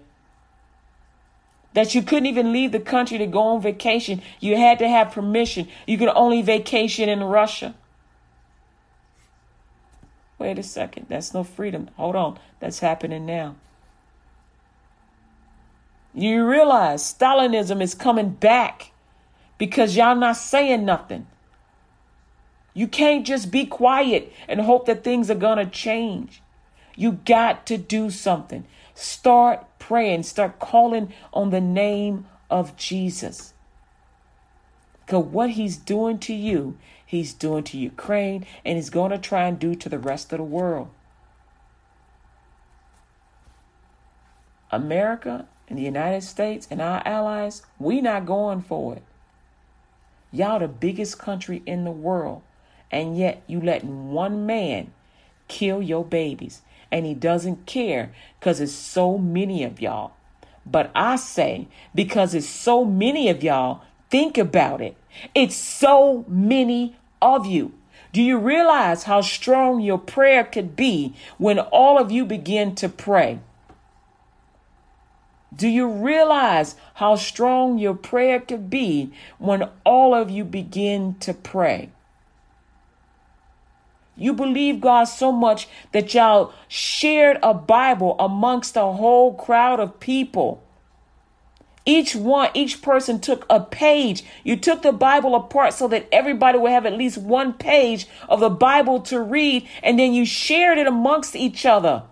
That 1.73 1.95
you 1.95 2.01
couldn't 2.01 2.25
even 2.25 2.51
leave 2.51 2.71
the 2.71 2.79
country 2.79 3.17
to 3.17 3.27
go 3.27 3.39
on 3.39 3.61
vacation. 3.61 4.21
You 4.39 4.57
had 4.57 4.79
to 4.79 4.87
have 4.87 5.11
permission. 5.11 5.67
You 5.85 5.97
could 5.97 6.09
only 6.09 6.41
vacation 6.41 7.07
in 7.07 7.23
Russia. 7.23 7.75
Wait 10.37 10.59
a 10.59 10.63
second. 10.63 11.07
That's 11.09 11.33
no 11.33 11.43
freedom. 11.43 11.89
Hold 11.95 12.15
on. 12.15 12.39
That's 12.59 12.79
happening 12.79 13.25
now. 13.25 13.55
You 16.13 16.45
realize 16.45 17.01
Stalinism 17.01 17.81
is 17.81 17.93
coming 17.93 18.29
back 18.29 18.91
because 19.57 19.95
y'all 19.95 20.15
not 20.15 20.37
saying 20.37 20.85
nothing. 20.85 21.27
You 22.73 22.87
can't 22.87 23.25
just 23.25 23.51
be 23.51 23.65
quiet 23.65 24.31
and 24.47 24.59
hope 24.61 24.85
that 24.85 25.03
things 25.03 25.31
are 25.31 25.35
going 25.35 25.57
to 25.57 25.65
change. 25.65 26.41
You 26.95 27.13
got 27.25 27.65
to 27.67 27.77
do 27.77 28.09
something. 28.09 28.65
Start 28.93 29.65
praying, 29.79 30.23
start 30.23 30.59
calling 30.59 31.13
on 31.33 31.51
the 31.51 31.61
name 31.61 32.25
of 32.49 32.75
Jesus. 32.75 33.53
Because 35.05 35.25
what 35.25 35.51
he's 35.51 35.77
doing 35.77 36.19
to 36.19 36.33
you, 36.33 36.77
he's 37.05 37.33
doing 37.33 37.63
to 37.65 37.77
Ukraine, 37.77 38.45
and 38.65 38.77
he's 38.77 38.89
going 38.89 39.11
to 39.11 39.17
try 39.17 39.47
and 39.47 39.59
do 39.59 39.75
to 39.75 39.87
the 39.87 39.99
rest 39.99 40.33
of 40.33 40.37
the 40.39 40.43
world. 40.43 40.89
America 44.71 45.47
and 45.69 45.77
the 45.77 45.83
United 45.83 46.23
States 46.23 46.67
and 46.69 46.81
our 46.81 47.01
allies, 47.05 47.61
we 47.79 48.01
not 48.01 48.25
going 48.25 48.61
for 48.61 48.95
it. 48.95 49.03
Y'all 50.35 50.59
the 50.59 50.67
biggest 50.67 51.17
country 51.17 51.63
in 51.65 51.85
the 51.85 51.91
world, 51.91 52.41
and 52.91 53.17
yet 53.17 53.41
you 53.47 53.61
letting 53.61 54.11
one 54.11 54.45
man 54.45 54.91
kill 55.47 55.81
your 55.81 56.03
babies, 56.03 56.61
and 56.91 57.05
he 57.05 57.13
doesn't 57.13 57.65
care 57.65 58.11
because 58.37 58.59
it's 58.59 58.73
so 58.73 59.17
many 59.17 59.63
of 59.63 59.79
y'all. 59.79 60.11
But 60.65 60.91
I 60.93 61.15
say, 61.15 61.69
because 61.93 62.35
it's 62.35 62.49
so 62.49 62.83
many 62.83 63.29
of 63.29 63.43
y'all, 63.43 63.83
think 64.09 64.37
about 64.37 64.81
it. 64.81 64.97
It's 65.33 65.55
so 65.55 66.25
many 66.27 66.97
of 67.21 67.45
you. 67.45 67.71
Do 68.11 68.21
you 68.21 68.37
realize 68.37 69.03
how 69.03 69.21
strong 69.21 69.79
your 69.79 69.99
prayer 69.99 70.43
could 70.43 70.75
be 70.75 71.15
when 71.37 71.59
all 71.59 71.97
of 71.97 72.11
you 72.11 72.25
begin 72.25 72.75
to 72.75 72.89
pray? 72.89 73.39
Do 75.55 75.67
you 75.67 75.87
realize 75.87 76.75
how 76.95 77.15
strong 77.15 77.77
your 77.77 77.93
prayer 77.93 78.39
could 78.39 78.69
be 78.69 79.13
when 79.37 79.69
all 79.85 80.13
of 80.13 80.29
you 80.29 80.43
begin 80.43 81.15
to 81.21 81.33
pray? 81.33 81.91
You 84.17 84.33
believe 84.33 84.81
God 84.81 85.05
so 85.05 85.31
much 85.31 85.67
that 85.91 86.13
y'all 86.13 86.53
shared 86.67 87.37
a 87.43 87.53
Bible 87.53 88.15
amongst 88.19 88.75
a 88.75 88.81
whole 88.81 89.33
crowd 89.33 89.79
of 89.79 89.99
people. 89.99 90.61
Each 91.85 92.15
one, 92.15 92.49
each 92.53 92.81
person 92.81 93.19
took 93.19 93.45
a 93.49 93.59
page. 93.59 94.23
You 94.43 94.55
took 94.55 94.81
the 94.81 94.91
Bible 94.91 95.35
apart 95.35 95.73
so 95.73 95.87
that 95.89 96.07
everybody 96.11 96.57
would 96.57 96.71
have 96.71 96.85
at 96.85 96.97
least 96.97 97.17
one 97.17 97.53
page 97.53 98.07
of 98.27 98.39
the 98.39 98.49
Bible 98.49 99.01
to 99.01 99.21
read, 99.21 99.67
and 99.83 99.99
then 99.99 100.13
you 100.13 100.25
shared 100.25 100.79
it 100.79 100.87
amongst 100.87 101.35
each 101.35 101.65
other. 101.65 102.03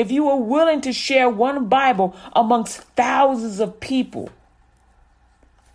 If 0.00 0.10
you 0.10 0.28
are 0.30 0.38
willing 0.38 0.80
to 0.80 0.94
share 0.94 1.28
one 1.28 1.66
Bible 1.66 2.16
amongst 2.34 2.78
thousands 2.96 3.60
of 3.60 3.80
people, 3.80 4.30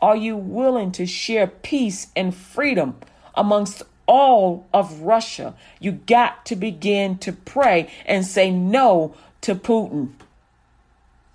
are 0.01 0.15
you 0.15 0.35
willing 0.35 0.91
to 0.93 1.05
share 1.05 1.45
peace 1.45 2.07
and 2.15 2.33
freedom 2.33 2.95
amongst 3.35 3.83
all 4.07 4.65
of 4.73 5.01
Russia? 5.01 5.53
You 5.79 5.91
got 5.91 6.43
to 6.47 6.55
begin 6.55 7.19
to 7.19 7.33
pray 7.33 7.91
and 8.07 8.25
say 8.25 8.49
no 8.49 9.15
to 9.41 9.53
Putin. 9.53 10.13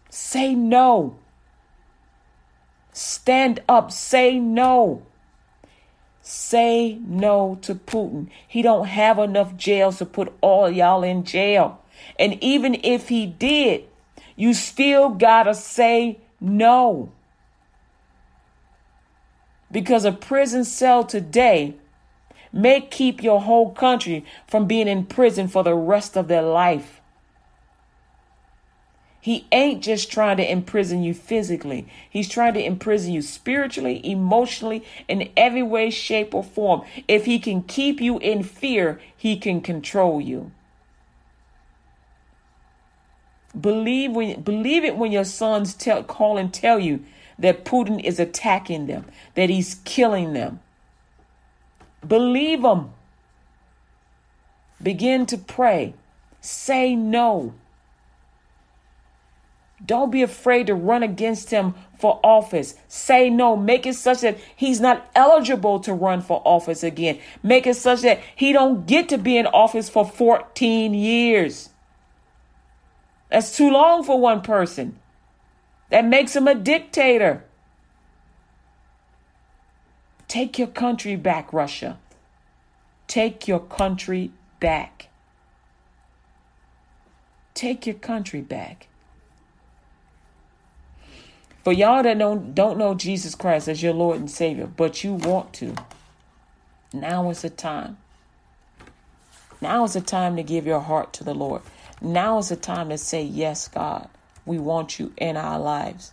Say 0.09 0.57
no. 0.57 1.17
Stand 2.93 3.63
up, 3.69 3.93
say 3.93 4.41
no. 4.41 5.07
Say 6.23 6.99
no 7.07 7.57
to 7.63 7.77
Putin. 7.77 8.29
He 8.49 8.63
don't 8.63 8.87
have 8.87 9.21
enough 9.21 9.57
jails 9.57 9.99
to 9.99 10.07
put 10.07 10.33
all 10.41 10.69
y'all 10.69 11.05
in 11.05 11.23
jail. 11.23 11.80
And 12.21 12.37
even 12.45 12.79
if 12.85 13.09
he 13.09 13.25
did, 13.25 13.85
you 14.37 14.53
still 14.53 15.09
gotta 15.09 15.55
say 15.55 16.19
no. 16.39 17.11
Because 19.73 20.05
a 20.05 20.13
prison 20.13 20.65
cell 20.65 21.03
today 21.03 21.75
may 22.53 22.83
keep 22.83 23.23
your 23.23 23.41
whole 23.41 23.73
country 23.73 24.25
from 24.47 24.67
being 24.67 24.87
in 24.87 25.07
prison 25.07 25.49
for 25.49 25.65
the 25.65 25.75
rest 25.75 26.15
of 26.15 26.29
their 26.29 26.43
life. 26.43 27.01
He 29.23 29.47
ain't 29.51 29.83
just 29.83 30.13
trying 30.13 30.39
to 30.39 30.51
imprison 30.51 31.03
you 31.03 31.15
physically. 31.15 31.87
He's 32.09 32.29
trying 32.29 32.55
to 32.55 32.65
imprison 32.65 33.13
you 33.13 33.23
spiritually, 33.23 34.01
emotionally, 34.05 34.85
in 35.09 35.31
every 35.37 35.63
way, 35.63 35.89
shape, 35.91 36.35
or 36.35 36.43
form. 36.43 36.83
If 37.07 37.25
he 37.25 37.39
can 37.39 37.63
keep 37.63 38.01
you 38.01 38.19
in 38.19 38.43
fear, 38.43 39.01
he 39.17 39.39
can 39.39 39.61
control 39.61 40.21
you. 40.21 40.53
Believe 43.59 44.13
when 44.13 44.43
believe 44.43 44.85
it 44.85 44.97
when 44.97 45.11
your 45.11 45.25
sons 45.25 45.75
tell 45.75 46.05
call 46.05 46.39
and 46.39 46.53
tell 46.53 46.79
you 46.79 47.05
that 47.39 47.65
Putin 47.65 48.03
is 48.05 48.21
attacking 48.21 48.87
them, 48.87 49.07
that 49.35 49.51
he's 49.51 49.77
killing 49.85 50.35
them. 50.35 50.61
Believe 52.07 52.63
them. 52.63 52.91
Begin 54.83 55.27
to 55.27 55.39
pray. 55.39 55.95
Say 56.41 56.95
no. 56.95 57.55
Don't 59.85 60.13
be 60.13 60.23
afraid 60.23 60.67
to 60.67 60.75
run 60.75 61.03
against 61.03 61.51
him 61.51 61.75
for 61.99 62.21
office. 62.23 62.75
Say 62.87 63.31
no. 63.31 63.57
Make 63.57 63.87
it 63.87 63.95
such 63.95 64.21
that 64.21 64.39
he's 64.55 64.81
not 64.81 65.11
eligible 65.15 65.81
to 65.81 65.95
run 65.95 66.21
for 66.21 66.43
office 66.45 66.83
again. 66.83 67.19
Make 67.43 67.67
it 67.67 67.77
such 67.77 68.03
that 68.03 68.21
he 68.37 68.53
don't 68.53 68.87
get 68.87 69.09
to 69.09 69.19
be 69.19 69.39
in 69.39 69.47
office 69.47 69.89
for 69.89 70.05
14 70.07 70.93
years. 70.93 71.71
That's 73.31 73.57
too 73.57 73.71
long 73.71 74.03
for 74.03 74.21
one 74.21 74.43
person. 74.43 74.99
That 75.91 76.05
makes 76.05 76.35
him 76.35 76.49
a 76.49 76.55
dictator. 76.55 77.45
Take 80.29 80.59
your 80.59 80.69
country 80.69 81.17
back, 81.17 81.53
Russia. 81.53 81.99
Take 83.07 83.49
your 83.49 83.61
country 83.61 84.31
back. 84.61 85.09
Take 87.55 87.87
your 87.87 87.97
country 87.97 88.41
back. 88.41 88.87
For 91.65 91.73
y'all 91.73 92.03
that 92.03 92.19
don't, 92.19 92.55
don't 92.55 92.79
know 92.79 92.95
Jesus 92.95 93.35
Christ 93.35 93.69
as 93.69 93.83
your 93.83 93.93
Lord 93.93 94.19
and 94.19 94.31
Savior, 94.31 94.67
but 94.67 95.05
you 95.05 95.15
want 95.15 95.53
to, 95.55 95.75
now 96.93 97.29
is 97.31 97.43
the 97.43 97.51
time. 97.51 97.99
Now 99.61 99.85
is 99.85 99.93
the 99.93 100.01
time 100.01 100.37
to 100.37 100.43
give 100.43 100.67
your 100.67 100.81
heart 100.81 101.13
to 101.15 101.25
the 101.25 101.35
Lord. 101.35 101.63
Now 102.01 102.39
is 102.39 102.49
the 102.49 102.57
time 102.57 102.89
to 102.89 102.99
say, 102.99 103.23
Yes, 103.23 103.69
God, 103.69 104.09
we 104.47 104.59
want 104.59 104.99
you 104.99 105.13
in 105.17 105.37
our 105.37 105.59
lives. 105.59 106.13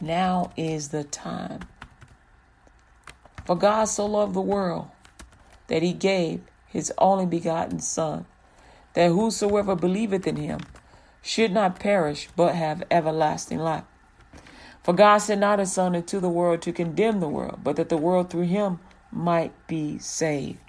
Now 0.00 0.52
is 0.56 0.88
the 0.88 1.04
time. 1.04 1.60
For 3.44 3.56
God 3.56 3.86
so 3.86 4.06
loved 4.06 4.34
the 4.34 4.40
world 4.40 4.88
that 5.66 5.82
he 5.82 5.92
gave 5.92 6.42
his 6.66 6.92
only 6.98 7.26
begotten 7.26 7.80
Son, 7.80 8.26
that 8.94 9.08
whosoever 9.10 9.74
believeth 9.74 10.26
in 10.26 10.36
him 10.36 10.60
should 11.22 11.52
not 11.52 11.80
perish, 11.80 12.28
but 12.36 12.54
have 12.54 12.84
everlasting 12.90 13.58
life. 13.58 13.84
For 14.82 14.94
God 14.94 15.18
sent 15.18 15.40
not 15.40 15.58
his 15.58 15.72
Son 15.72 15.94
into 15.94 16.20
the 16.20 16.28
world 16.28 16.62
to 16.62 16.72
condemn 16.72 17.20
the 17.20 17.28
world, 17.28 17.60
but 17.62 17.76
that 17.76 17.88
the 17.88 17.96
world 17.96 18.30
through 18.30 18.46
him 18.46 18.78
might 19.10 19.52
be 19.66 19.98
saved. 19.98 20.67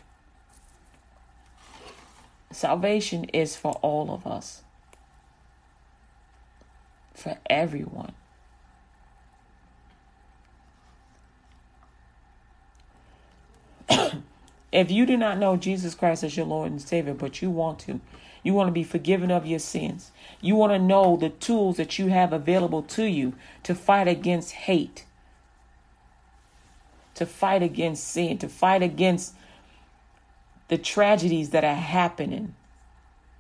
Salvation 2.52 3.26
is 3.26 3.56
for 3.56 3.74
all 3.82 4.12
of 4.12 4.26
us, 4.26 4.64
for 7.14 7.38
everyone. 7.50 8.14
If 14.72 14.92
you 14.92 15.06
do 15.06 15.18
not 15.18 15.40
know 15.40 15.58
Jesus 15.58 15.96
Christ 15.96 16.24
as 16.24 16.38
your 16.38 16.46
Lord 16.46 16.72
and 16.72 16.82
Savior, 16.82 17.14
but 17.14 17.42
you 17.42 17.50
want 17.50 17.80
to, 17.80 18.00
you 18.44 18.54
want 18.54 18.68
to 18.68 18.72
be 18.72 18.84
forgiven 18.84 19.32
of 19.32 19.46
your 19.46 19.60
sins. 19.60 20.12
You 20.42 20.56
want 20.56 20.74
to 20.74 20.80
know 20.80 21.18
the 21.18 21.30
tools 21.30 21.78
that 21.78 21.98
you 21.98 22.08
have 22.08 22.32
available 22.32 22.84
to 22.84 23.06
you 23.06 23.34
to 23.64 23.74
fight 23.74 24.08
against 24.08 24.52
hate, 24.52 25.06
to 27.16 27.26
fight 27.26 27.64
against 27.64 28.08
sin, 28.08 28.38
to 28.38 28.48
fight 28.48 28.84
against 28.84 29.34
the 30.70 30.78
tragedies 30.78 31.50
that 31.50 31.66
are 31.66 31.76
happening. 31.76 32.56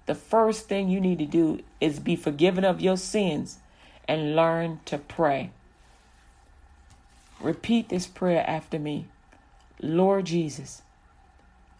The 0.07 0.15
first 0.15 0.67
thing 0.67 0.89
you 0.89 0.99
need 0.99 1.19
to 1.19 1.25
do 1.25 1.61
is 1.79 1.99
be 1.99 2.15
forgiven 2.15 2.65
of 2.65 2.81
your 2.81 2.97
sins 2.97 3.59
and 4.07 4.35
learn 4.35 4.81
to 4.85 4.97
pray. 4.97 5.51
Repeat 7.39 7.89
this 7.89 8.07
prayer 8.07 8.43
after 8.45 8.77
me 8.77 9.07
Lord 9.81 10.25
Jesus, 10.25 10.81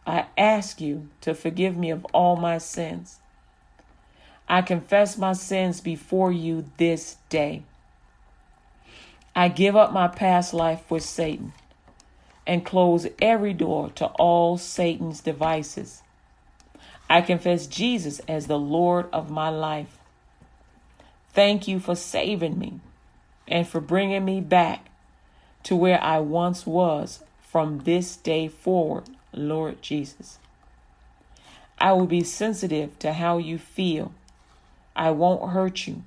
I 0.08 0.28
ask 0.38 0.80
you 0.80 1.10
to 1.22 1.34
forgive 1.34 1.76
me 1.76 1.90
of 1.90 2.06
all 2.14 2.38
my 2.38 2.58
sins. 2.58 3.20
I 4.48 4.62
confess 4.62 5.18
my 5.18 5.34
sins 5.34 5.82
before 5.82 6.32
you 6.32 6.72
this 6.78 7.18
day. 7.28 7.64
I 9.36 9.50
give 9.50 9.76
up 9.76 9.92
my 9.92 10.08
past 10.08 10.54
life 10.54 10.90
with 10.90 11.04
Satan 11.04 11.54
and 12.50 12.66
close 12.66 13.06
every 13.22 13.54
door 13.54 13.92
to 13.92 14.08
all 14.08 14.58
Satan's 14.58 15.22
devices. 15.22 16.02
I 17.08 17.22
confess 17.22 17.68
Jesus 17.68 18.22
as 18.28 18.48
the 18.48 18.58
Lord 18.58 19.08
of 19.14 19.30
my 19.30 19.50
life. 19.50 20.00
Thank 21.32 21.68
you 21.68 21.80
for 21.80 21.94
saving 21.94 22.58
me 22.58 22.80
and 23.48 23.68
for 23.68 23.80
bringing 23.80 24.26
me 24.26 24.42
back 24.42 24.88
to 25.62 25.76
where 25.76 26.04
I 26.04 26.22
once 26.22 26.66
was 26.66 27.24
from 27.40 27.84
this 27.84 28.16
day 28.16 28.48
forward, 28.48 29.04
Lord 29.32 29.84
Jesus. 29.84 30.40
I 31.78 31.94
will 31.94 32.08
be 32.08 32.24
sensitive 32.24 32.98
to 32.98 33.14
how 33.14 33.38
you 33.38 33.60
feel. 33.60 34.12
I 34.96 35.12
won't 35.12 35.52
hurt 35.52 35.86
you. 35.86 36.02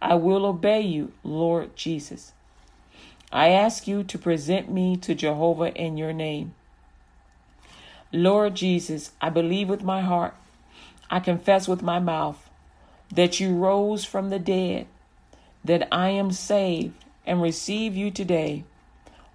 I 0.00 0.14
will 0.14 0.46
obey 0.46 0.80
you, 0.80 1.12
Lord 1.22 1.76
Jesus. 1.76 2.32
I 3.32 3.48
ask 3.48 3.88
you 3.88 4.04
to 4.04 4.18
present 4.18 4.70
me 4.70 4.96
to 4.98 5.14
Jehovah 5.14 5.74
in 5.74 5.96
your 5.96 6.12
name. 6.12 6.54
Lord 8.12 8.54
Jesus, 8.54 9.10
I 9.20 9.30
believe 9.30 9.68
with 9.68 9.82
my 9.82 10.00
heart, 10.00 10.34
I 11.10 11.18
confess 11.18 11.66
with 11.66 11.82
my 11.82 11.98
mouth 11.98 12.48
that 13.12 13.40
you 13.40 13.54
rose 13.54 14.04
from 14.04 14.30
the 14.30 14.38
dead, 14.38 14.86
that 15.64 15.88
I 15.90 16.10
am 16.10 16.30
saved 16.30 17.04
and 17.26 17.42
receive 17.42 17.96
you 17.96 18.12
today 18.12 18.64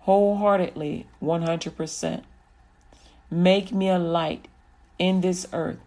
wholeheartedly 0.02 1.06
100%. 1.22 2.24
Make 3.30 3.72
me 3.74 3.90
a 3.90 4.00
light 4.00 4.48
in 4.98 5.22
this 5.22 5.48
earth 5.52 5.80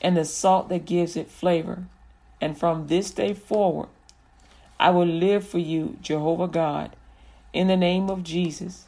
and 0.00 0.16
the 0.16 0.24
salt 0.24 0.68
that 0.68 0.86
gives 0.86 1.16
it 1.16 1.30
flavor. 1.30 1.84
And 2.40 2.56
from 2.56 2.86
this 2.86 3.10
day 3.10 3.34
forward, 3.34 3.88
I 4.78 4.90
will 4.90 5.06
live 5.06 5.46
for 5.46 5.58
you, 5.58 5.98
Jehovah 6.00 6.48
God 6.48 6.94
in 7.54 7.68
the 7.68 7.76
name 7.76 8.10
of 8.10 8.24
Jesus 8.24 8.86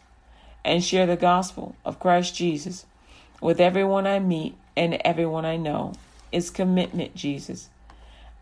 and 0.64 0.84
share 0.84 1.06
the 1.06 1.16
gospel 1.16 1.76
of 1.84 2.00
Christ 2.00 2.34
Jesus 2.34 2.84
with 3.40 3.60
everyone 3.60 4.06
I 4.06 4.18
meet 4.18 4.56
and 4.76 4.94
everyone 5.04 5.46
I 5.46 5.56
know. 5.56 5.92
It's 6.32 6.50
commitment, 6.50 7.14
Jesus. 7.14 7.70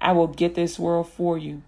I 0.01 0.13
will 0.13 0.27
get 0.27 0.55
this 0.55 0.79
world 0.79 1.09
for 1.11 1.37
you. 1.37 1.63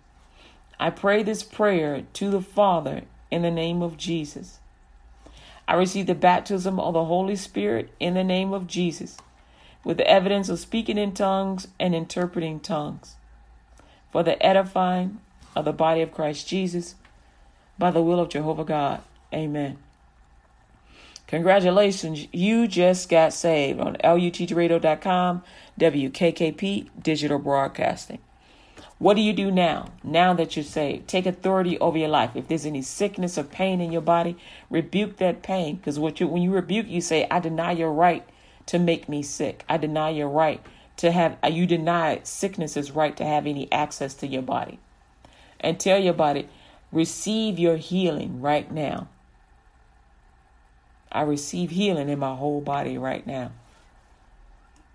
I 0.81 0.91
pray 0.91 1.23
this 1.23 1.43
prayer 1.43 2.05
to 2.15 2.31
the 2.31 2.41
Father 2.41 3.03
in 3.31 3.43
the 3.43 3.51
name 3.51 3.83
of 3.83 3.99
Jesus. 3.99 4.59
I 5.69 5.75
receive 5.75 6.07
the 6.07 6.15
baptism 6.15 6.81
of 6.81 6.95
the 6.95 7.05
Holy 7.05 7.37
Spirit 7.37 7.91
in 8.01 8.15
the 8.15 8.25
name 8.25 8.55
of 8.55 8.67
Jesus 8.67 9.19
with 9.85 9.99
the 9.99 10.11
evidence 10.11 10.49
of 10.49 10.59
speaking 10.59 10.97
in 10.97 11.13
tongues 11.13 11.69
and 11.79 11.95
interpreting 11.95 12.61
tongues 12.61 13.17
for 14.11 14.23
the 14.23 14.45
edifying 14.45 15.21
of 15.55 15.67
the 15.67 15.73
body 15.73 16.01
of 16.01 16.13
Christ 16.13 16.49
Jesus 16.49 16.95
by 17.79 17.91
the 17.91 18.03
will 18.03 18.21
of 18.21 18.29
Jehovah 18.29 18.65
God. 18.65 19.01
Amen. 19.33 19.79
Congratulations, 21.27 22.29
you 22.33 22.69
just 22.69 23.09
got 23.09 23.33
saved 23.33 23.81
on 23.81 23.97
LUTGRadio.com, 23.97 25.43
WKKP 25.79 26.89
Digital 27.03 27.39
Broadcasting. 27.41 28.21
What 28.99 29.15
do 29.15 29.21
you 29.21 29.33
do 29.33 29.51
now? 29.51 29.89
Now 30.03 30.33
that 30.35 30.57
you're 30.57 30.65
saved, 30.65 31.09
take 31.09 31.27
authority 31.27 31.79
over 31.81 31.99
your 31.99 32.09
life. 32.09 32.31
If 32.35 32.49
there's 32.49 32.65
any 32.65 32.81
sickness 32.81 33.37
or 33.37 33.43
pain 33.43 33.81
in 33.81 33.93
your 33.93 34.01
body, 34.01 34.37
rebuke 34.71 35.19
that 35.19 35.43
pain. 35.43 35.77
Because 35.77 35.99
what 35.99 36.19
you 36.19 36.29
when 36.29 36.43
you 36.43 36.51
rebuke, 36.51 36.89
you 36.89 37.03
say, 37.03 37.27
"I 37.31 37.41
deny 37.41 37.73
your 37.73 37.93
right 37.93 38.25
to 38.67 38.79
make 38.79 39.09
me 39.09 39.23
sick. 39.23 39.65
I 39.69 39.77
deny 39.77 40.11
your 40.11 40.29
right 40.29 40.61
to 40.99 41.13
have. 41.13 41.37
You 41.47 41.67
deny 41.67 42.21
sickness's 42.23 42.93
right 42.93 43.15
to 43.17 43.25
have 43.25 43.47
any 43.47 43.71
access 43.71 44.15
to 44.15 44.27
your 44.27 44.43
body." 44.43 44.79
And 45.61 45.79
tell 45.79 45.99
your 45.99 46.15
body, 46.15 46.49
receive 46.97 47.59
your 47.59 47.77
healing 47.77 48.41
right 48.41 48.73
now. 48.73 49.09
I 51.13 51.23
receive 51.23 51.71
healing 51.71 52.09
in 52.09 52.19
my 52.19 52.35
whole 52.35 52.61
body 52.61 52.99
right 52.99 53.27
now. 53.27 53.53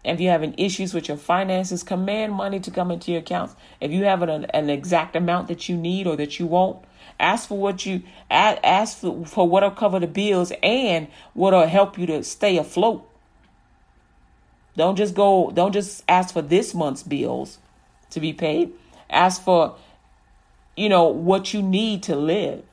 If 0.04 0.20
you're 0.20 0.32
having 0.32 0.56
issues 0.58 0.95
with 0.95 1.08
your 1.08 1.18
finances, 1.18 1.84
command 1.84 2.34
money 2.34 2.60
to 2.62 2.72
come 2.72 2.89
into 2.89 3.12
your 3.12 3.22
accounts. 3.22 3.56
If 3.80 3.91
you 3.91 4.06
have 4.06 4.24
an, 4.24 4.45
an 4.45 4.70
exact 4.70 5.16
amount 5.16 5.47
that 5.47 5.70
you 5.70 5.78
need 5.78 6.08
or 6.08 6.16
that 6.16 6.39
you 6.39 6.47
want, 6.47 6.84
ask 7.20 7.47
for 7.47 7.58
what 7.58 7.86
you 7.86 8.02
ask 8.32 8.97
for, 8.97 9.24
for 9.28 9.47
what'll 9.47 9.70
cover 9.70 9.99
the 9.99 10.08
bills 10.08 10.52
and 10.64 11.08
what'll 11.34 11.68
help 11.68 11.99
you 11.99 12.08
to 12.08 12.24
stay 12.24 12.58
afloat. 12.58 13.08
Don't 14.76 14.95
just 14.95 15.14
go. 15.14 15.52
Don't 15.52 15.72
just 15.72 16.04
ask 16.10 16.34
for 16.34 16.41
this 16.41 16.74
month's 16.74 17.04
bills 17.04 17.60
to 18.10 18.20
be 18.20 18.34
paid. 18.34 18.74
Ask 19.08 19.43
for 19.43 19.76
you 20.76 20.89
know, 20.89 21.05
what 21.05 21.53
you 21.53 21.61
need 21.61 22.03
to 22.03 22.15
live. 22.15 22.63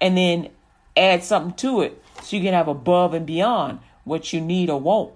And 0.00 0.16
then 0.16 0.50
add 0.96 1.22
something 1.22 1.54
to 1.54 1.82
it 1.82 2.02
so 2.22 2.36
you 2.36 2.42
can 2.42 2.54
have 2.54 2.68
above 2.68 3.14
and 3.14 3.24
beyond 3.24 3.78
what 4.04 4.32
you 4.32 4.40
need 4.40 4.68
or 4.68 4.80
want. 4.80 5.12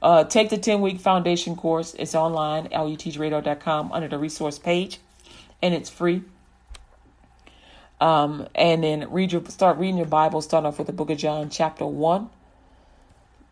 Uh, 0.00 0.24
take 0.24 0.48
the 0.48 0.58
10 0.58 0.80
week 0.80 1.00
foundation 1.00 1.56
course. 1.56 1.94
It's 1.98 2.14
online, 2.14 2.68
lutgradio.com, 2.68 3.92
under 3.92 4.08
the 4.08 4.18
resource 4.18 4.58
page, 4.58 4.98
and 5.60 5.74
it's 5.74 5.90
free. 5.90 6.22
Um, 8.00 8.46
and 8.54 8.84
then 8.84 9.10
read 9.10 9.32
your 9.32 9.44
start 9.46 9.78
reading 9.78 9.96
your 9.96 10.06
Bible. 10.06 10.40
Start 10.40 10.64
off 10.64 10.78
with 10.78 10.86
the 10.86 10.92
book 10.92 11.10
of 11.10 11.18
John, 11.18 11.50
chapter 11.50 11.84
one, 11.84 12.30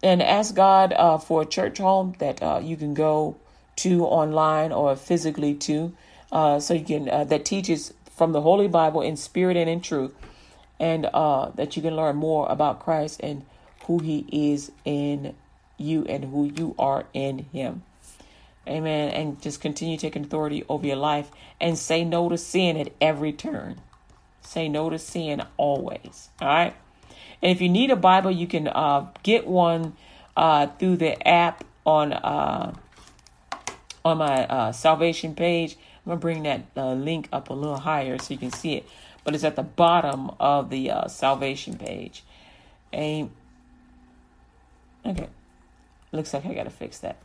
and 0.04 0.22
ask 0.22 0.54
God 0.54 0.92
uh, 0.92 1.18
for 1.18 1.42
a 1.42 1.46
church 1.46 1.78
home 1.78 2.14
that 2.18 2.40
uh, 2.40 2.60
you 2.62 2.76
can 2.76 2.94
go 2.94 3.36
to 3.76 4.04
online 4.04 4.70
or 4.70 4.94
physically 4.94 5.54
to 5.54 5.92
uh, 6.32 6.60
so 6.60 6.74
you 6.74 6.84
can 6.84 7.08
uh, 7.08 7.24
that 7.24 7.44
teaches 7.44 7.94
from 8.14 8.32
the 8.32 8.40
Holy 8.40 8.68
Bible 8.68 9.02
in 9.02 9.16
spirit 9.16 9.56
and 9.56 9.68
in 9.68 9.80
truth, 9.80 10.12
and 10.80 11.06
uh, 11.12 11.50
that 11.50 11.76
you 11.76 11.82
can 11.82 11.96
learn 11.96 12.16
more 12.16 12.46
about 12.50 12.80
Christ 12.80 13.20
and 13.22 13.44
who 13.84 13.98
He 13.98 14.26
is 14.32 14.72
in 14.84 15.34
you 15.78 16.04
and 16.06 16.24
who 16.24 16.44
you 16.44 16.74
are 16.78 17.06
in 17.12 17.46
Him. 17.52 17.82
Amen. 18.68 19.10
And 19.10 19.40
just 19.40 19.60
continue 19.60 19.96
taking 19.96 20.24
authority 20.24 20.64
over 20.68 20.86
your 20.86 20.96
life 20.96 21.30
and 21.60 21.78
say 21.78 22.04
no 22.04 22.28
to 22.28 22.36
sin 22.36 22.76
at 22.76 22.92
every 23.00 23.32
turn. 23.32 23.80
Say 24.42 24.68
no 24.68 24.90
to 24.90 24.98
sin 24.98 25.42
always. 25.56 26.30
All 26.40 26.48
right. 26.48 26.74
And 27.42 27.52
if 27.52 27.60
you 27.60 27.68
need 27.68 27.90
a 27.90 27.96
Bible, 27.96 28.30
you 28.30 28.46
can 28.46 28.66
uh, 28.66 29.08
get 29.22 29.46
one 29.46 29.96
uh, 30.36 30.66
through 30.78 30.96
the 30.96 31.26
app 31.26 31.64
on 31.84 32.12
uh, 32.12 32.74
on 34.04 34.18
my 34.18 34.46
uh, 34.46 34.72
salvation 34.72 35.34
page. 35.34 35.76
I'm 36.06 36.10
gonna 36.10 36.20
bring 36.20 36.44
that 36.44 36.66
uh, 36.76 36.92
link 36.92 37.28
up 37.32 37.50
a 37.50 37.52
little 37.52 37.78
higher 37.78 38.16
so 38.18 38.32
you 38.32 38.38
can 38.38 38.52
see 38.52 38.74
it, 38.74 38.88
but 39.24 39.34
it's 39.34 39.42
at 39.42 39.56
the 39.56 39.64
bottom 39.64 40.30
of 40.38 40.70
the 40.70 40.92
uh, 40.92 41.08
salvation 41.08 41.76
page. 41.76 42.22
And 42.92 43.30
okay, 45.04 45.28
looks 46.12 46.32
like 46.32 46.46
I 46.46 46.54
gotta 46.54 46.70
fix 46.70 46.98
that. 47.00 47.16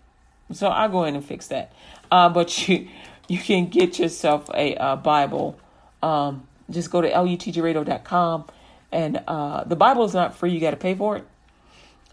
So 0.51 0.67
I'll 0.67 0.89
go 0.89 1.03
in 1.03 1.15
and 1.15 1.23
fix 1.23 1.47
that. 1.47 1.71
Uh, 2.09 2.29
but 2.29 2.67
you 2.67 2.87
you 3.27 3.37
can 3.37 3.67
get 3.67 3.99
yourself 3.99 4.49
a 4.55 4.75
uh, 4.75 4.95
Bible. 4.95 5.59
Um, 6.01 6.47
just 6.71 6.89
go 6.89 7.01
to 7.01 7.09
lutgradio.com 7.09 8.45
and 8.91 9.23
uh, 9.27 9.63
the 9.63 9.75
Bible 9.75 10.05
is 10.05 10.13
not 10.13 10.35
free. 10.35 10.51
You 10.51 10.59
got 10.59 10.71
to 10.71 10.77
pay 10.77 10.95
for 10.95 11.17
it. 11.17 11.27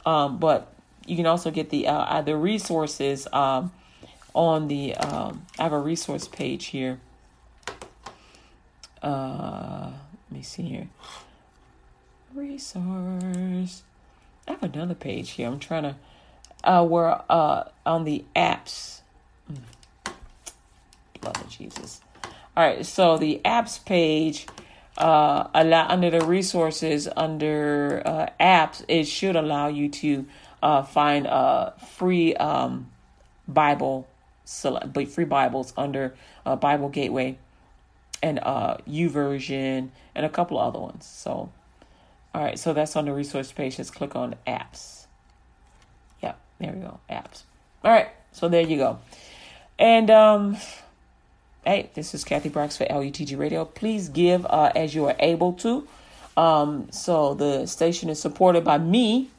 Um, 0.04 0.38
but 0.38 0.72
you 1.06 1.16
can 1.16 1.26
also 1.26 1.50
get 1.50 1.70
the 1.70 1.88
uh, 1.88 2.22
the 2.22 2.36
resources 2.36 3.26
um, 3.32 3.72
on 4.38 4.68
the 4.68 4.94
um, 4.94 5.44
I 5.58 5.64
have 5.64 5.72
a 5.72 5.78
resource 5.78 6.28
page 6.28 6.66
here. 6.66 7.00
Uh, 9.02 9.90
let 10.30 10.36
me 10.38 10.42
see 10.42 10.62
here. 10.62 10.88
Resource. 12.32 13.82
I 14.46 14.52
have 14.52 14.62
another 14.62 14.94
page 14.94 15.30
here. 15.30 15.48
I'm 15.48 15.58
trying 15.58 15.82
to 15.82 15.96
uh 16.64 16.84
where 16.84 17.20
uh 17.28 17.64
on 17.84 18.04
the 18.04 18.24
apps. 18.36 19.00
Love 21.22 21.40
of 21.40 21.48
Jesus. 21.50 22.00
All 22.56 22.64
right, 22.64 22.86
so 22.86 23.18
the 23.18 23.40
apps 23.44 23.84
page 23.84 24.46
uh, 24.96 25.48
allow 25.54 25.88
under 25.88 26.10
the 26.10 26.24
resources 26.24 27.08
under 27.16 28.02
uh, 28.04 28.26
apps, 28.40 28.84
it 28.88 29.04
should 29.04 29.36
allow 29.36 29.68
you 29.68 29.88
to 29.88 30.26
uh, 30.62 30.82
find 30.82 31.26
a 31.26 31.74
free 31.96 32.34
um, 32.34 32.90
Bible, 33.46 34.08
free 34.48 35.24
Bibles 35.24 35.72
under 35.76 36.14
uh, 36.46 36.56
Bible 36.56 36.88
Gateway 36.88 37.38
and 38.22 38.38
uh, 38.42 38.78
YouVersion 38.88 39.90
and 40.14 40.26
a 40.26 40.28
couple 40.28 40.58
of 40.58 40.68
other 40.68 40.80
ones. 40.80 41.06
So, 41.06 41.50
all 42.34 42.42
right, 42.42 42.58
so 42.58 42.72
that's 42.72 42.96
on 42.96 43.04
the 43.04 43.12
resource 43.12 43.52
page. 43.52 43.76
Just 43.76 43.94
click 43.94 44.16
on 44.16 44.34
apps. 44.46 45.06
Yep, 46.22 46.38
there 46.58 46.72
we 46.72 46.80
go, 46.80 47.00
apps. 47.10 47.42
All 47.84 47.92
right, 47.92 48.08
so 48.32 48.48
there 48.48 48.62
you 48.62 48.76
go. 48.76 48.98
And 49.78 50.10
um, 50.10 50.56
hey, 51.64 51.90
this 51.94 52.14
is 52.14 52.24
Kathy 52.24 52.48
Brooks 52.48 52.76
for 52.76 52.84
LUTG 52.86 53.38
Radio. 53.38 53.64
Please 53.64 54.08
give 54.08 54.44
uh, 54.46 54.72
as 54.74 54.94
you 54.94 55.04
are 55.06 55.16
able 55.18 55.52
to. 55.54 55.86
Um, 56.36 56.88
so 56.90 57.34
the 57.34 57.66
station 57.66 58.08
is 58.08 58.20
supported 58.20 58.64
by 58.64 58.78
me 58.78 59.30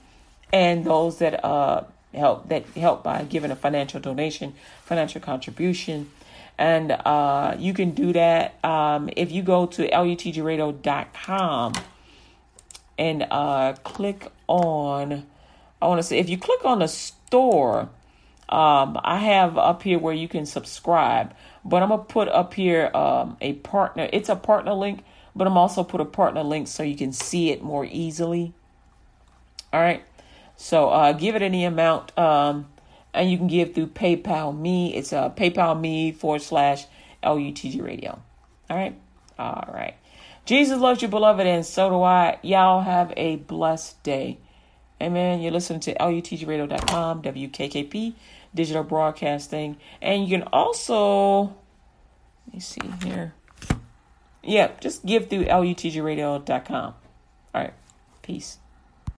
and 0.52 0.84
those 0.84 1.20
that 1.20 1.44
uh 1.46 1.84
help 2.14 2.50
that 2.50 2.66
help 2.70 3.04
by 3.04 3.24
giving 3.24 3.52
a 3.52 3.56
financial 3.56 4.00
donation, 4.00 4.54
financial 4.84 5.22
contribution. 5.22 6.12
And 6.58 6.92
uh, 6.92 7.56
you 7.58 7.74
can 7.74 7.92
do 7.92 8.12
that 8.14 8.64
um, 8.66 9.10
if 9.16 9.32
you 9.32 9.42
go 9.44 9.66
to 9.68 9.88
lutgradio.com 9.88 11.74
and 12.98 13.26
uh, 13.32 13.74
click 13.84 14.30
on, 14.48 15.26
I 15.82 15.88
want 15.88 16.00
to 16.00 16.04
say, 16.04 16.20
if 16.20 16.28
you 16.28 16.38
click 16.38 16.66
on 16.66 16.80
the 16.80 16.90
store, 16.90 17.90
um, 18.50 19.00
I 19.04 19.20
have 19.20 19.58
up 19.58 19.84
here 19.84 20.00
where 20.00 20.14
you 20.14 20.28
can 20.28 20.46
subscribe, 20.46 21.34
but 21.64 21.82
I'm 21.82 21.90
to 21.90 22.00
put 22.00 22.28
up 22.28 22.54
here 22.56 22.92
um, 22.94 23.38
a 23.40 23.54
partner. 23.54 24.10
It's 24.12 24.28
a 24.28 24.36
partner 24.36 24.74
link, 24.74 25.04
but 25.36 25.48
I'm 25.48 25.58
also 25.58 25.84
put 25.84 26.02
a 26.02 26.06
partner 26.06 26.44
link 26.44 26.68
so 26.68 26.84
you 26.84 26.98
can 26.98 27.14
see 27.14 27.52
it 27.52 27.62
more 27.64 27.86
easily. 27.86 28.54
All 29.72 29.80
right. 29.80 30.04
So 30.62 30.90
uh, 30.90 31.14
give 31.14 31.38
it 31.38 31.42
any 31.42 31.64
amount, 31.64 32.16
um, 32.20 32.68
and 33.14 33.32
you 33.32 33.38
can 33.38 33.48
give 33.48 33.74
through 33.74 33.88
PayPal 33.88 34.56
Me. 34.56 34.94
It's 34.94 35.14
uh, 35.14 35.30
PayPal 35.30 35.80
Me 35.80 36.12
forward 36.12 36.42
slash 36.42 36.86
LUTG 37.24 37.82
Radio. 37.82 38.22
All 38.70 38.76
right, 38.76 38.94
all 39.40 39.70
right. 39.74 39.96
Jesus 40.46 40.78
loves 40.78 41.02
you, 41.02 41.08
beloved, 41.08 41.48
and 41.48 41.66
so 41.66 41.90
do 41.90 42.04
I. 42.04 42.40
Y'all 42.42 42.82
have 42.82 43.14
a 43.16 43.38
blessed 43.38 44.04
day. 44.04 44.38
Amen. 45.02 45.40
You're 45.40 45.54
listening 45.54 45.80
to 45.80 45.94
LUTGRadio.com, 45.94 47.22
WKKP, 47.22 48.16
digital 48.54 48.84
broadcasting. 48.84 49.78
And 50.02 50.28
you 50.28 50.40
can 50.40 50.48
also, 50.52 51.44
let 52.48 52.54
me 52.54 52.60
see 52.60 52.82
here. 53.02 53.34
Yeah, 54.44 54.72
just 54.82 55.06
give 55.06 55.30
through 55.30 55.46
LUTGRadio.com. 55.46 56.94
All 57.56 57.62
right. 57.62 57.74
Peace. 58.24 58.58